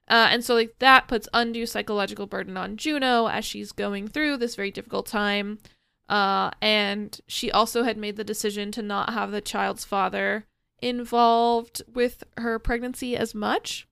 Uh, 0.10 0.30
and 0.32 0.44
so 0.44 0.56
like 0.56 0.76
that 0.80 1.08
puts 1.08 1.28
undue 1.34 1.66
psychological 1.66 2.28
burden 2.28 2.56
on 2.56 2.78
juno 2.78 3.28
as 3.28 3.44
she's 3.44 3.72
going 3.72 4.08
through 4.08 4.38
this 4.38 4.56
very 4.56 4.72
difficult 4.72 5.06
time. 5.06 5.60
Uh, 6.08 6.52
and 6.62 7.20
she 7.28 7.52
also 7.52 7.84
had 7.84 7.98
made 7.98 8.16
the 8.16 8.24
decision 8.24 8.72
to 8.72 8.82
not 8.82 9.12
have 9.12 9.32
the 9.32 9.42
child's 9.42 9.84
father 9.84 10.46
involved 10.82 11.82
with 11.94 12.24
her 12.38 12.58
pregnancy 12.58 13.18
as 13.18 13.36
much 13.36 13.88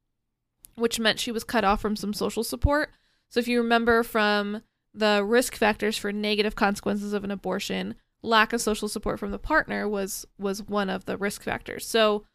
which 0.76 1.00
meant 1.00 1.20
she 1.20 1.32
was 1.32 1.44
cut 1.44 1.64
off 1.64 1.82
from 1.82 1.96
some 1.96 2.14
social 2.14 2.44
support. 2.44 2.92
So 3.30 3.40
if 3.40 3.48
you 3.48 3.62
remember 3.62 4.04
from 4.04 4.62
the 4.94 5.24
risk 5.26 5.56
factors 5.56 5.98
for 5.98 6.12
negative 6.12 6.56
consequences 6.56 7.14
of 7.14 7.24
an 7.24 7.32
abortion 7.32 7.96
lack 8.26 8.54
of 8.54 8.62
social 8.62 8.88
support 8.88 9.20
from 9.20 9.32
the 9.32 9.40
partner 9.40 9.88
was 9.88 10.26
was 10.38 10.64
one 10.64 10.90
of 10.90 11.06
the 11.06 11.18
risk 11.18 11.44
factors. 11.44 11.86
So 11.88 12.26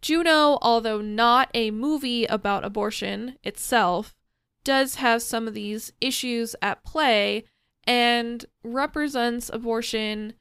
Juno, 0.00 0.58
although 0.62 1.00
not 1.00 1.50
a 1.54 1.70
movie 1.70 2.24
about 2.26 2.64
abortion 2.64 3.36
itself, 3.42 4.14
does 4.64 4.96
have 4.96 5.22
some 5.22 5.48
of 5.48 5.54
these 5.54 5.92
issues 6.00 6.54
at 6.62 6.84
play 6.84 7.44
and 7.84 8.44
represents 8.62 9.50
abortion 9.52 10.34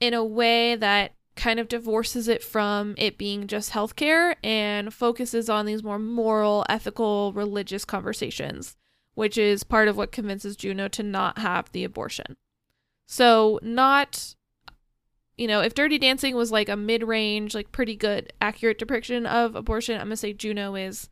in 0.00 0.12
a 0.12 0.24
way 0.24 0.74
that 0.74 1.14
kind 1.36 1.60
of 1.60 1.68
divorces 1.68 2.26
it 2.26 2.42
from 2.42 2.94
it 2.98 3.16
being 3.16 3.46
just 3.46 3.72
healthcare 3.72 4.34
and 4.42 4.92
focuses 4.92 5.48
on 5.48 5.66
these 5.66 5.84
more 5.84 5.98
moral, 5.98 6.66
ethical, 6.68 7.32
religious 7.32 7.84
conversations, 7.84 8.76
which 9.14 9.38
is 9.38 9.62
part 9.62 9.86
of 9.86 9.96
what 9.96 10.10
convinces 10.10 10.56
Juno 10.56 10.88
to 10.88 11.02
not 11.02 11.38
have 11.38 11.70
the 11.70 11.84
abortion. 11.84 12.36
So, 13.10 13.58
not, 13.62 14.34
you 15.38 15.48
know, 15.48 15.62
if 15.62 15.72
Dirty 15.72 15.96
Dancing 15.96 16.36
was 16.36 16.52
like 16.52 16.68
a 16.68 16.76
mid 16.76 17.02
range, 17.02 17.54
like 17.54 17.72
pretty 17.72 17.96
good, 17.96 18.34
accurate 18.38 18.78
depiction 18.78 19.24
of 19.24 19.56
abortion, 19.56 19.98
I'm 19.98 20.10
to 20.10 20.16
say 20.16 20.34
Juno 20.34 20.74
is 20.74 21.08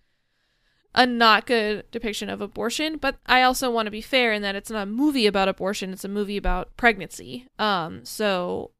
a 0.94 1.06
not 1.06 1.46
good 1.46 1.90
depiction 1.90 2.28
of 2.28 2.42
abortion, 2.42 2.98
but 2.98 3.16
I 3.24 3.40
also 3.40 3.70
want 3.70 3.86
to 3.86 3.90
be 3.90 4.02
fair 4.02 4.34
in 4.34 4.42
that 4.42 4.54
it's 4.54 4.70
not 4.70 4.82
a 4.82 4.86
movie 4.86 5.26
about 5.26 5.48
abortion, 5.48 5.94
it's 5.94 6.04
a 6.04 6.08
movie 6.08 6.36
about 6.36 6.76
pregnancy. 6.76 7.48
Um 7.58 8.04
so 8.04 8.72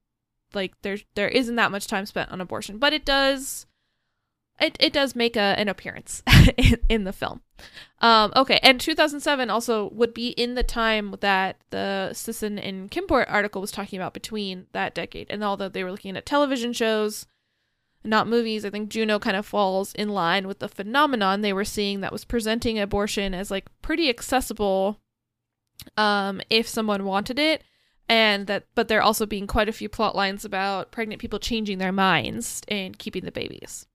like 0.53 0.75
there's 0.83 1.05
there 1.15 1.29
isn't 1.29 1.57
that 1.57 1.73
much 1.73 1.87
time 1.87 2.05
spent 2.05 2.31
on 2.31 2.43
abortion, 2.43 2.77
but 2.77 2.93
it 2.93 3.07
does 3.07 3.67
it, 4.61 4.77
it 4.81 4.93
does 4.93 5.15
make 5.15 5.37
a, 5.37 5.41
an 5.41 5.69
appearance 5.69 6.23
in, 6.57 6.79
in 6.89 7.05
the 7.05 7.13
film. 7.13 7.43
Um, 8.01 8.33
okay, 8.37 8.59
and 8.63 8.81
2007 8.81 9.51
also 9.51 9.91
would 9.91 10.15
be 10.15 10.29
in 10.31 10.55
the 10.55 10.63
time 10.63 11.15
that 11.21 11.57
the 11.71 12.13
Sisson 12.13 12.59
and 12.59 12.91
Kimport 12.91 13.27
article 13.29 13.61
was 13.61 13.71
talking 13.71 13.99
about 13.99 14.15
between 14.15 14.67
that 14.73 14.95
decade. 14.95 15.31
And 15.31 15.43
although 15.43 15.69
they 15.69 15.85
were 15.85 15.91
looking 15.91 16.17
at 16.17 16.27
television 16.27 16.73
shows, 16.73 17.27
not 18.05 18.29
movies, 18.29 18.65
I 18.65 18.71
think 18.71 18.89
Juno 18.89 19.19
kind 19.19 19.37
of 19.37 19.47
falls 19.47 19.93
in 19.95 20.11
line 20.11 20.47
with 20.47 20.61
the 20.61 20.69
phenomenon 20.69 21.41
they 21.41 21.53
were 21.53 21.65
seeing 21.65 22.01
that 22.01 22.13
was 22.13 22.25
presenting 22.25 22.79
abortion 22.79 23.35
as 23.35 23.51
like 23.51 23.67
pretty 23.83 24.09
accessible 24.09 25.01
um, 25.97 26.41
if 26.49 26.69
someone 26.69 27.05
wanted 27.05 27.39
it 27.39 27.63
and 28.09 28.47
that 28.47 28.65
but 28.75 28.89
there 28.89 29.03
also 29.03 29.27
being 29.27 29.47
quite 29.47 29.69
a 29.69 29.73
few 29.73 29.89
plot 29.89 30.15
lines 30.15 30.45
about 30.45 30.93
pregnant 30.93 31.21
people 31.21 31.39
changing 31.39 31.79
their 31.79 31.93
minds 31.93 32.63
and 32.69 32.99
keeping 32.99 33.25
the 33.25 33.33
babies. 33.33 33.87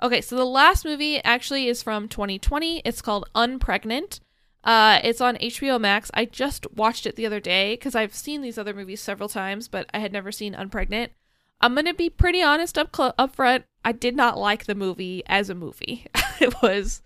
Okay, 0.00 0.20
so 0.20 0.36
the 0.36 0.44
last 0.44 0.84
movie 0.84 1.22
actually 1.24 1.66
is 1.66 1.82
from 1.82 2.08
2020. 2.08 2.82
It's 2.84 3.02
called 3.02 3.28
Unpregnant. 3.34 4.20
Uh, 4.62 5.00
it's 5.02 5.20
on 5.20 5.36
HBO 5.36 5.80
Max. 5.80 6.10
I 6.14 6.24
just 6.24 6.70
watched 6.72 7.06
it 7.06 7.16
the 7.16 7.26
other 7.26 7.40
day 7.40 7.74
because 7.74 7.94
I've 7.94 8.14
seen 8.14 8.42
these 8.42 8.58
other 8.58 8.74
movies 8.74 9.00
several 9.00 9.28
times, 9.28 9.66
but 9.66 9.88
I 9.92 9.98
had 9.98 10.12
never 10.12 10.30
seen 10.30 10.54
Unpregnant. 10.54 11.08
I'm 11.60 11.74
gonna 11.74 11.94
be 11.94 12.10
pretty 12.10 12.42
honest 12.42 12.78
up 12.78 12.94
cl- 12.94 13.14
up 13.18 13.34
front. 13.34 13.64
I 13.84 13.90
did 13.92 14.14
not 14.14 14.38
like 14.38 14.66
the 14.66 14.76
movie 14.76 15.24
as 15.26 15.50
a 15.50 15.54
movie. 15.54 16.06
it 16.40 16.54
was 16.62 17.02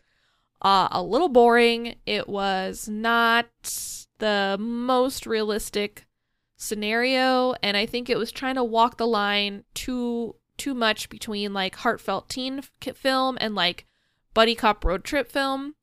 uh, 0.61 0.89
a 0.91 1.03
little 1.03 1.31
boring. 1.31 1.97
It 2.05 2.29
was 2.29 2.89
not 2.89 3.47
the 4.19 4.57
most 4.61 5.27
realistic 5.27 6.07
scenario 6.57 7.55
and 7.63 7.77
I 7.77 7.87
think 7.87 8.09
it 8.09 8.17
was 8.17 8.31
trying 8.31 8.55
to 8.55 8.63
walk 8.63 8.97
the 8.97 9.07
line 9.07 9.65
too 9.75 10.37
too 10.63 10.75
much 10.75 11.09
between 11.09 11.53
like 11.53 11.77
heartfelt 11.77 12.29
teen 12.29 12.59
f- 12.59 12.97
film 12.97 13.37
and 13.41 13.55
like 13.55 13.85
buddy 14.33 14.55
cop 14.55 14.85
road 14.85 15.03
trip 15.03 15.31
film 15.31 15.75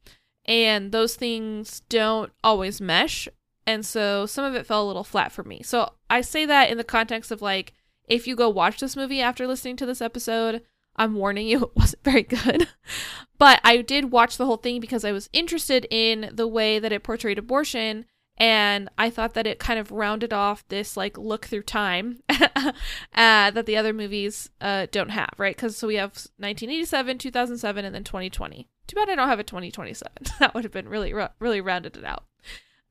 and 0.46 0.92
those 0.92 1.16
things 1.16 1.82
don't 1.90 2.32
always 2.44 2.80
mesh 2.80 3.28
and 3.70 3.86
so 3.86 4.26
some 4.26 4.46
of 4.46 4.56
it 4.56 4.66
fell 4.66 4.84
a 4.84 4.88
little 4.88 5.04
flat 5.04 5.32
for 5.32 5.44
me. 5.44 5.62
So 5.64 5.94
I 6.10 6.22
say 6.22 6.44
that 6.48 6.72
in 6.72 6.78
the 6.78 6.84
context 6.84 7.30
of 7.30 7.42
like 7.42 7.74
if 8.08 8.26
you 8.26 8.36
go 8.36 8.50
watch 8.50 8.80
this 8.80 8.96
movie 8.96 9.22
after 9.22 9.46
listening 9.46 9.76
to 9.76 9.86
this 9.86 10.02
episode, 10.02 10.64
I'm 10.96 11.14
warning 11.14 11.48
you 11.48 11.64
it 11.64 11.76
wasn't 11.76 12.04
very 12.04 12.24
good. 12.24 12.68
but 13.38 13.62
I 13.64 13.84
did 13.84 14.12
watch 14.12 14.38
the 14.38 14.48
whole 14.48 14.58
thing 14.58 14.80
because 14.80 15.06
I 15.06 15.12
was 15.12 15.30
interested 15.34 15.86
in 15.92 16.32
the 16.34 16.48
way 16.48 16.80
that 16.80 16.92
it 16.92 17.04
portrayed 17.04 17.38
abortion 17.38 18.06
and 18.40 18.88
I 18.98 19.10
thought 19.10 19.34
that 19.34 19.46
it 19.46 19.60
kind 19.60 19.80
of 19.80 19.92
rounded 19.92 20.32
off 20.32 20.66
this 20.70 20.96
like 20.96 21.18
look 21.18 21.46
through 21.46 21.64
time 21.64 22.20
uh, 22.30 22.72
that 23.14 23.66
the 23.66 23.76
other 23.76 23.92
movies 23.92 24.50
uh, 24.62 24.88
don't 24.92 25.10
have, 25.10 25.34
right? 25.38 25.56
Because 25.56 25.76
so 25.76 25.88
we 25.88 25.96
have 25.96 26.12
1987, 26.38 27.18
2007, 27.18 27.86
and 27.86 27.94
then 27.94 28.04
2020. 28.04 28.70
Too 28.88 28.96
bad 28.96 29.10
I 29.10 29.16
don't 29.16 29.28
have 29.28 29.40
a 29.40 29.44
2027. 29.44 30.12
that 30.40 30.56
would 30.56 30.64
have 30.64 30.72
been 30.72 30.88
really, 30.88 31.14
really 31.40 31.60
rounded 31.60 31.98
it 31.98 32.06
out. 32.06 32.24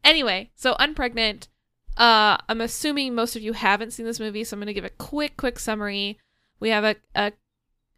Anyway, 0.05 0.51
so 0.55 0.75
Unpregnant. 0.75 1.49
Uh, 1.97 2.37
I'm 2.49 2.61
assuming 2.61 3.15
most 3.15 3.35
of 3.35 3.43
you 3.43 3.55
haven't 3.55 3.93
seen 3.93 4.07
this 4.07 4.21
movie, 4.21 4.45
so 4.45 4.55
I'm 4.55 4.61
going 4.61 4.69
to 4.69 4.75
give 4.75 4.85
a 4.85 4.91
quick, 4.91 5.37
quick 5.37 5.59
summary. 5.59 6.19
We 6.61 6.69
have 6.69 6.85
a, 6.85 6.95
a 7.17 7.33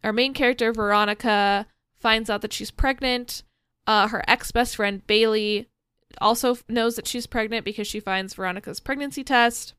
our 0.02 0.12
main 0.12 0.32
character 0.32 0.72
Veronica 0.72 1.66
finds 1.98 2.30
out 2.30 2.40
that 2.40 2.52
she's 2.52 2.70
pregnant. 2.70 3.42
Uh, 3.86 4.08
her 4.08 4.24
ex 4.26 4.52
best 4.52 4.76
friend 4.76 5.06
Bailey 5.06 5.68
also 6.20 6.56
knows 6.68 6.96
that 6.96 7.06
she's 7.06 7.26
pregnant 7.26 7.64
because 7.64 7.86
she 7.86 8.00
finds 8.00 8.34
Veronica's 8.34 8.80
pregnancy 8.80 9.24
test. 9.24 9.74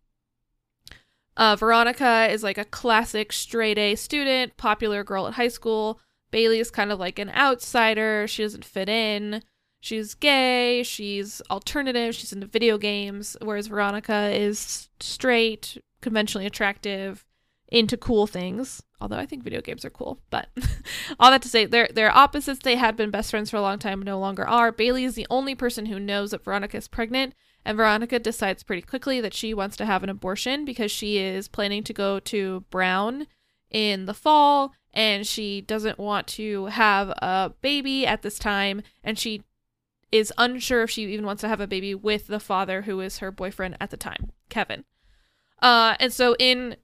Uh, 1.37 1.55
Veronica 1.55 2.27
is 2.29 2.43
like 2.43 2.57
a 2.57 2.65
classic 2.65 3.31
straight 3.31 3.77
A 3.77 3.95
student, 3.95 4.57
popular 4.57 5.03
girl 5.03 5.27
at 5.27 5.33
high 5.33 5.47
school. 5.47 5.99
Bailey 6.29 6.59
is 6.59 6.71
kind 6.71 6.91
of 6.91 6.99
like 6.99 7.19
an 7.19 7.29
outsider. 7.31 8.27
She 8.27 8.43
doesn't 8.43 8.65
fit 8.65 8.89
in. 8.89 9.43
She's 9.79 10.13
gay. 10.13 10.83
She's 10.83 11.41
alternative. 11.49 12.15
She's 12.15 12.33
into 12.33 12.47
video 12.47 12.77
games. 12.77 13.35
Whereas 13.41 13.67
Veronica 13.67 14.29
is 14.33 14.89
straight, 14.99 15.77
conventionally 16.01 16.45
attractive, 16.45 17.25
into 17.71 17.97
cool 17.97 18.27
things. 18.27 18.83
Although 18.99 19.17
I 19.17 19.25
think 19.25 19.43
video 19.43 19.61
games 19.61 19.83
are 19.83 19.89
cool, 19.89 20.19
but 20.29 20.49
all 21.19 21.31
that 21.31 21.41
to 21.41 21.49
say, 21.49 21.65
they're 21.65 21.89
they're 21.91 22.15
opposites. 22.15 22.59
They 22.59 22.75
had 22.75 22.95
been 22.95 23.09
best 23.09 23.31
friends 23.31 23.49
for 23.49 23.57
a 23.57 23.61
long 23.61 23.79
time, 23.79 24.01
no 24.01 24.19
longer 24.19 24.47
are. 24.47 24.71
Bailey 24.71 25.05
is 25.05 25.15
the 25.15 25.25
only 25.29 25.55
person 25.55 25.87
who 25.87 25.99
knows 25.99 26.31
that 26.31 26.43
Veronica 26.43 26.77
is 26.77 26.87
pregnant, 26.87 27.33
and 27.65 27.77
Veronica 27.77 28.19
decides 28.19 28.61
pretty 28.61 28.83
quickly 28.83 29.19
that 29.21 29.33
she 29.33 29.53
wants 29.53 29.75
to 29.77 29.85
have 29.85 30.03
an 30.03 30.09
abortion 30.09 30.65
because 30.65 30.91
she 30.91 31.17
is 31.17 31.47
planning 31.47 31.83
to 31.85 31.93
go 31.93 32.19
to 32.19 32.65
Brown 32.69 33.25
in 33.71 34.05
the 34.05 34.13
fall, 34.13 34.73
and 34.93 35.25
she 35.25 35.61
doesn't 35.61 35.97
want 35.97 36.27
to 36.27 36.65
have 36.65 37.09
a 37.09 37.53
baby 37.61 38.05
at 38.05 38.21
this 38.21 38.37
time, 38.37 38.83
and 39.03 39.17
she 39.17 39.41
is 40.11 40.33
unsure 40.37 40.83
if 40.83 40.89
she 40.91 41.03
even 41.03 41.25
wants 41.25 41.41
to 41.41 41.47
have 41.47 41.61
a 41.61 41.67
baby 41.67 41.95
with 41.95 42.27
the 42.27 42.39
father 42.39 42.83
who 42.83 42.99
is 42.99 43.19
her 43.19 43.31
boyfriend 43.31 43.77
at 43.79 43.89
the 43.89 43.97
time, 43.97 44.31
Kevin. 44.49 44.83
Uh, 45.61 45.95
and 45.99 46.11
so 46.11 46.35
in 46.37 46.75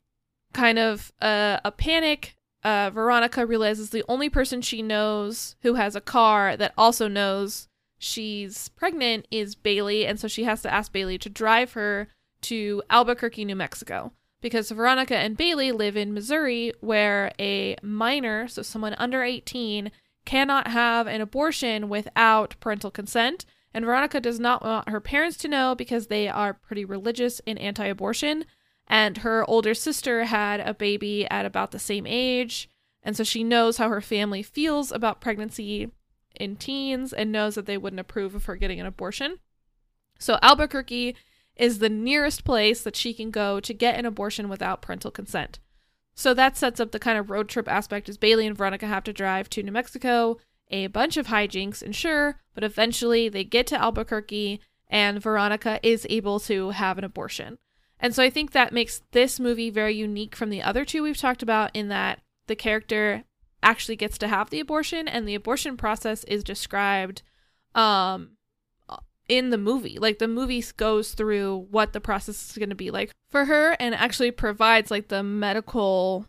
kind 0.57 0.79
of 0.79 1.13
uh, 1.21 1.59
a 1.63 1.71
panic, 1.71 2.35
uh, 2.63 2.89
Veronica 2.89 3.45
realizes 3.45 3.91
the 3.91 4.03
only 4.09 4.27
person 4.27 4.59
she 4.59 4.81
knows 4.81 5.55
who 5.61 5.75
has 5.75 5.95
a 5.95 6.01
car 6.01 6.57
that 6.57 6.73
also 6.75 7.07
knows 7.07 7.67
she's 7.99 8.69
pregnant 8.69 9.27
is 9.29 9.53
Bailey, 9.53 10.03
and 10.07 10.19
so 10.19 10.27
she 10.27 10.45
has 10.45 10.63
to 10.63 10.73
ask 10.73 10.91
Bailey 10.91 11.19
to 11.19 11.29
drive 11.29 11.73
her 11.73 12.07
to 12.41 12.81
Albuquerque, 12.89 13.45
New 13.45 13.55
Mexico. 13.55 14.11
Because 14.41 14.71
Veronica 14.71 15.15
and 15.15 15.37
Bailey 15.37 15.71
live 15.71 15.95
in 15.95 16.13
Missouri, 16.13 16.73
where 16.79 17.31
a 17.39 17.75
minor, 17.83 18.47
so 18.47 18.63
someone 18.63 18.95
under 18.97 19.21
18, 19.21 19.91
cannot 20.25 20.69
have 20.69 21.05
an 21.05 21.21
abortion 21.21 21.87
without 21.87 22.55
parental 22.59 22.91
consent. 22.91 23.45
And 23.73 23.85
Veronica 23.85 24.19
does 24.19 24.39
not 24.39 24.63
want 24.63 24.89
her 24.89 24.99
parents 24.99 25.37
to 25.37 25.47
know 25.47 25.75
because 25.75 26.07
they 26.07 26.27
are 26.27 26.53
pretty 26.53 26.83
religious 26.83 27.41
and 27.45 27.59
anti 27.59 27.85
abortion 27.85 28.45
and 28.87 29.19
her 29.19 29.47
older 29.49 29.73
sister 29.73 30.25
had 30.25 30.59
a 30.61 30.73
baby 30.73 31.27
at 31.29 31.45
about 31.45 31.71
the 31.71 31.79
same 31.79 32.07
age. 32.07 32.69
And 33.03 33.15
so 33.15 33.23
she 33.23 33.43
knows 33.43 33.77
how 33.77 33.89
her 33.89 34.01
family 34.01 34.41
feels 34.43 34.91
about 34.91 35.21
pregnancy 35.21 35.91
in 36.35 36.55
teens 36.55 37.13
and 37.13 37.31
knows 37.31 37.55
that 37.55 37.65
they 37.65 37.77
wouldn't 37.77 37.99
approve 37.99 38.35
of 38.35 38.45
her 38.45 38.55
getting 38.55 38.79
an 38.79 38.85
abortion. 38.85 39.39
So 40.19 40.39
albuquerque 40.41 41.15
is 41.55 41.79
the 41.79 41.89
nearest 41.89 42.43
place 42.43 42.81
that 42.83 42.95
she 42.95 43.13
can 43.13 43.31
go 43.31 43.59
to 43.59 43.73
get 43.73 43.97
an 43.97 44.05
abortion 44.05 44.49
without 44.49 44.81
parental 44.81 45.11
consent. 45.11 45.59
So 46.15 46.33
that 46.33 46.57
sets 46.57 46.79
up 46.79 46.91
the 46.91 46.99
kind 46.99 47.17
of 47.17 47.29
road 47.29 47.47
trip 47.47 47.67
aspect 47.67 48.09
as 48.09 48.17
bailey 48.17 48.47
and 48.47 48.57
veronica 48.57 48.87
have 48.87 49.03
to 49.03 49.13
drive 49.13 49.49
to 49.51 49.61
new 49.61 49.71
mexico 49.71 50.37
a 50.69 50.87
bunch 50.87 51.15
of 51.15 51.27
hijinks 51.27 51.83
ensure 51.83 52.41
but 52.53 52.63
eventually 52.63 53.29
they 53.29 53.43
get 53.43 53.67
to 53.67 53.79
albuquerque 53.79 54.59
and 54.89 55.21
veronica 55.21 55.79
is 55.83 56.07
able 56.09 56.39
to 56.39 56.71
have 56.71 56.97
an 56.97 57.03
abortion 57.03 57.59
and 57.99 58.13
so 58.13 58.23
I 58.23 58.29
think 58.29 58.51
that 58.51 58.73
makes 58.73 59.01
this 59.11 59.39
movie 59.39 59.69
very 59.69 59.95
unique 59.95 60.35
from 60.35 60.49
the 60.49 60.61
other 60.61 60.85
two 60.85 61.03
we've 61.03 61.17
talked 61.17 61.43
about 61.43 61.71
in 61.73 61.87
that 61.89 62.21
the 62.47 62.55
character 62.55 63.23
actually 63.63 63.95
gets 63.95 64.17
to 64.19 64.27
have 64.27 64.49
the 64.49 64.59
abortion 64.59 65.07
and 65.07 65.27
the 65.27 65.35
abortion 65.35 65.77
process 65.77 66.23
is 66.25 66.43
described 66.43 67.21
um 67.75 68.37
in 69.27 69.49
the 69.49 69.57
movie. 69.57 69.97
Like 69.99 70.19
the 70.19 70.27
movie 70.27 70.63
goes 70.75 71.13
through 71.13 71.67
what 71.69 71.93
the 71.93 72.01
process 72.01 72.49
is 72.51 72.57
going 72.57 72.69
to 72.69 72.75
be 72.75 72.91
like 72.91 73.11
for 73.29 73.45
her 73.45 73.75
and 73.79 73.93
actually 73.93 74.31
provides 74.31 74.89
like 74.91 75.09
the 75.09 75.23
medical 75.23 76.25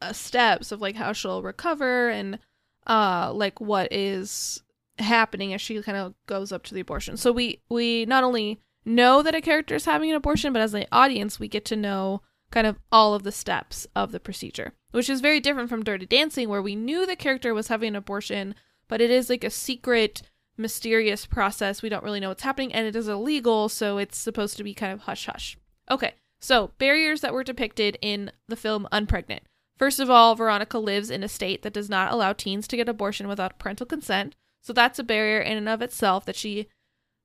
uh, 0.00 0.12
steps 0.12 0.70
of 0.70 0.80
like 0.80 0.96
how 0.96 1.12
she'll 1.12 1.42
recover 1.42 2.08
and 2.08 2.38
uh 2.86 3.32
like 3.34 3.60
what 3.60 3.92
is 3.92 4.62
happening 4.98 5.52
as 5.52 5.60
she 5.60 5.80
kind 5.82 5.98
of 5.98 6.14
goes 6.26 6.52
up 6.52 6.62
to 6.64 6.74
the 6.74 6.80
abortion. 6.80 7.16
So 7.16 7.32
we 7.32 7.60
we 7.68 8.06
not 8.06 8.24
only 8.24 8.60
know 8.88 9.22
that 9.22 9.34
a 9.34 9.40
character 9.40 9.74
is 9.74 9.84
having 9.84 10.10
an 10.10 10.16
abortion, 10.16 10.52
but 10.52 10.62
as 10.62 10.74
an 10.74 10.86
audience, 10.90 11.38
we 11.38 11.48
get 11.48 11.64
to 11.66 11.76
know 11.76 12.22
kind 12.50 12.66
of 12.66 12.78
all 12.90 13.14
of 13.14 13.22
the 13.22 13.32
steps 13.32 13.86
of 13.94 14.10
the 14.10 14.20
procedure, 14.20 14.72
which 14.90 15.10
is 15.10 15.20
very 15.20 15.40
different 15.40 15.68
from 15.68 15.84
Dirty 15.84 16.06
Dancing, 16.06 16.48
where 16.48 16.62
we 16.62 16.74
knew 16.74 17.06
the 17.06 17.16
character 17.16 17.52
was 17.54 17.68
having 17.68 17.88
an 17.88 17.96
abortion, 17.96 18.54
but 18.88 19.00
it 19.00 19.10
is 19.10 19.28
like 19.28 19.44
a 19.44 19.50
secret 19.50 20.22
mysterious 20.56 21.26
process. 21.26 21.82
We 21.82 21.88
don't 21.88 22.02
really 22.02 22.20
know 22.20 22.30
what's 22.30 22.42
happening, 22.42 22.72
and 22.72 22.86
it 22.86 22.96
is 22.96 23.08
illegal, 23.08 23.68
so 23.68 23.98
it's 23.98 24.16
supposed 24.16 24.56
to 24.56 24.64
be 24.64 24.74
kind 24.74 24.92
of 24.92 25.00
hush 25.00 25.26
hush. 25.26 25.58
Okay, 25.90 26.14
so 26.40 26.72
barriers 26.78 27.20
that 27.20 27.32
were 27.32 27.44
depicted 27.44 27.98
in 28.00 28.32
the 28.48 28.56
film 28.56 28.88
Unpregnant. 28.90 29.40
First 29.78 30.00
of 30.00 30.10
all, 30.10 30.34
Veronica 30.34 30.78
lives 30.78 31.10
in 31.10 31.22
a 31.22 31.28
state 31.28 31.62
that 31.62 31.72
does 31.72 31.88
not 31.88 32.12
allow 32.12 32.32
teens 32.32 32.66
to 32.68 32.76
get 32.76 32.88
abortion 32.88 33.28
without 33.28 33.58
parental 33.58 33.86
consent. 33.86 34.34
So 34.60 34.72
that's 34.72 34.98
a 34.98 35.04
barrier 35.04 35.40
in 35.40 35.56
and 35.56 35.68
of 35.68 35.80
itself 35.82 36.24
that 36.24 36.34
she 36.34 36.68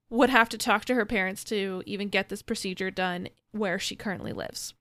would 0.10 0.30
have 0.30 0.50
to 0.50 0.58
talk 0.58 0.86
to 0.86 0.96
her 0.96 1.06
parents 1.06 1.44
to 1.46 1.82
even 1.86 2.10
get 2.10 2.30
this 2.30 2.42
procedure 2.42 2.92
done 2.92 3.30
where 3.52 3.80
she 3.80 3.96
currently 3.96 4.34
lives. 4.34 4.74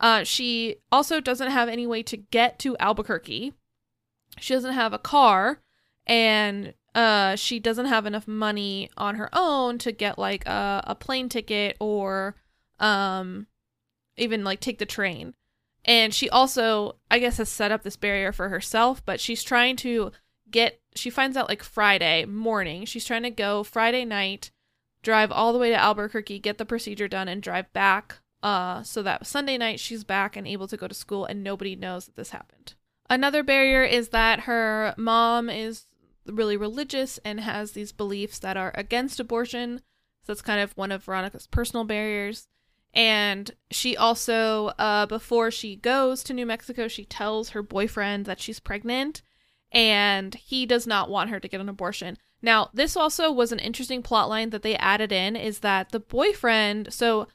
Uh, 0.00 0.24
she 0.24 0.76
also 0.92 1.20
doesn't 1.20 1.50
have 1.50 1.68
any 1.68 1.86
way 1.86 2.02
to 2.02 2.16
get 2.16 2.58
to 2.58 2.76
Albuquerque. 2.78 3.52
She 4.38 4.54
doesn't 4.54 4.74
have 4.74 4.92
a 4.92 4.98
car, 4.98 5.60
and 6.06 6.74
uh, 6.94 7.36
she 7.36 7.58
doesn't 7.58 7.86
have 7.86 8.06
enough 8.06 8.28
money 8.28 8.90
on 8.96 9.16
her 9.16 9.28
own 9.32 9.78
to 9.78 9.92
get 9.92 10.18
like 10.18 10.46
a, 10.46 10.82
a 10.86 10.94
plane 10.94 11.28
ticket 11.28 11.76
or 11.80 12.36
um, 12.78 13.46
even 14.16 14.44
like 14.44 14.60
take 14.60 14.78
the 14.78 14.86
train. 14.86 15.34
And 15.84 16.12
she 16.12 16.28
also, 16.28 16.96
I 17.10 17.18
guess, 17.18 17.36
has 17.36 17.48
set 17.48 17.70
up 17.70 17.82
this 17.82 17.96
barrier 17.96 18.32
for 18.32 18.48
herself, 18.48 19.04
but 19.04 19.20
she's 19.20 19.44
trying 19.44 19.76
to 19.76 20.10
get, 20.50 20.80
she 20.94 21.10
finds 21.10 21.36
out 21.36 21.48
like 21.48 21.62
Friday 21.62 22.24
morning. 22.24 22.84
She's 22.86 23.04
trying 23.04 23.22
to 23.22 23.30
go 23.30 23.62
Friday 23.62 24.04
night, 24.04 24.50
drive 25.06 25.30
all 25.30 25.52
the 25.52 25.58
way 25.58 25.70
to 25.70 25.76
Albuquerque, 25.76 26.40
get 26.40 26.58
the 26.58 26.66
procedure 26.66 27.06
done, 27.06 27.28
and 27.28 27.40
drive 27.40 27.72
back 27.72 28.18
uh, 28.42 28.82
so 28.82 29.02
that 29.04 29.24
Sunday 29.24 29.56
night 29.56 29.78
she's 29.78 30.02
back 30.02 30.36
and 30.36 30.48
able 30.48 30.66
to 30.66 30.76
go 30.76 30.88
to 30.88 30.94
school, 30.94 31.24
and 31.24 31.44
nobody 31.44 31.76
knows 31.76 32.06
that 32.06 32.16
this 32.16 32.30
happened. 32.30 32.74
Another 33.08 33.44
barrier 33.44 33.84
is 33.84 34.08
that 34.08 34.40
her 34.40 34.94
mom 34.98 35.48
is 35.48 35.86
really 36.26 36.56
religious 36.56 37.20
and 37.24 37.38
has 37.38 37.70
these 37.70 37.92
beliefs 37.92 38.40
that 38.40 38.56
are 38.56 38.72
against 38.74 39.20
abortion. 39.20 39.78
So 40.24 40.32
that's 40.32 40.42
kind 40.42 40.58
of 40.58 40.76
one 40.76 40.90
of 40.90 41.04
Veronica's 41.04 41.46
personal 41.46 41.84
barriers. 41.84 42.48
And 42.92 43.52
she 43.70 43.96
also, 43.96 44.72
uh, 44.76 45.06
before 45.06 45.52
she 45.52 45.76
goes 45.76 46.24
to 46.24 46.34
New 46.34 46.46
Mexico, 46.46 46.88
she 46.88 47.04
tells 47.04 47.50
her 47.50 47.62
boyfriend 47.62 48.24
that 48.24 48.40
she's 48.40 48.58
pregnant 48.58 49.22
and 49.70 50.34
he 50.34 50.66
does 50.66 50.84
not 50.84 51.08
want 51.08 51.30
her 51.30 51.38
to 51.38 51.48
get 51.48 51.60
an 51.60 51.68
abortion. 51.68 52.18
Now, 52.46 52.70
this 52.72 52.96
also 52.96 53.32
was 53.32 53.50
an 53.50 53.58
interesting 53.58 54.04
plot 54.04 54.28
line 54.28 54.50
that 54.50 54.62
they 54.62 54.76
added 54.76 55.10
in 55.10 55.34
is 55.34 55.58
that 55.58 55.90
the 55.90 55.98
boyfriend, 55.98 56.94
so, 56.94 57.26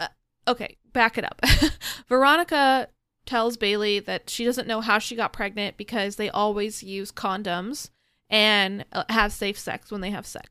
uh, 0.00 0.08
okay, 0.48 0.78
back 0.94 1.18
it 1.18 1.24
up. 1.26 1.38
Veronica 2.08 2.88
tells 3.26 3.58
Bailey 3.58 4.00
that 4.00 4.30
she 4.30 4.46
doesn't 4.46 4.66
know 4.66 4.80
how 4.80 4.98
she 4.98 5.16
got 5.16 5.34
pregnant 5.34 5.76
because 5.76 6.16
they 6.16 6.30
always 6.30 6.82
use 6.82 7.12
condoms 7.12 7.90
and 8.30 8.86
uh, 8.94 9.04
have 9.10 9.34
safe 9.34 9.58
sex 9.58 9.92
when 9.92 10.00
they 10.00 10.10
have 10.10 10.24
sex. 10.24 10.48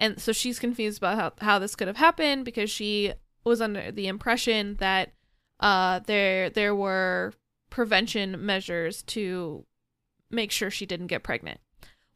And 0.00 0.20
so 0.20 0.32
she's 0.32 0.58
confused 0.58 0.98
about 0.98 1.16
how, 1.16 1.32
how 1.46 1.58
this 1.60 1.76
could 1.76 1.86
have 1.86 1.98
happened 1.98 2.44
because 2.44 2.72
she 2.72 3.12
was 3.44 3.60
under 3.60 3.92
the 3.92 4.08
impression 4.08 4.78
that 4.80 5.12
uh, 5.60 6.00
there 6.00 6.50
there 6.50 6.74
were 6.74 7.32
prevention 7.70 8.44
measures 8.44 9.02
to 9.04 9.64
make 10.28 10.50
sure 10.50 10.72
she 10.72 10.86
didn't 10.86 11.06
get 11.06 11.22
pregnant. 11.22 11.60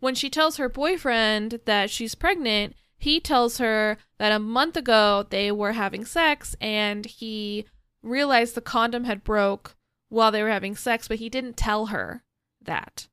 When 0.01 0.15
she 0.15 0.31
tells 0.31 0.57
her 0.57 0.69
boyfriend 0.69 1.61
that 1.67 1.91
she's 1.91 2.15
pregnant, 2.15 2.75
he 2.99 3.21
tells 3.21 3.59
her 3.59 3.99
that 4.19 4.33
a 4.33 4.39
month 4.39 4.77
ago 4.77 5.27
they 5.29 5.53
were 5.53 5.73
having 5.73 6.05
sex 6.05 6.57
and 6.61 7.07
he 7.07 7.67
realized 8.03 8.55
the 8.55 8.61
condom 8.61 9.05
had 9.05 9.23
broke 9.25 9.77
while 10.09 10.33
they 10.33 10.43
were 10.43 10.51
having 10.51 10.75
sex, 10.75 11.07
but 11.07 11.19
he 11.19 11.29
didn't 11.29 11.57
tell 11.57 11.87
her 11.87 12.25
that. 12.63 13.09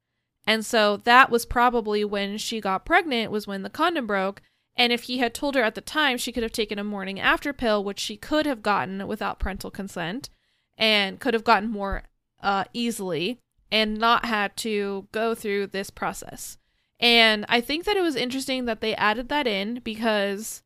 And 0.45 0.65
so 0.65 0.97
that 0.97 1.29
was 1.29 1.45
probably 1.45 2.05
when 2.05 2.37
she 2.37 2.61
got 2.61 2.85
pregnant 2.85 3.31
was 3.31 3.47
when 3.47 3.63
the 3.63 3.69
condom 3.69 4.07
broke 4.07 4.41
and 4.77 4.93
if 4.93 5.03
he 5.03 5.17
had 5.17 5.33
told 5.33 5.55
her 5.55 5.63
at 5.63 5.75
the 5.75 5.81
time, 5.81 6.17
she 6.17 6.31
could 6.31 6.43
have 6.43 6.51
taken 6.51 6.77
a 6.77 6.83
morning 6.83 7.19
after 7.19 7.51
pill, 7.51 7.83
which 7.83 7.99
she 7.99 8.15
could 8.15 8.45
have 8.45 8.61
gotten 8.61 9.07
without 9.07 9.39
parental 9.39 9.71
consent 9.71 10.29
and 10.77 11.19
could 11.19 11.33
have 11.33 11.43
gotten 11.43 11.69
more 11.69 12.03
uh, 12.41 12.65
easily 12.73 13.39
and 13.71 13.97
not 13.97 14.25
had 14.25 14.55
to 14.57 15.07
go 15.11 15.33
through 15.33 15.67
this 15.67 15.89
process. 15.89 16.57
And 16.99 17.45
I 17.47 17.61
think 17.61 17.85
that 17.85 17.97
it 17.97 18.01
was 18.01 18.15
interesting 18.15 18.65
that 18.65 18.81
they 18.81 18.95
added 18.95 19.29
that 19.29 19.45
in 19.47 19.81
because 19.83 20.63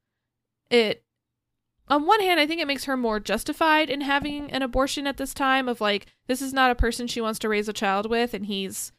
it, 0.70 1.04
on 1.88 2.06
one 2.06 2.22
hand, 2.22 2.40
I 2.40 2.48
think 2.48 2.62
it 2.62 2.68
makes 2.68 2.86
her 2.86 2.96
more 2.96 3.20
justified 3.20 3.90
in 3.90 4.02
having 4.02 4.50
an 4.52 4.62
abortion 4.62 5.08
at 5.08 5.18
this 5.18 5.34
time, 5.34 5.68
of 5.68 5.82
like, 5.82 6.06
this 6.28 6.42
is 6.42 6.54
not 6.54 6.72
a 6.72 6.76
person 6.76 7.08
she 7.08 7.20
wants 7.20 7.38
to 7.40 7.50
raise 7.50 7.68
a 7.68 7.74
child 7.74 8.10
with, 8.10 8.34
and 8.34 8.46
he's 8.46 8.94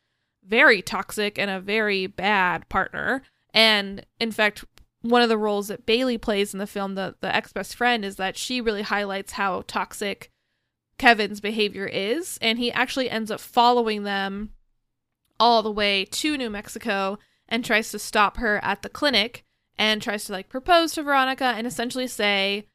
very 0.47 0.83
toxic 0.83 1.39
and 1.39 1.51
a 1.51 1.61
very 1.61 2.07
bad 2.07 2.69
partner. 2.69 3.23
And 3.55 4.05
in 4.21 4.31
fact, 4.31 4.65
one 5.01 5.23
of 5.23 5.29
the 5.29 5.39
roles 5.39 5.69
that 5.69 5.87
Bailey 5.87 6.19
plays 6.19 6.53
in 6.53 6.59
the 6.59 6.67
film, 6.67 6.95
the 6.95 7.17
the 7.21 7.35
ex 7.35 7.53
best 7.53 7.75
friend, 7.75 8.05
is 8.05 8.17
that 8.17 8.37
she 8.37 8.61
really 8.61 8.83
highlights 8.83 9.33
how 9.33 9.65
toxic 9.67 10.31
Kevin's 10.99 11.41
behavior 11.41 11.87
is, 11.87 12.39
and 12.43 12.59
he 12.59 12.71
actually 12.73 13.11
ends 13.11 13.31
up 13.31 13.41
following 13.41 14.05
them 14.05 14.51
all 15.39 15.63
the 15.63 15.71
way 15.71 16.05
to 16.05 16.37
New 16.37 16.51
Mexico 16.51 17.19
and 17.49 17.65
tries 17.65 17.91
to 17.91 17.99
stop 17.99 18.37
her 18.39 18.63
at 18.65 18.83
the 18.83 18.89
clinic 18.89 19.45
and 19.79 20.01
tries 20.01 20.25
to 20.25 20.33
like 20.33 20.49
propose 20.49 20.93
to 20.95 21.03
Veronica 21.03 21.45
and 21.57 21.67
essentially 21.67 22.07
say 22.07 22.67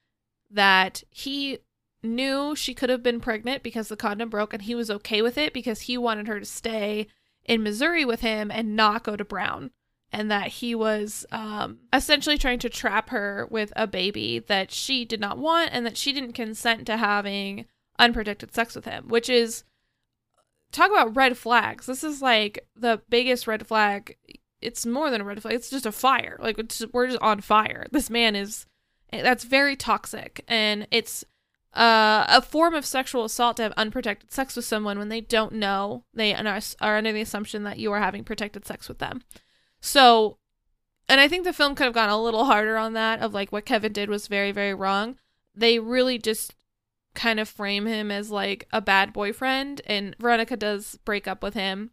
that 0.50 1.04
he 1.10 1.60
knew 2.04 2.56
she 2.56 2.74
could 2.74 2.90
have 2.90 3.04
been 3.04 3.20
pregnant 3.20 3.64
because 3.64 3.88
the 3.88 3.96
condom 3.96 4.30
broke 4.30 4.54
and 4.54 4.64
he 4.64 4.76
was 4.76 4.90
okay 4.90 5.22
with 5.22 5.38
it 5.38 5.54
because 5.54 5.82
he 5.82 5.98
wanted 5.98 6.28
her 6.28 6.40
to 6.40 6.46
stay 6.46 7.08
in 7.46 7.64
Missouri 7.64 8.06
with 8.06 8.22
him 8.22 8.52
and 8.52 8.76
not 8.76 9.04
go 9.04 9.16
to 9.16 9.26
Brown. 9.26 9.72
And 10.12 10.32
that 10.32 10.48
he 10.48 10.74
was 10.74 11.26
um, 11.32 11.80
essentially 11.92 12.38
trying 12.38 12.60
to 12.60 12.70
trap 12.70 13.10
her 13.10 13.46
with 13.52 13.74
a 13.76 13.86
baby 13.88 14.40
that 14.40 14.72
she 14.72 15.04
did 15.04 15.20
not 15.20 15.38
want 15.38 15.72
and 15.74 15.86
that 15.86 15.98
she 15.98 16.14
didn't 16.14 16.32
consent 16.32 16.86
to 16.86 16.96
having 16.96 17.66
unprotected 18.00 18.54
sex 18.54 18.74
with 18.74 18.86
him, 18.86 19.10
which 19.10 19.30
is 19.30 19.66
talk 20.72 20.92
about 20.92 21.16
red 21.16 21.38
flags. 21.38 21.86
This 21.86 22.04
is 22.04 22.22
like 22.22 22.68
the 22.76 23.02
biggest 23.10 23.48
red 23.48 23.68
flag. 23.68 24.18
It's 24.62 24.86
more 24.86 25.10
than 25.10 25.22
a 25.22 25.24
red 25.24 25.42
flag. 25.42 25.56
It's 25.56 25.70
just 25.70 25.86
a 25.86 25.92
fire. 25.92 26.38
Like 26.42 26.58
we're 26.92 27.08
just 27.08 27.22
on 27.22 27.42
fire. 27.42 27.86
This 27.92 28.10
man 28.10 28.36
is 28.36 28.66
that's 29.12 29.46
very 29.46 29.76
toxic 29.76 30.44
and 30.48 30.88
it's 30.92 31.24
uh, 31.74 32.26
a 32.28 32.42
form 32.42 32.74
of 32.74 32.86
sexual 32.86 33.24
assault 33.24 33.58
to 33.58 33.64
have 33.64 33.74
unprotected 33.78 34.32
sex 34.32 34.56
with 34.56 34.66
someone 34.66 34.98
when 34.98 35.10
they 35.10 35.22
don't 35.22 35.54
know 35.54 36.04
they 36.14 36.34
are 36.34 36.98
under 36.98 37.12
the 37.12 37.22
assumption 37.22 37.64
that 37.64 37.78
you 37.78 37.92
are 37.92 38.00
having 38.00 38.24
protected 38.24 38.66
sex 38.66 38.90
with 38.90 38.98
them. 38.98 39.22
So, 39.80 40.40
and 41.08 41.22
I 41.22 41.28
think 41.28 41.44
the 41.44 41.54
film 41.54 41.76
could 41.76 41.86
have 41.86 41.94
gone 41.94 42.10
a 42.10 42.22
little 42.22 42.46
harder 42.46 42.78
on 42.78 42.94
that 42.94 43.22
of 43.22 43.34
like 43.34 43.52
what 43.52 43.66
Kevin 43.66 43.94
did 43.94 44.10
was 44.10 44.28
very, 44.28 44.52
very 44.52 44.74
wrong. 44.74 45.18
They 45.56 45.80
really 45.80 46.18
just 46.18 46.56
kind 47.18 47.40
of 47.40 47.50
frame 47.50 47.88
him 47.88 48.12
as 48.12 48.32
like 48.32 48.68
a 48.72 48.80
bad 48.80 49.12
boyfriend 49.12 49.82
and 49.88 50.16
Veronica 50.20 50.56
does 50.56 50.98
break 51.04 51.28
up 51.28 51.44
with 51.44 51.56
him. 51.56 51.90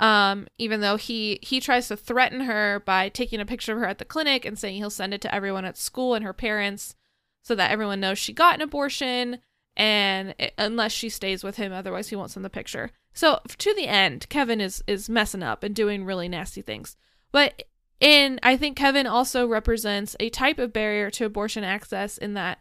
Um, 0.00 0.48
even 0.58 0.80
though 0.80 0.96
he 0.96 1.38
he 1.40 1.60
tries 1.60 1.86
to 1.88 1.96
threaten 1.96 2.40
her 2.40 2.82
by 2.84 3.08
taking 3.08 3.40
a 3.40 3.46
picture 3.46 3.72
of 3.72 3.78
her 3.78 3.86
at 3.86 3.98
the 3.98 4.04
clinic 4.04 4.44
and 4.44 4.58
saying 4.58 4.76
he'll 4.76 4.90
send 4.90 5.14
it 5.14 5.20
to 5.20 5.32
everyone 5.32 5.64
at 5.64 5.78
school 5.78 6.14
and 6.14 6.24
her 6.24 6.32
parents 6.32 6.96
so 7.42 7.54
that 7.54 7.70
everyone 7.70 8.00
knows 8.00 8.18
she 8.18 8.32
got 8.32 8.56
an 8.56 8.62
abortion 8.62 9.38
and 9.76 10.34
it, 10.38 10.52
unless 10.58 10.90
she 10.90 11.08
stays 11.08 11.44
with 11.44 11.56
him 11.56 11.72
otherwise 11.72 12.08
he 12.08 12.16
won't 12.16 12.32
send 12.32 12.44
the 12.44 12.50
picture. 12.50 12.90
So 13.12 13.40
to 13.58 13.74
the 13.74 13.86
end, 13.86 14.28
Kevin 14.28 14.60
is 14.60 14.82
is 14.88 15.08
messing 15.08 15.44
up 15.44 15.62
and 15.62 15.74
doing 15.74 16.04
really 16.04 16.28
nasty 16.28 16.60
things. 16.60 16.96
But 17.30 17.62
in 18.00 18.40
I 18.42 18.56
think 18.56 18.76
Kevin 18.76 19.06
also 19.06 19.46
represents 19.46 20.16
a 20.18 20.28
type 20.30 20.58
of 20.58 20.72
barrier 20.72 21.08
to 21.12 21.24
abortion 21.24 21.62
access 21.62 22.18
in 22.18 22.34
that 22.34 22.58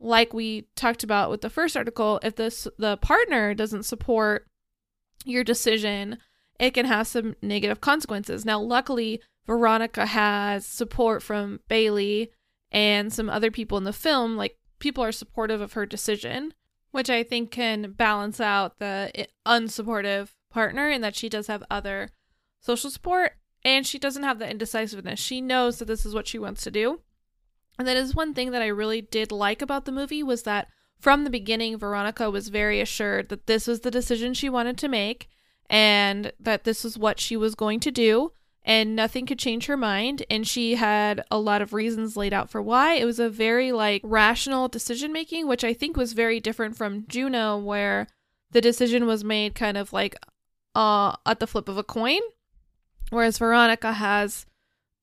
like 0.00 0.32
we 0.32 0.66
talked 0.74 1.04
about 1.04 1.30
with 1.30 1.42
the 1.42 1.50
first 1.50 1.76
article, 1.76 2.18
if 2.22 2.36
this 2.36 2.66
the 2.78 2.96
partner 2.96 3.54
doesn't 3.54 3.84
support 3.84 4.46
your 5.24 5.44
decision, 5.44 6.18
it 6.58 6.72
can 6.72 6.86
have 6.86 7.06
some 7.06 7.36
negative 7.42 7.80
consequences. 7.80 8.44
Now, 8.44 8.60
luckily, 8.60 9.20
Veronica 9.46 10.06
has 10.06 10.66
support 10.66 11.22
from 11.22 11.60
Bailey 11.68 12.30
and 12.70 13.12
some 13.12 13.28
other 13.28 13.50
people 13.50 13.76
in 13.78 13.84
the 13.84 13.92
film. 13.92 14.36
Like, 14.36 14.56
people 14.78 15.04
are 15.04 15.12
supportive 15.12 15.60
of 15.60 15.74
her 15.74 15.86
decision, 15.86 16.54
which 16.90 17.10
I 17.10 17.22
think 17.22 17.50
can 17.50 17.92
balance 17.92 18.40
out 18.40 18.78
the 18.78 19.10
eh, 19.14 19.26
unsupportive 19.46 20.30
partner 20.50 20.90
in 20.90 21.02
that 21.02 21.16
she 21.16 21.28
does 21.28 21.46
have 21.46 21.62
other 21.70 22.10
social 22.60 22.90
support 22.90 23.32
and 23.64 23.86
she 23.86 23.98
doesn't 23.98 24.22
have 24.22 24.38
the 24.38 24.50
indecisiveness. 24.50 25.20
She 25.20 25.40
knows 25.40 25.78
that 25.78 25.84
this 25.84 26.06
is 26.06 26.14
what 26.14 26.26
she 26.26 26.38
wants 26.38 26.62
to 26.62 26.70
do. 26.70 27.00
And 27.80 27.88
that 27.88 27.96
is 27.96 28.14
one 28.14 28.34
thing 28.34 28.50
that 28.50 28.60
I 28.60 28.66
really 28.66 29.00
did 29.00 29.32
like 29.32 29.62
about 29.62 29.86
the 29.86 29.90
movie 29.90 30.22
was 30.22 30.42
that 30.42 30.68
from 31.00 31.24
the 31.24 31.30
beginning 31.30 31.78
Veronica 31.78 32.30
was 32.30 32.48
very 32.48 32.78
assured 32.78 33.30
that 33.30 33.46
this 33.46 33.66
was 33.66 33.80
the 33.80 33.90
decision 33.90 34.34
she 34.34 34.50
wanted 34.50 34.76
to 34.78 34.88
make 34.88 35.30
and 35.70 36.30
that 36.38 36.64
this 36.64 36.84
was 36.84 36.98
what 36.98 37.18
she 37.18 37.38
was 37.38 37.54
going 37.54 37.80
to 37.80 37.90
do 37.90 38.32
and 38.62 38.94
nothing 38.94 39.24
could 39.24 39.38
change 39.38 39.64
her 39.64 39.78
mind 39.78 40.24
and 40.28 40.46
she 40.46 40.74
had 40.74 41.24
a 41.30 41.38
lot 41.38 41.62
of 41.62 41.72
reasons 41.72 42.18
laid 42.18 42.34
out 42.34 42.50
for 42.50 42.60
why. 42.60 42.96
It 42.96 43.06
was 43.06 43.18
a 43.18 43.30
very 43.30 43.72
like 43.72 44.02
rational 44.04 44.68
decision 44.68 45.10
making 45.10 45.48
which 45.48 45.64
I 45.64 45.72
think 45.72 45.96
was 45.96 46.12
very 46.12 46.38
different 46.38 46.76
from 46.76 47.06
Juno 47.08 47.56
where 47.56 48.08
the 48.50 48.60
decision 48.60 49.06
was 49.06 49.24
made 49.24 49.54
kind 49.54 49.78
of 49.78 49.90
like 49.90 50.16
uh 50.74 51.16
at 51.24 51.40
the 51.40 51.46
flip 51.46 51.66
of 51.66 51.78
a 51.78 51.82
coin 51.82 52.20
Whereas 53.10 53.38
Veronica 53.38 53.94
has 53.94 54.46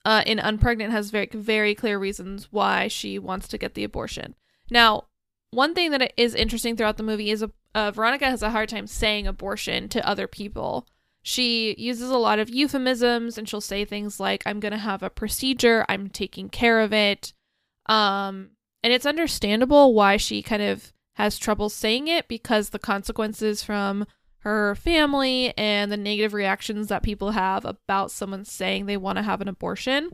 uh, 0.07 0.23
in 0.25 0.37
Unpregnant 0.37 0.91
has 0.91 1.11
very 1.11 1.27
very 1.33 1.75
clear 1.75 1.99
reasons 1.99 2.47
why 2.49 2.87
she 2.87 3.19
wants 3.19 3.45
to 3.49 3.57
get 3.57 3.73
the 3.73 3.83
abortion. 3.83 4.35
Now, 4.71 5.07
one 5.51 5.73
thing 5.73 5.91
that 5.91 6.13
is 6.15 6.33
interesting 6.33 6.77
throughout 6.77 6.95
the 6.95 7.03
movie 7.03 7.29
is 7.29 7.43
uh, 7.75 7.91
Veronica 7.91 8.25
has 8.25 8.41
a 8.41 8.51
hard 8.51 8.69
time 8.69 8.87
saying 8.87 9.27
abortion 9.27 9.89
to 9.89 10.07
other 10.07 10.25
people. 10.25 10.87
She 11.23 11.75
uses 11.77 12.09
a 12.09 12.17
lot 12.17 12.39
of 12.39 12.49
euphemisms 12.49 13.37
and 13.37 13.49
she'll 13.49 13.59
say 13.59 13.83
things 13.83 14.17
like, 14.17 14.43
I'm 14.45 14.61
going 14.61 14.71
to 14.71 14.77
have 14.77 15.03
a 15.03 15.09
procedure, 15.09 15.85
I'm 15.89 16.07
taking 16.09 16.47
care 16.47 16.79
of 16.79 16.93
it. 16.93 17.33
Um, 17.87 18.51
and 18.83 18.93
it's 18.93 19.05
understandable 19.05 19.93
why 19.93 20.15
she 20.15 20.41
kind 20.41 20.61
of 20.61 20.93
has 21.15 21.37
trouble 21.37 21.67
saying 21.67 22.07
it 22.07 22.29
because 22.29 22.69
the 22.69 22.79
consequences 22.79 23.61
from 23.61 24.05
her 24.39 24.75
family 24.75 25.53
and 25.57 25.91
the 25.91 25.97
negative 25.97 26.33
reactions 26.33 26.87
that 26.87 27.03
people 27.03 27.31
have 27.31 27.65
about 27.65 28.11
someone 28.11 28.45
saying 28.45 28.85
they 28.85 28.97
want 28.97 29.17
to 29.17 29.23
have 29.23 29.41
an 29.41 29.47
abortion 29.47 30.11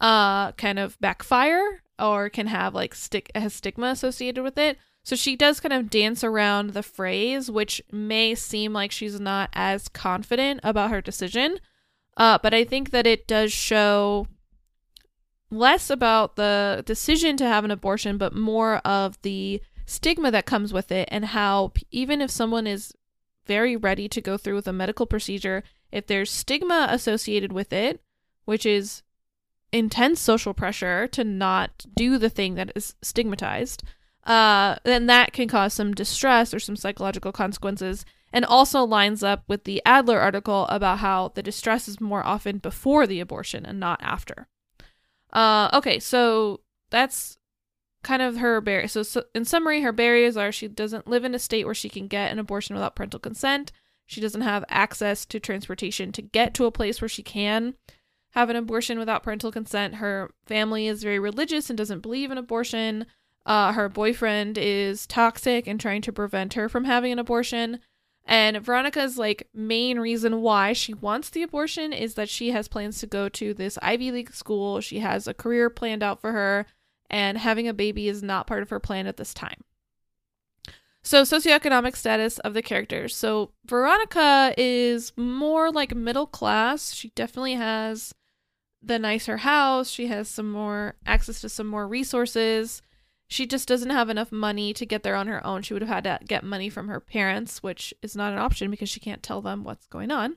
uh 0.00 0.50
kind 0.52 0.80
of 0.80 0.98
backfire 1.00 1.82
or 1.98 2.28
can 2.28 2.48
have 2.48 2.74
like 2.74 2.94
stick 2.94 3.30
a 3.34 3.48
stigma 3.48 3.86
associated 3.86 4.42
with 4.42 4.58
it. 4.58 4.76
So 5.04 5.16
she 5.16 5.36
does 5.36 5.60
kind 5.60 5.72
of 5.72 5.90
dance 5.90 6.22
around 6.22 6.70
the 6.70 6.82
phrase, 6.82 7.50
which 7.50 7.82
may 7.90 8.34
seem 8.34 8.72
like 8.72 8.92
she's 8.92 9.18
not 9.18 9.50
as 9.52 9.88
confident 9.88 10.60
about 10.62 10.90
her 10.90 11.00
decision. 11.00 11.58
Uh, 12.16 12.38
but 12.42 12.54
I 12.54 12.64
think 12.64 12.90
that 12.90 13.06
it 13.06 13.26
does 13.26 13.52
show 13.52 14.28
less 15.50 15.90
about 15.90 16.36
the 16.36 16.82
decision 16.86 17.36
to 17.38 17.46
have 17.46 17.64
an 17.64 17.70
abortion, 17.70 18.16
but 18.16 18.34
more 18.34 18.76
of 18.78 19.20
the 19.22 19.60
stigma 19.86 20.30
that 20.30 20.46
comes 20.46 20.72
with 20.72 20.92
it 20.92 21.08
and 21.10 21.26
how 21.26 21.72
even 21.90 22.20
if 22.20 22.30
someone 22.30 22.66
is 22.66 22.94
very 23.46 23.76
ready 23.76 24.08
to 24.08 24.20
go 24.20 24.36
through 24.36 24.54
with 24.54 24.68
a 24.68 24.72
medical 24.72 25.06
procedure, 25.06 25.62
if 25.90 26.06
there's 26.06 26.30
stigma 26.30 26.86
associated 26.90 27.52
with 27.52 27.72
it, 27.72 28.02
which 28.44 28.66
is 28.66 29.02
intense 29.72 30.20
social 30.20 30.54
pressure 30.54 31.06
to 31.08 31.24
not 31.24 31.86
do 31.96 32.18
the 32.18 32.30
thing 32.30 32.54
that 32.54 32.72
is 32.74 32.94
stigmatized, 33.02 33.82
uh, 34.24 34.76
then 34.84 35.06
that 35.06 35.32
can 35.32 35.48
cause 35.48 35.74
some 35.74 35.94
distress 35.94 36.54
or 36.54 36.60
some 36.60 36.76
psychological 36.76 37.32
consequences. 37.32 38.04
And 38.34 38.46
also 38.46 38.82
lines 38.84 39.22
up 39.22 39.44
with 39.46 39.64
the 39.64 39.82
Adler 39.84 40.18
article 40.18 40.66
about 40.68 41.00
how 41.00 41.32
the 41.34 41.42
distress 41.42 41.86
is 41.86 42.00
more 42.00 42.24
often 42.24 42.56
before 42.58 43.06
the 43.06 43.20
abortion 43.20 43.66
and 43.66 43.78
not 43.78 44.00
after. 44.02 44.48
Uh, 45.34 45.68
okay, 45.74 45.98
so 45.98 46.60
that's 46.90 47.36
kind 48.02 48.22
of 48.22 48.38
her 48.38 48.60
barriers. 48.60 48.92
So, 48.92 49.02
so, 49.02 49.24
in 49.34 49.44
summary, 49.44 49.82
her 49.82 49.92
barriers 49.92 50.36
are 50.36 50.52
she 50.52 50.68
doesn't 50.68 51.06
live 51.06 51.24
in 51.24 51.34
a 51.34 51.38
state 51.38 51.64
where 51.64 51.74
she 51.74 51.88
can 51.88 52.08
get 52.08 52.32
an 52.32 52.38
abortion 52.38 52.74
without 52.74 52.96
parental 52.96 53.20
consent. 53.20 53.72
She 54.06 54.20
doesn't 54.20 54.40
have 54.40 54.64
access 54.68 55.24
to 55.26 55.40
transportation 55.40 56.12
to 56.12 56.22
get 56.22 56.54
to 56.54 56.66
a 56.66 56.72
place 56.72 57.00
where 57.00 57.08
she 57.08 57.22
can 57.22 57.74
have 58.32 58.50
an 58.50 58.56
abortion 58.56 58.98
without 58.98 59.22
parental 59.22 59.52
consent. 59.52 59.96
Her 59.96 60.30
family 60.46 60.86
is 60.86 61.02
very 61.02 61.18
religious 61.18 61.70
and 61.70 61.76
doesn't 61.76 62.00
believe 62.00 62.30
in 62.30 62.38
abortion. 62.38 63.06
Uh, 63.44 63.72
her 63.72 63.88
boyfriend 63.88 64.58
is 64.58 65.06
toxic 65.06 65.66
and 65.66 65.80
trying 65.80 66.02
to 66.02 66.12
prevent 66.12 66.54
her 66.54 66.68
from 66.68 66.84
having 66.84 67.12
an 67.12 67.18
abortion. 67.18 67.80
And 68.24 68.58
Veronica's 68.58 69.18
like 69.18 69.48
main 69.52 69.98
reason 69.98 70.42
why 70.42 70.72
she 70.72 70.94
wants 70.94 71.28
the 71.28 71.42
abortion 71.42 71.92
is 71.92 72.14
that 72.14 72.28
she 72.28 72.52
has 72.52 72.68
plans 72.68 73.00
to 73.00 73.06
go 73.06 73.28
to 73.30 73.52
this 73.52 73.78
Ivy 73.82 74.12
League 74.12 74.32
school. 74.32 74.80
She 74.80 75.00
has 75.00 75.26
a 75.26 75.34
career 75.34 75.68
planned 75.70 76.02
out 76.02 76.20
for 76.20 76.32
her, 76.32 76.66
and 77.12 77.38
having 77.38 77.68
a 77.68 77.74
baby 77.74 78.08
is 78.08 78.22
not 78.22 78.46
part 78.46 78.62
of 78.62 78.70
her 78.70 78.80
plan 78.80 79.06
at 79.06 79.18
this 79.18 79.34
time. 79.34 79.62
So, 81.04 81.22
socioeconomic 81.22 81.96
status 81.96 82.38
of 82.38 82.54
the 82.54 82.62
characters. 82.62 83.14
So, 83.14 83.50
Veronica 83.64 84.54
is 84.56 85.12
more 85.16 85.70
like 85.70 85.94
middle 85.94 86.26
class. 86.26 86.94
She 86.94 87.10
definitely 87.10 87.54
has 87.54 88.14
the 88.80 88.98
nicer 88.98 89.38
house. 89.38 89.90
She 89.90 90.06
has 90.08 90.28
some 90.28 90.50
more 90.50 90.96
access 91.04 91.40
to 91.40 91.48
some 91.48 91.66
more 91.66 91.88
resources. 91.88 92.82
She 93.26 93.46
just 93.46 93.66
doesn't 93.66 93.90
have 93.90 94.10
enough 94.10 94.30
money 94.30 94.72
to 94.74 94.86
get 94.86 95.02
there 95.02 95.16
on 95.16 95.26
her 95.26 95.44
own. 95.46 95.62
She 95.62 95.72
would 95.72 95.82
have 95.82 95.88
had 95.88 96.04
to 96.04 96.20
get 96.26 96.44
money 96.44 96.68
from 96.68 96.88
her 96.88 97.00
parents, 97.00 97.62
which 97.62 97.94
is 98.02 98.14
not 98.14 98.32
an 98.32 98.38
option 98.38 98.70
because 98.70 98.88
she 98.88 99.00
can't 99.00 99.22
tell 99.22 99.40
them 99.40 99.64
what's 99.64 99.86
going 99.86 100.10
on. 100.10 100.36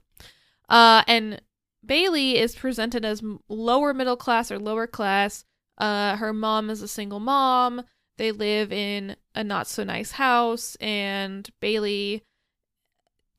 Uh, 0.70 1.04
and 1.08 1.42
Bailey 1.86 2.38
is 2.38 2.56
presented 2.56 3.06
as 3.06 3.22
lower 3.50 3.94
middle 3.94 4.18
class 4.18 4.52
or 4.52 4.58
lower 4.58 4.88
class. 4.88 5.46
Uh, 5.78 6.16
her 6.18 6.34
mom 6.34 6.70
is 6.70 6.82
a 6.82 6.88
single 6.88 7.20
mom. 7.20 7.84
They 8.18 8.32
live 8.32 8.72
in 8.72 9.18
a 9.34 9.44
not 9.44 9.68
so 9.68 9.84
nice 9.84 10.12
house, 10.12 10.76
and 10.76 11.50
Bailey 11.60 12.24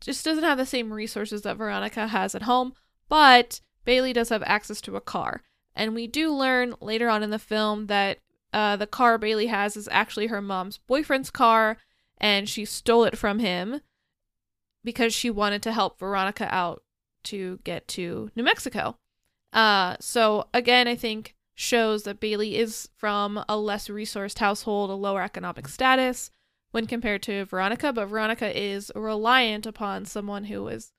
just 0.00 0.24
doesn't 0.24 0.44
have 0.44 0.58
the 0.58 0.66
same 0.66 0.92
resources 0.92 1.42
that 1.42 1.56
Veronica 1.56 2.08
has 2.08 2.34
at 2.34 2.42
home. 2.42 2.74
But 3.08 3.60
Bailey 3.84 4.12
does 4.12 4.28
have 4.28 4.42
access 4.44 4.80
to 4.82 4.96
a 4.96 5.00
car. 5.00 5.42
And 5.74 5.94
we 5.94 6.06
do 6.06 6.32
learn 6.32 6.74
later 6.80 7.08
on 7.08 7.22
in 7.22 7.30
the 7.30 7.38
film 7.38 7.86
that 7.86 8.18
uh, 8.52 8.76
the 8.76 8.86
car 8.86 9.18
Bailey 9.18 9.46
has 9.46 9.76
is 9.76 9.88
actually 9.90 10.26
her 10.28 10.42
mom's 10.42 10.78
boyfriend's 10.78 11.30
car, 11.30 11.78
and 12.18 12.48
she 12.48 12.64
stole 12.64 13.04
it 13.04 13.18
from 13.18 13.38
him 13.38 13.80
because 14.82 15.14
she 15.14 15.30
wanted 15.30 15.62
to 15.62 15.72
help 15.72 15.98
Veronica 15.98 16.48
out 16.54 16.82
to 17.24 17.58
get 17.64 17.86
to 17.88 18.30
New 18.34 18.42
Mexico. 18.42 18.96
Uh, 19.52 19.96
so 20.00 20.48
again, 20.54 20.88
I 20.88 20.94
think 20.94 21.35
shows 21.56 22.04
that 22.04 22.20
Bailey 22.20 22.56
is 22.56 22.88
from 22.96 23.42
a 23.48 23.56
less 23.56 23.88
resourced 23.88 24.38
household, 24.38 24.90
a 24.90 24.94
lower 24.94 25.22
economic 25.22 25.66
status 25.66 26.30
when 26.70 26.86
compared 26.86 27.22
to 27.22 27.46
Veronica, 27.46 27.92
but 27.92 28.06
Veronica 28.06 28.56
is 28.56 28.92
reliant 28.94 29.64
upon 29.66 30.04
someone 30.04 30.44
who 30.44 30.68
is 30.68 30.92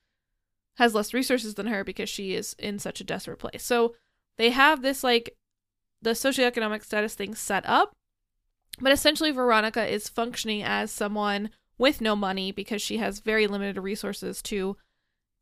has 0.78 0.94
less 0.94 1.14
resources 1.14 1.56
than 1.56 1.68
her 1.68 1.84
because 1.84 2.10
she 2.10 2.34
is 2.34 2.56
in 2.60 2.80
such 2.80 3.00
a 3.00 3.04
desperate 3.04 3.38
place. 3.38 3.64
So 3.64 3.96
they 4.38 4.50
have 4.50 4.82
this 4.82 5.04
like 5.04 5.36
the 6.02 6.12
socioeconomic 6.12 6.84
status 6.84 7.14
thing 7.14 7.36
set 7.36 7.64
up, 7.68 7.96
but 8.80 8.92
essentially 8.92 9.32
Veronica 9.32 9.86
is 9.86 10.10
functioning 10.10 10.64
as 10.64 10.92
someone 10.92 11.52
with 11.78 12.02
no 12.02 12.16
money 12.16 12.52
because 12.52 12.82
she 12.82 12.98
has 12.98 13.20
very 13.20 13.46
limited 13.46 13.80
resources 13.80 14.42
to 14.44 14.78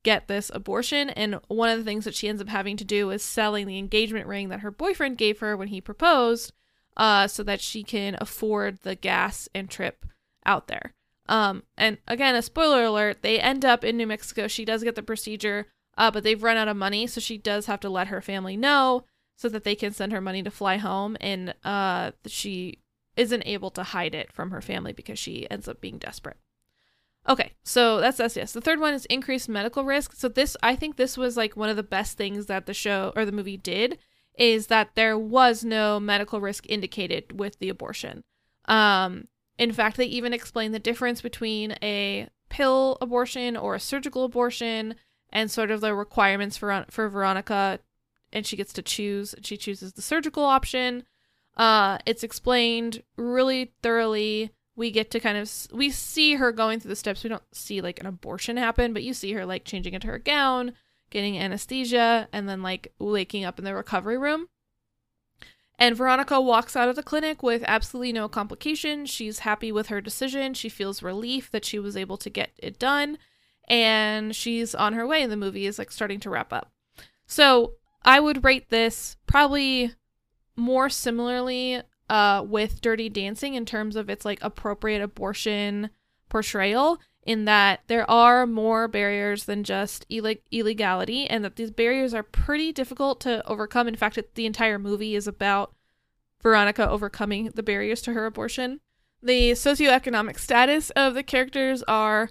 get 0.06 0.28
this 0.30 0.50
abortion. 0.54 1.10
And 1.10 1.40
one 1.48 1.70
of 1.70 1.78
the 1.80 1.84
things 1.84 2.06
that 2.06 2.16
she 2.16 2.30
ends 2.30 2.42
up 2.42 2.48
having 2.48 2.78
to 2.78 2.86
do 2.86 3.10
is 3.10 3.24
selling 3.24 3.68
the 3.68 3.80
engagement 3.80 4.28
ring 4.28 4.48
that 4.50 4.62
her 4.62 4.72
boyfriend 4.72 5.18
gave 5.18 5.40
her 5.40 5.58
when 5.58 5.68
he 5.68 5.82
proposed, 5.82 6.54
uh, 6.96 7.28
so 7.28 7.44
that 7.44 7.60
she 7.60 7.84
can 7.84 8.16
afford 8.22 8.80
the 8.84 8.96
gas 8.96 9.50
and 9.54 9.70
trip 9.70 10.06
out 10.46 10.68
there. 10.68 10.94
Um, 11.28 11.64
and 11.76 11.98
again, 12.08 12.36
a 12.36 12.42
spoiler 12.42 12.84
alert, 12.86 13.24
they 13.24 13.40
end 13.40 13.66
up 13.66 13.84
in 13.84 13.98
New 13.98 14.08
Mexico. 14.08 14.48
She 14.48 14.64
does 14.64 14.84
get 14.84 14.96
the 14.96 15.02
procedure, 15.02 15.68
uh, 15.98 16.12
but 16.12 16.24
they've 16.24 16.44
run 16.44 16.56
out 16.56 16.68
of 16.68 16.78
money, 16.78 17.08
so 17.08 17.20
she 17.20 17.38
does 17.38 17.66
have 17.66 17.80
to 17.82 17.90
let 17.90 18.08
her 18.08 18.22
family 18.22 18.56
know 18.56 19.06
so 19.36 19.50
that 19.50 19.64
they 19.64 19.76
can 19.76 19.92
send 19.92 20.12
her 20.12 20.22
money 20.22 20.44
to 20.44 20.52
fly 20.52 20.78
home. 20.78 21.18
And 21.20 21.56
uh, 21.64 22.12
she 22.28 22.80
isn't 23.18 23.44
able 23.46 23.72
to 23.72 23.84
hide 23.84 24.14
it 24.14 24.32
from 24.32 24.52
her 24.52 24.62
family 24.62 24.94
because 24.94 25.18
she 25.18 25.50
ends 25.50 25.68
up 25.68 25.82
being 25.82 25.98
desperate. 25.98 26.38
Okay, 27.28 27.54
so 27.64 28.00
that's 28.00 28.18
SES. 28.18 28.54
The 28.54 28.62
third 28.62 28.80
one 28.80 28.94
is 28.94 29.06
increased 29.06 29.50
medical 29.50 29.84
risk. 29.84 30.14
So 30.14 30.28
this, 30.28 30.56
I 30.62 30.76
think, 30.76 30.96
this 30.96 31.18
was 31.18 31.36
like 31.36 31.58
one 31.58 31.70
of 31.70 31.76
the 31.76 31.84
best 31.84 32.18
things 32.18 32.46
that 32.46 32.68
the 32.68 32.74
show 32.74 33.14
or 33.16 33.26
the 33.26 33.32
movie 33.32 33.58
did 33.58 33.98
is 34.38 34.68
that 34.68 34.92
there 34.96 35.18
was 35.18 35.64
no 35.64 36.00
medical 36.00 36.40
risk 36.40 36.66
indicated 36.68 37.40
with 37.40 37.58
the 37.60 37.70
abortion. 37.70 38.24
Um, 38.66 39.28
in 39.58 39.72
fact, 39.72 39.98
they 39.98 40.06
even 40.06 40.34
explain 40.34 40.72
the 40.72 40.80
difference 40.80 41.22
between 41.22 41.76
a 41.82 42.30
pill 42.50 42.98
abortion 43.02 43.58
or 43.58 43.76
a 43.76 43.80
surgical 43.80 44.24
abortion 44.24 44.96
and 45.30 45.50
sort 45.50 45.72
of 45.72 45.82
the 45.82 45.94
requirements 45.94 46.58
for 46.58 46.86
for 46.90 47.10
Veronica 47.10 47.80
and 48.32 48.46
she 48.46 48.56
gets 48.56 48.74
to 48.74 48.82
choose 48.82 49.36
she 49.42 49.58
chooses 49.58 49.94
the 49.94 50.02
surgical 50.02 50.44
option. 50.44 51.04
Uh 51.58 51.98
it's 52.06 52.24
explained 52.24 53.04
really 53.18 53.74
thoroughly. 53.82 54.52
We 54.76 54.92
get 54.92 55.10
to 55.12 55.20
kind 55.20 55.38
of 55.38 55.52
we 55.72 55.90
see 55.90 56.36
her 56.36 56.52
going 56.52 56.80
through 56.80 56.90
the 56.90 56.96
steps. 56.96 57.24
We 57.24 57.30
don't 57.30 57.44
see 57.54 57.82
like 57.82 58.00
an 58.00 58.06
abortion 58.06 58.58
happen, 58.58 58.94
but 58.94 59.04
you 59.04 59.14
see 59.14 59.32
her 59.34 59.46
like 59.46 59.64
changing 59.64 59.94
into 59.94 60.08
her 60.08 60.20
gown, 60.20 60.74
getting 61.10 61.38
anesthesia 61.38 62.28
and 62.34 62.50
then 62.50 62.62
like 62.62 62.94
waking 63.00 63.46
up 63.46 63.58
in 63.58 63.66
the 63.66 63.74
recovery 63.74 64.18
room. 64.18 64.48
And 65.78 65.96
Veronica 65.96 66.40
walks 66.40 66.76
out 66.76 66.88
of 66.88 66.96
the 66.96 67.04
clinic 67.04 67.44
with 67.44 67.64
absolutely 67.68 68.14
no 68.14 68.30
complications. 68.30 69.10
She's 69.10 69.40
happy 69.40 69.72
with 69.72 69.88
her 69.88 70.00
decision. 70.00 70.54
She 70.54 70.70
feels 70.70 71.04
relief 71.04 71.52
that 71.52 71.66
she 71.66 71.80
was 71.80 71.98
able 71.98 72.18
to 72.18 72.30
get 72.30 72.52
it 72.58 72.80
done. 72.80 73.18
And 73.68 74.36
she's 74.36 74.74
on 74.74 74.94
her 74.94 75.06
way. 75.06 75.24
And 75.24 75.32
the 75.32 75.38
movie 75.38 75.66
is 75.66 75.78
like 75.78 75.92
starting 75.92 76.20
to 76.22 76.30
wrap 76.30 76.54
up. 76.54 76.72
So 77.28 77.74
I 78.04 78.20
would 78.20 78.44
rate 78.44 78.70
this 78.70 79.18
probably 79.28 79.94
more 80.56 80.90
similarly 80.90 81.82
uh, 82.10 82.44
with 82.46 82.82
Dirty 82.82 83.10
Dancing 83.10 83.56
in 83.56 83.66
terms 83.66 83.96
of 83.96 84.10
its 84.10 84.26
like 84.26 84.40
appropriate 84.42 85.02
abortion 85.02 85.90
portrayal 86.30 87.00
in 87.26 87.46
that 87.46 87.82
there 87.88 88.10
are 88.10 88.46
more 88.46 88.88
barriers 88.88 89.46
than 89.46 89.64
just 89.64 90.06
Ill- 90.10 90.36
illegality 90.52 91.28
and 91.28 91.44
that 91.44 91.56
these 91.56 91.72
barriers 91.72 92.14
are 92.14 92.24
pretty 92.24 92.72
difficult 92.72 93.20
to 93.22 93.46
overcome. 93.48 93.88
In 93.88 93.96
fact, 93.96 94.18
it, 94.18 94.36
the 94.36 94.46
entire 94.46 94.78
movie 94.78 95.16
is 95.16 95.28
about 95.28 95.74
Veronica 96.42 96.88
overcoming 96.88 97.52
the 97.56 97.64
barriers 97.64 98.02
to 98.04 98.14
her 98.14 98.28
abortion. 98.28 98.80
The 99.24 99.52
socioeconomic 99.52 100.38
status 100.38 100.92
of 100.92 101.16
the 101.16 101.24
characters 101.24 101.82
are, 101.88 102.30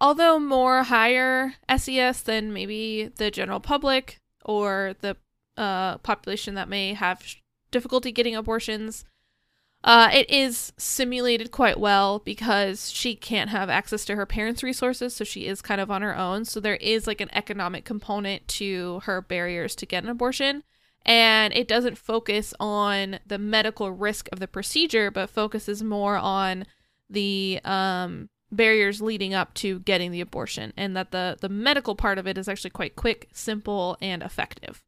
although 0.00 0.38
more 0.38 0.84
higher 0.84 1.54
SES 1.76 2.22
than 2.22 2.54
maybe 2.54 3.10
the 3.14 3.30
general 3.30 3.60
public 3.60 4.18
or 4.42 4.94
the 5.00 5.18
uh, 5.58 5.98
population 5.98 6.54
that 6.54 6.70
may 6.70 6.94
have 6.94 7.22
difficulty 7.72 8.12
getting 8.12 8.36
abortions. 8.36 9.04
Uh, 9.84 10.08
it 10.12 10.30
is 10.30 10.72
simulated 10.76 11.50
quite 11.50 11.80
well 11.80 12.20
because 12.20 12.88
she 12.92 13.16
can't 13.16 13.50
have 13.50 13.68
access 13.68 14.04
to 14.04 14.14
her 14.14 14.24
parents' 14.24 14.62
resources, 14.62 15.12
so 15.12 15.24
she 15.24 15.46
is 15.46 15.60
kind 15.60 15.80
of 15.80 15.90
on 15.90 16.02
her 16.02 16.16
own. 16.16 16.44
So 16.44 16.60
there 16.60 16.76
is 16.76 17.08
like 17.08 17.20
an 17.20 17.30
economic 17.32 17.84
component 17.84 18.46
to 18.48 19.00
her 19.04 19.20
barriers 19.20 19.74
to 19.76 19.86
get 19.86 20.04
an 20.04 20.10
abortion. 20.10 20.62
And 21.04 21.52
it 21.52 21.66
doesn't 21.66 21.98
focus 21.98 22.54
on 22.60 23.18
the 23.26 23.38
medical 23.38 23.90
risk 23.90 24.28
of 24.30 24.38
the 24.38 24.46
procedure, 24.46 25.10
but 25.10 25.30
focuses 25.30 25.82
more 25.82 26.16
on 26.16 26.64
the 27.10 27.60
um, 27.64 28.28
barriers 28.52 29.02
leading 29.02 29.34
up 29.34 29.52
to 29.54 29.80
getting 29.80 30.12
the 30.12 30.20
abortion, 30.20 30.72
and 30.76 30.96
that 30.96 31.10
the 31.10 31.36
the 31.40 31.48
medical 31.48 31.96
part 31.96 32.18
of 32.18 32.28
it 32.28 32.38
is 32.38 32.48
actually 32.48 32.70
quite 32.70 32.94
quick, 32.94 33.28
simple, 33.32 33.96
and 34.00 34.22
effective. 34.22 34.84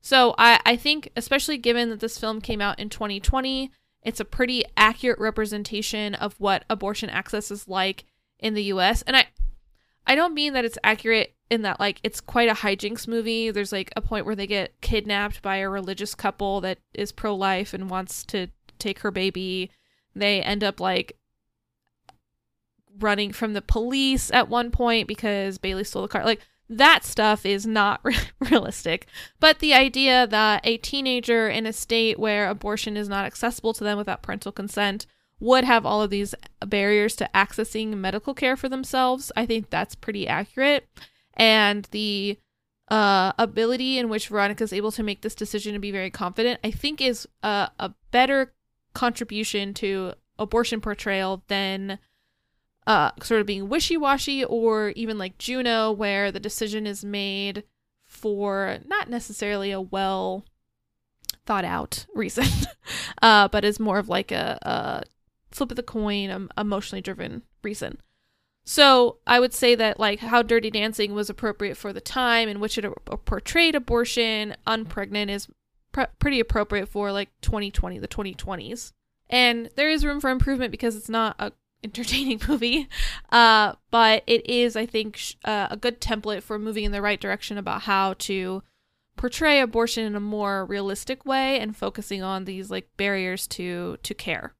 So 0.00 0.34
I, 0.38 0.60
I 0.64 0.76
think, 0.76 1.10
especially 1.16 1.58
given 1.58 1.90
that 1.90 2.00
this 2.00 2.18
film 2.18 2.40
came 2.40 2.60
out 2.60 2.78
in 2.78 2.88
2020 2.88 3.70
it's 4.02 4.20
a 4.20 4.24
pretty 4.24 4.64
accurate 4.76 5.18
representation 5.18 6.14
of 6.14 6.34
what 6.38 6.64
abortion 6.70 7.10
access 7.10 7.50
is 7.50 7.68
like 7.68 8.04
in 8.38 8.54
the 8.54 8.64
US. 8.64 9.02
And 9.02 9.16
I 9.16 9.26
I 10.06 10.14
don't 10.14 10.34
mean 10.34 10.54
that 10.54 10.64
it's 10.64 10.78
accurate 10.82 11.34
in 11.50 11.62
that 11.62 11.80
like 11.80 12.00
it's 12.02 12.20
quite 12.20 12.48
a 12.48 12.54
hijinks 12.54 13.06
movie. 13.06 13.50
There's 13.50 13.72
like 13.72 13.92
a 13.96 14.00
point 14.00 14.24
where 14.24 14.34
they 14.36 14.46
get 14.46 14.80
kidnapped 14.80 15.42
by 15.42 15.56
a 15.56 15.68
religious 15.68 16.14
couple 16.14 16.60
that 16.62 16.78
is 16.94 17.12
pro-life 17.12 17.74
and 17.74 17.90
wants 17.90 18.24
to 18.26 18.48
take 18.78 19.00
her 19.00 19.10
baby. 19.10 19.70
They 20.14 20.40
end 20.42 20.64
up 20.64 20.80
like 20.80 21.18
running 22.98 23.32
from 23.32 23.52
the 23.52 23.62
police 23.62 24.30
at 24.30 24.48
one 24.48 24.70
point 24.70 25.06
because 25.06 25.58
Bailey 25.58 25.84
stole 25.84 26.02
the 26.02 26.08
car. 26.08 26.24
Like 26.24 26.40
that 26.68 27.04
stuff 27.04 27.46
is 27.46 27.66
not 27.66 28.00
re- 28.04 28.16
realistic. 28.40 29.06
But 29.40 29.58
the 29.58 29.74
idea 29.74 30.26
that 30.26 30.66
a 30.66 30.76
teenager 30.78 31.48
in 31.48 31.66
a 31.66 31.72
state 31.72 32.18
where 32.18 32.48
abortion 32.48 32.96
is 32.96 33.08
not 33.08 33.24
accessible 33.24 33.72
to 33.74 33.84
them 33.84 33.98
without 33.98 34.22
parental 34.22 34.52
consent 34.52 35.06
would 35.40 35.64
have 35.64 35.86
all 35.86 36.02
of 36.02 36.10
these 36.10 36.34
barriers 36.66 37.14
to 37.16 37.30
accessing 37.34 37.96
medical 37.96 38.34
care 38.34 38.56
for 38.56 38.68
themselves, 38.68 39.30
I 39.36 39.46
think 39.46 39.70
that's 39.70 39.94
pretty 39.94 40.26
accurate. 40.26 40.88
And 41.34 41.86
the 41.92 42.38
uh, 42.88 43.32
ability 43.38 43.98
in 43.98 44.08
which 44.08 44.28
Veronica 44.28 44.64
is 44.64 44.72
able 44.72 44.90
to 44.92 45.02
make 45.02 45.20
this 45.20 45.34
decision 45.34 45.74
and 45.74 45.82
be 45.82 45.92
very 45.92 46.10
confident, 46.10 46.58
I 46.64 46.70
think 46.70 47.00
is 47.00 47.28
a, 47.42 47.70
a 47.78 47.94
better 48.10 48.52
contribution 48.94 49.74
to 49.74 50.14
abortion 50.38 50.80
portrayal 50.80 51.44
than 51.48 51.98
uh, 52.88 53.10
sort 53.22 53.42
of 53.42 53.46
being 53.46 53.68
wishy 53.68 53.98
washy, 53.98 54.42
or 54.42 54.90
even 54.96 55.18
like 55.18 55.36
Juno, 55.36 55.92
where 55.92 56.32
the 56.32 56.40
decision 56.40 56.86
is 56.86 57.04
made 57.04 57.64
for 58.06 58.78
not 58.86 59.10
necessarily 59.10 59.70
a 59.70 59.80
well 59.80 60.46
thought 61.44 61.66
out 61.66 62.06
reason, 62.14 62.46
uh, 63.22 63.46
but 63.48 63.62
is 63.62 63.78
more 63.78 63.98
of 63.98 64.08
like 64.08 64.32
a, 64.32 64.58
a 64.62 65.02
flip 65.54 65.70
of 65.70 65.76
the 65.76 65.82
coin, 65.82 66.30
um, 66.30 66.48
emotionally 66.56 67.02
driven 67.02 67.42
reason. 67.62 68.00
So 68.64 69.18
I 69.26 69.38
would 69.38 69.52
say 69.52 69.74
that 69.74 70.00
like 70.00 70.20
how 70.20 70.40
Dirty 70.40 70.70
Dancing 70.70 71.12
was 71.12 71.28
appropriate 71.28 71.76
for 71.76 71.92
the 71.92 72.00
time 72.00 72.48
in 72.48 72.58
which 72.58 72.78
it 72.78 72.90
portrayed 73.26 73.74
abortion, 73.74 74.56
unpregnant 74.66 75.28
is 75.28 75.46
pr- 75.92 76.12
pretty 76.18 76.40
appropriate 76.40 76.88
for 76.88 77.12
like 77.12 77.28
2020, 77.42 77.98
the 77.98 78.08
2020s. 78.08 78.92
And 79.28 79.68
there 79.76 79.90
is 79.90 80.06
room 80.06 80.20
for 80.20 80.30
improvement 80.30 80.70
because 80.70 80.96
it's 80.96 81.10
not 81.10 81.36
a 81.38 81.52
entertaining 81.82 82.40
movie. 82.48 82.88
Uh, 83.30 83.74
but 83.90 84.22
it 84.26 84.48
is, 84.48 84.76
I 84.76 84.86
think, 84.86 85.16
sh- 85.16 85.34
uh, 85.44 85.68
a 85.70 85.76
good 85.76 86.00
template 86.00 86.42
for 86.42 86.58
moving 86.58 86.84
in 86.84 86.92
the 86.92 87.02
right 87.02 87.20
direction 87.20 87.58
about 87.58 87.82
how 87.82 88.14
to 88.20 88.62
portray 89.16 89.60
abortion 89.60 90.04
in 90.04 90.14
a 90.14 90.20
more 90.20 90.64
realistic 90.64 91.26
way 91.26 91.58
and 91.58 91.76
focusing 91.76 92.22
on 92.22 92.44
these 92.44 92.70
like 92.70 92.88
barriers 92.96 93.46
to 93.48 93.98
to 94.02 94.14
care. 94.14 94.54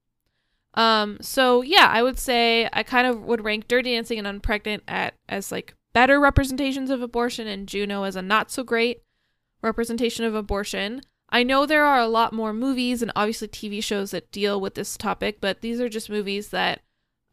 Um, 0.75 1.19
so 1.21 1.63
yeah, 1.63 1.89
I 1.91 2.03
would 2.03 2.19
say 2.19 2.69
I 2.73 2.83
kind 2.83 3.07
of 3.07 3.23
would 3.23 3.45
rank 3.45 3.69
Dirty 3.69 3.95
Dancing 3.95 4.19
and 4.19 4.43
Unpregnant 4.43 4.83
at 4.87 5.15
as 5.29 5.51
like 5.51 5.75
better 5.93 6.21
representations 6.21 6.91
of 6.91 7.01
abortion 7.01 7.47
and 7.47 7.67
Juno 7.67 8.03
as 8.03 8.17
a 8.17 8.23
not 8.23 8.51
so 8.51 8.63
great 8.63 9.03
representation 9.63 10.25
of 10.25 10.35
abortion. 10.35 11.01
I 11.31 11.43
know 11.43 11.67
there 11.67 11.85
are 11.85 12.01
a 12.01 12.09
lot 12.09 12.33
more 12.33 12.53
movies 12.53 13.03
and 13.03 13.13
obviously 13.15 13.49
TV 13.49 13.83
shows 13.83 14.13
that 14.13 14.31
deal 14.31 14.61
with 14.61 14.75
this 14.75 14.97
topic, 14.97 15.41
but 15.41 15.61
these 15.61 15.81
are 15.81 15.89
just 15.89 16.09
movies 16.11 16.49
that 16.51 16.81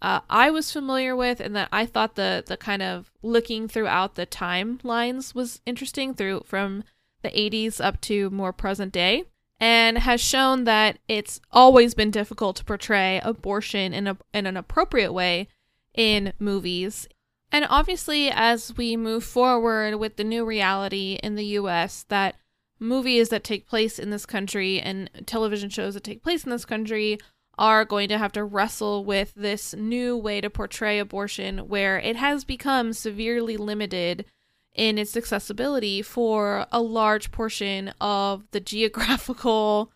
uh, 0.01 0.19
I 0.29 0.51
was 0.51 0.71
familiar 0.71 1.15
with, 1.15 1.39
and 1.39 1.55
that 1.55 1.69
I 1.71 1.85
thought 1.85 2.15
the 2.15 2.43
the 2.45 2.57
kind 2.57 2.81
of 2.81 3.11
looking 3.21 3.67
throughout 3.67 4.15
the 4.15 4.25
timelines 4.25 5.33
was 5.33 5.61
interesting 5.65 6.13
through 6.13 6.43
from 6.45 6.83
the 7.21 7.29
80s 7.29 7.83
up 7.83 8.01
to 8.01 8.29
more 8.29 8.53
present 8.53 8.91
day, 8.91 9.23
and 9.59 9.97
has 9.97 10.21
shown 10.21 10.65
that 10.65 10.99
it's 11.07 11.39
always 11.51 11.95
been 11.95 12.11
difficult 12.11 12.57
to 12.57 12.65
portray 12.65 13.21
abortion 13.23 13.93
in 13.93 14.07
a 14.07 14.17
in 14.33 14.45
an 14.45 14.57
appropriate 14.57 15.13
way 15.13 15.47
in 15.93 16.33
movies. 16.39 17.07
And 17.51 17.65
obviously, 17.69 18.29
as 18.29 18.75
we 18.75 18.97
move 18.97 19.23
forward 19.23 19.95
with 19.95 20.17
the 20.17 20.23
new 20.23 20.43
reality 20.43 21.19
in 21.23 21.35
the 21.35 21.45
US, 21.59 22.03
that 22.09 22.35
movies 22.79 23.29
that 23.29 23.43
take 23.43 23.67
place 23.67 23.97
in 23.97 24.09
this 24.09 24.25
country 24.25 24.79
and 24.79 25.09
television 25.25 25.69
shows 25.69 25.93
that 25.93 26.03
take 26.03 26.21
place 26.21 26.43
in 26.43 26.49
this 26.49 26.65
country 26.65 27.17
are 27.57 27.85
going 27.85 28.09
to 28.09 28.17
have 28.17 28.31
to 28.33 28.43
wrestle 28.43 29.05
with 29.05 29.33
this 29.35 29.73
new 29.73 30.17
way 30.17 30.41
to 30.41 30.49
portray 30.49 30.99
abortion 30.99 31.59
where 31.59 31.97
it 31.99 32.15
has 32.15 32.43
become 32.43 32.93
severely 32.93 33.57
limited 33.57 34.25
in 34.73 34.97
its 34.97 35.15
accessibility 35.15 36.01
for 36.01 36.65
a 36.71 36.81
large 36.81 37.31
portion 37.31 37.93
of 38.01 38.43
the 38.51 38.59
geographical 38.59 39.91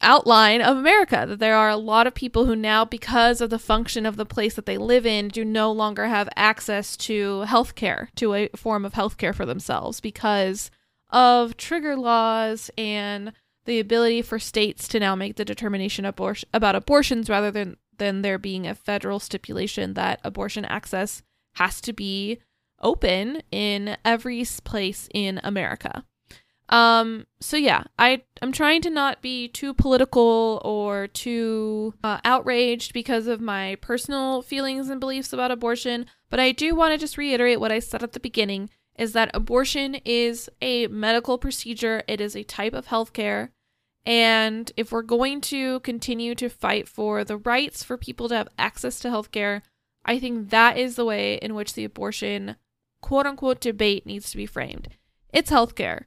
outline 0.00 0.60
of 0.60 0.76
America. 0.76 1.24
That 1.28 1.40
there 1.40 1.56
are 1.56 1.70
a 1.70 1.76
lot 1.76 2.06
of 2.06 2.14
people 2.14 2.46
who 2.46 2.54
now, 2.54 2.84
because 2.84 3.40
of 3.40 3.50
the 3.50 3.58
function 3.58 4.06
of 4.06 4.16
the 4.16 4.24
place 4.24 4.54
that 4.54 4.64
they 4.64 4.78
live 4.78 5.04
in, 5.04 5.28
do 5.28 5.44
no 5.44 5.72
longer 5.72 6.06
have 6.06 6.28
access 6.36 6.96
to 6.98 7.40
health 7.42 7.74
care, 7.74 8.10
to 8.16 8.34
a 8.34 8.48
form 8.54 8.84
of 8.84 8.94
health 8.94 9.16
care 9.16 9.32
for 9.32 9.44
themselves 9.44 10.00
because 10.00 10.70
of 11.10 11.56
trigger 11.56 11.96
laws 11.96 12.70
and 12.78 13.32
the 13.68 13.78
ability 13.80 14.22
for 14.22 14.38
states 14.38 14.88
to 14.88 14.98
now 14.98 15.14
make 15.14 15.36
the 15.36 15.44
determination 15.44 16.06
abor- 16.06 16.42
about 16.54 16.74
abortions 16.74 17.28
rather 17.28 17.50
than 17.50 17.76
than 17.98 18.22
there 18.22 18.38
being 18.38 18.66
a 18.66 18.74
federal 18.74 19.20
stipulation 19.20 19.94
that 19.94 20.20
abortion 20.24 20.64
access 20.64 21.22
has 21.54 21.80
to 21.80 21.92
be 21.92 22.38
open 22.80 23.42
in 23.50 23.96
every 24.04 24.44
place 24.64 25.08
in 25.12 25.40
America. 25.42 26.04
Um, 26.70 27.26
so 27.40 27.56
yeah, 27.56 27.84
I 27.98 28.22
I'm 28.40 28.52
trying 28.52 28.80
to 28.82 28.90
not 28.90 29.20
be 29.20 29.48
too 29.48 29.74
political 29.74 30.62
or 30.64 31.08
too 31.08 31.92
uh, 32.02 32.20
outraged 32.24 32.94
because 32.94 33.26
of 33.26 33.40
my 33.40 33.76
personal 33.82 34.40
feelings 34.40 34.88
and 34.88 34.98
beliefs 34.98 35.32
about 35.32 35.50
abortion, 35.50 36.06
but 36.30 36.40
I 36.40 36.52
do 36.52 36.74
want 36.74 36.92
to 36.92 36.98
just 36.98 37.18
reiterate 37.18 37.60
what 37.60 37.72
I 37.72 37.80
said 37.80 38.02
at 38.02 38.12
the 38.12 38.20
beginning 38.20 38.70
is 38.98 39.12
that 39.12 39.30
abortion 39.32 39.94
is 40.04 40.48
a 40.62 40.86
medical 40.88 41.36
procedure. 41.38 42.02
It 42.08 42.20
is 42.20 42.34
a 42.34 42.42
type 42.42 42.74
of 42.74 42.86
healthcare. 42.86 43.50
And 44.08 44.72
if 44.74 44.90
we're 44.90 45.02
going 45.02 45.42
to 45.42 45.80
continue 45.80 46.34
to 46.36 46.48
fight 46.48 46.88
for 46.88 47.24
the 47.24 47.36
rights 47.36 47.82
for 47.84 47.98
people 47.98 48.30
to 48.30 48.36
have 48.36 48.48
access 48.58 48.98
to 49.00 49.08
healthcare, 49.08 49.60
I 50.02 50.18
think 50.18 50.48
that 50.48 50.78
is 50.78 50.96
the 50.96 51.04
way 51.04 51.34
in 51.34 51.54
which 51.54 51.74
the 51.74 51.84
abortion 51.84 52.56
quote 53.02 53.26
unquote 53.26 53.60
debate 53.60 54.06
needs 54.06 54.30
to 54.30 54.38
be 54.38 54.46
framed. 54.46 54.88
It's 55.30 55.50
healthcare. 55.50 56.04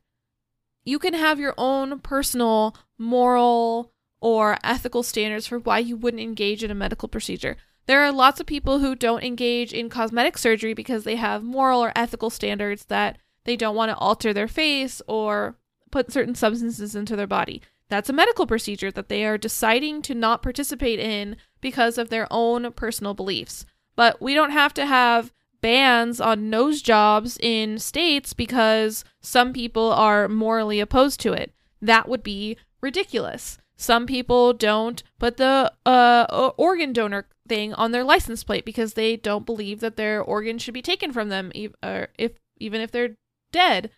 You 0.84 0.98
can 0.98 1.14
have 1.14 1.40
your 1.40 1.54
own 1.60 2.00
personal 2.00 2.76
moral 2.98 3.94
or 4.20 4.58
ethical 4.64 5.04
standards 5.04 5.46
for 5.46 5.60
why 5.60 5.78
you 5.78 5.96
wouldn't 5.96 6.24
engage 6.24 6.64
in 6.64 6.72
a 6.72 6.76
medical 6.76 7.08
procedure. 7.08 7.56
There 7.86 8.02
are 8.02 8.12
lots 8.12 8.40
of 8.40 8.48
people 8.48 8.80
who 8.80 8.96
don't 8.96 9.24
engage 9.24 9.74
in 9.74 9.90
cosmetic 9.90 10.40
surgery 10.40 10.74
because 10.74 11.04
they 11.04 11.18
have 11.18 11.44
moral 11.44 11.84
or 11.84 11.92
ethical 11.96 12.32
standards 12.32 12.86
that 12.86 13.20
they 13.44 13.56
don't 13.56 13.76
want 13.76 13.92
to 13.92 13.98
alter 13.98 14.34
their 14.34 14.48
face 14.48 15.04
or 15.08 15.56
put 15.92 16.12
certain 16.12 16.34
substances 16.34 16.96
into 16.96 17.16
their 17.16 17.28
body. 17.28 17.62
That's 17.92 18.10
a 18.10 18.14
medical 18.14 18.48
procedure 18.48 18.90
that 18.90 19.10
they 19.10 19.26
are 19.26 19.38
deciding 19.38 20.02
to 20.04 20.16
not 20.16 20.42
participate 20.42 20.98
in 20.98 21.36
because 21.60 21.98
of 21.98 22.08
their 22.08 22.26
own 22.32 22.72
personal 22.72 23.14
beliefs. 23.14 23.66
But 23.98 24.22
we 24.22 24.34
don't 24.34 24.52
have 24.52 24.74
to 24.76 24.86
have 24.86 25.34
bans 25.60 26.22
on 26.22 26.50
nose 26.50 26.82
jobs 26.82 27.38
in 27.42 27.80
states 27.80 28.32
because 28.32 29.04
some 29.20 29.52
people 29.52 29.92
are 29.92 30.30
morally 30.30 30.80
opposed 30.80 31.20
to 31.20 31.34
it. 31.34 31.54
That 31.82 32.08
would 32.08 32.24
be 32.24 32.56
ridiculous. 32.80 33.58
Some 33.76 34.08
people 34.08 34.54
don't 34.54 35.04
put 35.20 35.36
the 35.36 35.74
uh, 35.86 36.52
organ 36.56 36.94
donor 36.94 37.28
thing 37.46 37.74
on 37.74 37.92
their 37.92 38.06
license 38.06 38.46
plate 38.46 38.64
because 38.64 38.94
they 38.94 39.18
don't 39.18 39.46
believe 39.46 39.82
that 39.82 39.98
their 39.98 40.22
organ 40.22 40.60
should 40.60 40.74
be 40.74 40.82
taken 40.82 41.12
from 41.12 41.28
them, 41.28 41.52
or 41.84 42.08
if 42.18 42.40
even 42.58 42.80
if 42.80 42.90
they're 42.90 43.18
dead. 43.52 43.92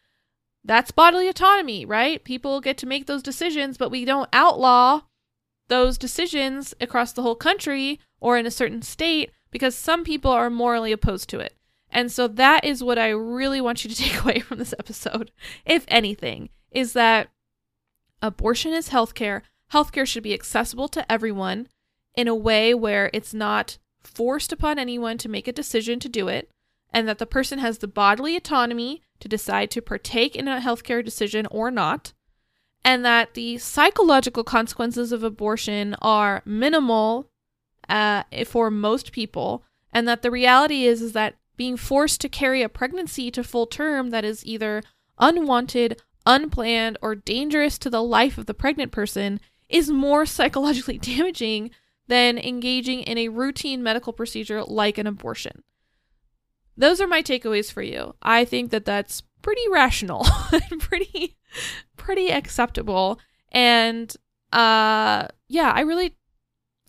That's 0.66 0.92
bodily 0.92 1.28
autonomy, 1.28 1.86
right? 1.86 2.24
People 2.24 2.62
get 2.62 2.78
to 2.78 2.86
make 2.86 3.06
those 3.06 3.24
decisions, 3.24 3.78
but 3.78 3.92
we 3.92 4.06
don't 4.06 4.30
outlaw 4.32 5.02
those 5.68 5.98
decisions 5.98 6.74
across 6.80 7.12
the 7.12 7.22
whole 7.22 7.36
country 7.36 8.00
or 8.20 8.38
in 8.38 8.46
a 8.46 8.52
certain 8.52 8.82
state 8.82 9.32
because 9.52 9.76
some 9.76 10.04
people 10.04 10.32
are 10.32 10.50
morally 10.50 10.92
opposed 10.92 11.30
to 11.30 11.40
it. 11.40 11.56
And 11.90 12.12
so 12.12 12.28
that 12.28 12.66
is 12.66 12.84
what 12.84 12.98
I 12.98 13.10
really 13.10 13.62
want 13.62 13.84
you 13.84 13.90
to 13.90 13.96
take 14.02 14.22
away 14.24 14.40
from 14.40 14.58
this 14.58 14.74
episode, 14.78 15.32
if 15.66 15.86
anything, 15.88 16.50
is 16.72 16.94
that 16.94 17.30
abortion 18.22 18.74
is 18.74 18.90
healthcare. 18.90 19.42
Healthcare 19.72 20.08
should 20.08 20.24
be 20.24 20.34
accessible 20.34 20.88
to 20.90 21.12
everyone 21.12 21.68
in 22.16 22.28
a 22.28 22.36
way 22.36 22.74
where 22.74 23.10
it's 23.14 23.34
not 23.34 23.78
forced 24.02 24.52
upon 24.52 24.78
anyone 24.80 25.18
to 25.18 25.30
make 25.30 25.48
a 25.48 25.54
decision 25.54 26.00
to 26.00 26.10
do 26.10 26.28
it, 26.28 26.50
and 26.94 27.08
that 27.08 27.18
the 27.18 27.26
person 27.26 27.60
has 27.60 27.80
the 27.80 27.88
bodily 27.88 28.36
autonomy 28.36 29.02
to 29.20 29.28
decide 29.28 29.72
to 29.72 29.82
partake 29.82 30.36
in 30.36 30.48
a 30.48 30.60
healthcare 30.60 31.04
decision 31.04 31.48
or 31.48 31.72
not, 31.72 32.14
and 32.86 33.04
that 33.04 33.34
the 33.34 33.58
psychological 33.58 34.44
consequences 34.44 35.12
of 35.12 35.24
abortion 35.24 35.96
are 36.02 36.42
minimal 36.46 37.30
uh, 37.90 38.24
for 38.46 38.70
most 38.70 39.12
people, 39.12 39.64
and 39.92 40.08
that 40.08 40.22
the 40.22 40.32
reality 40.32 40.86
is 40.86 41.02
is 41.02 41.14
that 41.14 41.36
being 41.56 41.78
forced 41.78 42.20
to 42.22 42.30
carry 42.30 42.62
a 42.62 42.70
pregnancy 42.70 43.32
to 43.32 43.44
full 43.44 43.68
term 43.68 44.10
that 44.10 44.26
is 44.26 44.46
either 44.46 44.82
unwanted, 45.20 46.02
unplanned, 46.26 46.98
or 47.02 47.16
dangerous 47.16 47.78
to 47.78 47.90
the 47.90 48.04
life 48.04 48.38
of 48.38 48.46
the 48.46 48.54
pregnant 48.54 48.92
person 48.92 49.40
is 49.70 49.90
more 49.90 50.26
psychologically 50.26 50.98
damaging 51.00 51.72
than 52.08 52.38
engaging 52.38 53.02
in 53.02 53.18
a 53.18 53.30
routine 53.30 53.82
medical 53.82 54.14
procedure 54.14 54.64
like 54.64 54.98
an 54.98 55.08
abortion. 55.08 55.64
Those 56.78 57.02
are 57.02 57.08
my 57.08 57.22
takeaways 57.22 57.72
for 57.72 57.82
you. 57.82 58.16
I 58.22 58.46
think 58.46 58.72
that 58.72 58.86
that's 58.86 59.24
pretty 59.42 59.62
rational 59.72 60.26
and 60.52 60.80
pretty 60.80 61.38
pretty 61.98 62.32
acceptable 62.32 63.20
and 63.52 64.16
uh 64.52 65.28
yeah, 65.48 65.72
I 65.76 65.82
really 65.82 66.16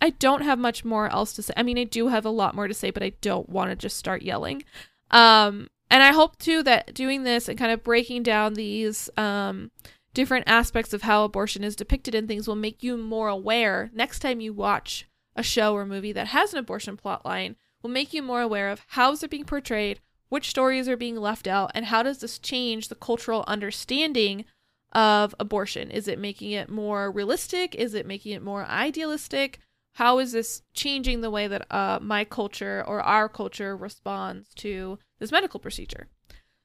I 0.00 0.10
don't 0.10 0.42
have 0.42 0.58
much 0.58 0.84
more 0.84 1.08
else 1.08 1.32
to 1.34 1.42
say. 1.42 1.54
I 1.56 1.62
mean, 1.62 1.78
I 1.78 1.84
do 1.84 2.08
have 2.08 2.26
a 2.26 2.30
lot 2.30 2.54
more 2.54 2.68
to 2.68 2.74
say, 2.74 2.90
but 2.90 3.02
I 3.02 3.12
don't 3.20 3.48
want 3.48 3.70
to 3.70 3.76
just 3.76 3.96
start 3.96 4.20
yelling. 4.20 4.62
Um, 5.10 5.68
and 5.90 6.02
I 6.02 6.12
hope 6.12 6.36
too 6.38 6.62
that 6.64 6.92
doing 6.92 7.22
this 7.22 7.48
and 7.48 7.58
kind 7.58 7.72
of 7.72 7.82
breaking 7.82 8.22
down 8.22 8.54
these 8.54 9.08
um, 9.16 9.70
different 10.12 10.46
aspects 10.46 10.92
of 10.92 11.02
how 11.02 11.24
abortion 11.24 11.64
is 11.64 11.76
depicted 11.76 12.14
in 12.14 12.26
things 12.26 12.46
will 12.46 12.54
make 12.54 12.82
you 12.82 12.96
more 12.96 13.28
aware 13.28 13.90
next 13.94 14.18
time 14.18 14.40
you 14.40 14.52
watch 14.52 15.06
a 15.36 15.42
show 15.42 15.74
or 15.74 15.86
movie 15.86 16.12
that 16.12 16.28
has 16.28 16.52
an 16.52 16.58
abortion 16.58 16.96
plotline 16.96 17.56
will 17.84 17.90
make 17.90 18.12
you 18.12 18.22
more 18.22 18.40
aware 18.40 18.70
of 18.70 18.82
how 18.88 19.12
is 19.12 19.22
it 19.22 19.30
being 19.30 19.44
portrayed, 19.44 20.00
which 20.28 20.50
stories 20.50 20.88
are 20.88 20.96
being 20.96 21.16
left 21.16 21.46
out, 21.46 21.70
and 21.72 21.86
how 21.86 22.02
does 22.02 22.18
this 22.18 22.40
change 22.40 22.88
the 22.88 22.96
cultural 22.96 23.44
understanding 23.46 24.44
of 24.92 25.36
abortion? 25.38 25.92
Is 25.92 26.08
it 26.08 26.18
making 26.18 26.50
it 26.50 26.68
more 26.68 27.12
realistic? 27.12 27.76
Is 27.76 27.94
it 27.94 28.06
making 28.06 28.32
it 28.32 28.42
more 28.42 28.64
idealistic? 28.64 29.60
how 29.94 30.18
is 30.18 30.32
this 30.32 30.62
changing 30.74 31.20
the 31.20 31.30
way 31.30 31.46
that 31.46 31.66
uh, 31.72 31.98
my 32.02 32.24
culture 32.24 32.84
or 32.86 33.00
our 33.00 33.28
culture 33.28 33.76
responds 33.76 34.52
to 34.54 34.98
this 35.18 35.32
medical 35.32 35.60
procedure? 35.60 36.08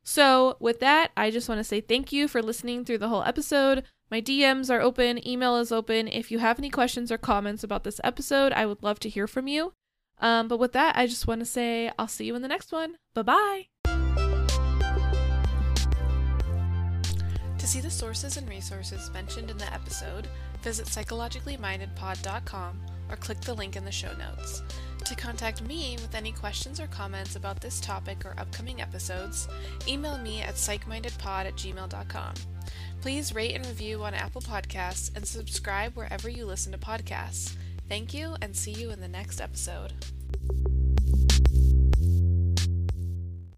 So, 0.03 0.57
with 0.59 0.79
that, 0.79 1.11
I 1.15 1.29
just 1.29 1.47
want 1.47 1.59
to 1.59 1.63
say 1.63 1.81
thank 1.81 2.11
you 2.11 2.27
for 2.27 2.41
listening 2.41 2.85
through 2.85 2.97
the 2.97 3.09
whole 3.09 3.23
episode. 3.23 3.83
My 4.09 4.21
DMs 4.21 4.71
are 4.71 4.81
open, 4.81 5.25
email 5.27 5.57
is 5.57 5.71
open. 5.71 6.07
If 6.07 6.31
you 6.31 6.39
have 6.39 6.57
any 6.57 6.71
questions 6.71 7.11
or 7.11 7.19
comments 7.19 7.63
about 7.63 7.83
this 7.83 8.01
episode, 8.03 8.51
I 8.53 8.65
would 8.65 8.81
love 8.81 8.99
to 9.01 9.09
hear 9.09 9.27
from 9.27 9.47
you. 9.47 9.73
Um, 10.21 10.47
but 10.47 10.59
with 10.59 10.73
that, 10.73 10.97
I 10.97 11.07
just 11.07 11.27
want 11.27 11.39
to 11.41 11.45
say 11.45 11.91
I'll 11.97 12.07
see 12.07 12.25
you 12.25 12.35
in 12.35 12.41
the 12.41 12.47
next 12.47 12.71
one. 12.71 12.95
Bye 13.13 13.21
bye. 13.21 13.65
To 17.57 17.67
see 17.67 17.81
the 17.81 17.91
sources 17.91 18.37
and 18.37 18.47
resources 18.49 19.11
mentioned 19.11 19.51
in 19.51 19.57
the 19.57 19.73
episode, 19.73 20.27
visit 20.61 20.85
psychologicallymindedpod.com 20.87 22.81
or 23.09 23.15
click 23.15 23.41
the 23.41 23.53
link 23.53 23.75
in 23.75 23.85
the 23.85 23.91
show 23.91 24.11
notes. 24.13 24.61
To 25.05 25.15
contact 25.15 25.61
me 25.61 25.97
with 26.01 26.13
any 26.13 26.31
questions 26.31 26.79
or 26.79 26.87
comments 26.87 27.35
about 27.35 27.61
this 27.61 27.79
topic 27.79 28.25
or 28.25 28.35
upcoming 28.37 28.81
episodes, 28.81 29.47
email 29.87 30.17
me 30.17 30.41
at 30.41 30.55
psychmindedpod 30.55 31.45
at 31.45 31.55
gmail.com. 31.55 32.33
Please 33.01 33.33
rate 33.33 33.55
and 33.55 33.65
review 33.65 34.03
on 34.03 34.13
Apple 34.13 34.41
Podcasts 34.41 35.15
and 35.15 35.25
subscribe 35.25 35.95
wherever 35.95 36.29
you 36.29 36.45
listen 36.45 36.71
to 36.73 36.77
podcasts. 36.77 37.55
Thank 37.89 38.13
you, 38.13 38.35
and 38.39 38.55
see 38.55 38.71
you 38.71 38.91
in 38.91 39.01
the 39.01 39.07
next 39.07 39.41
episode. 39.41 39.93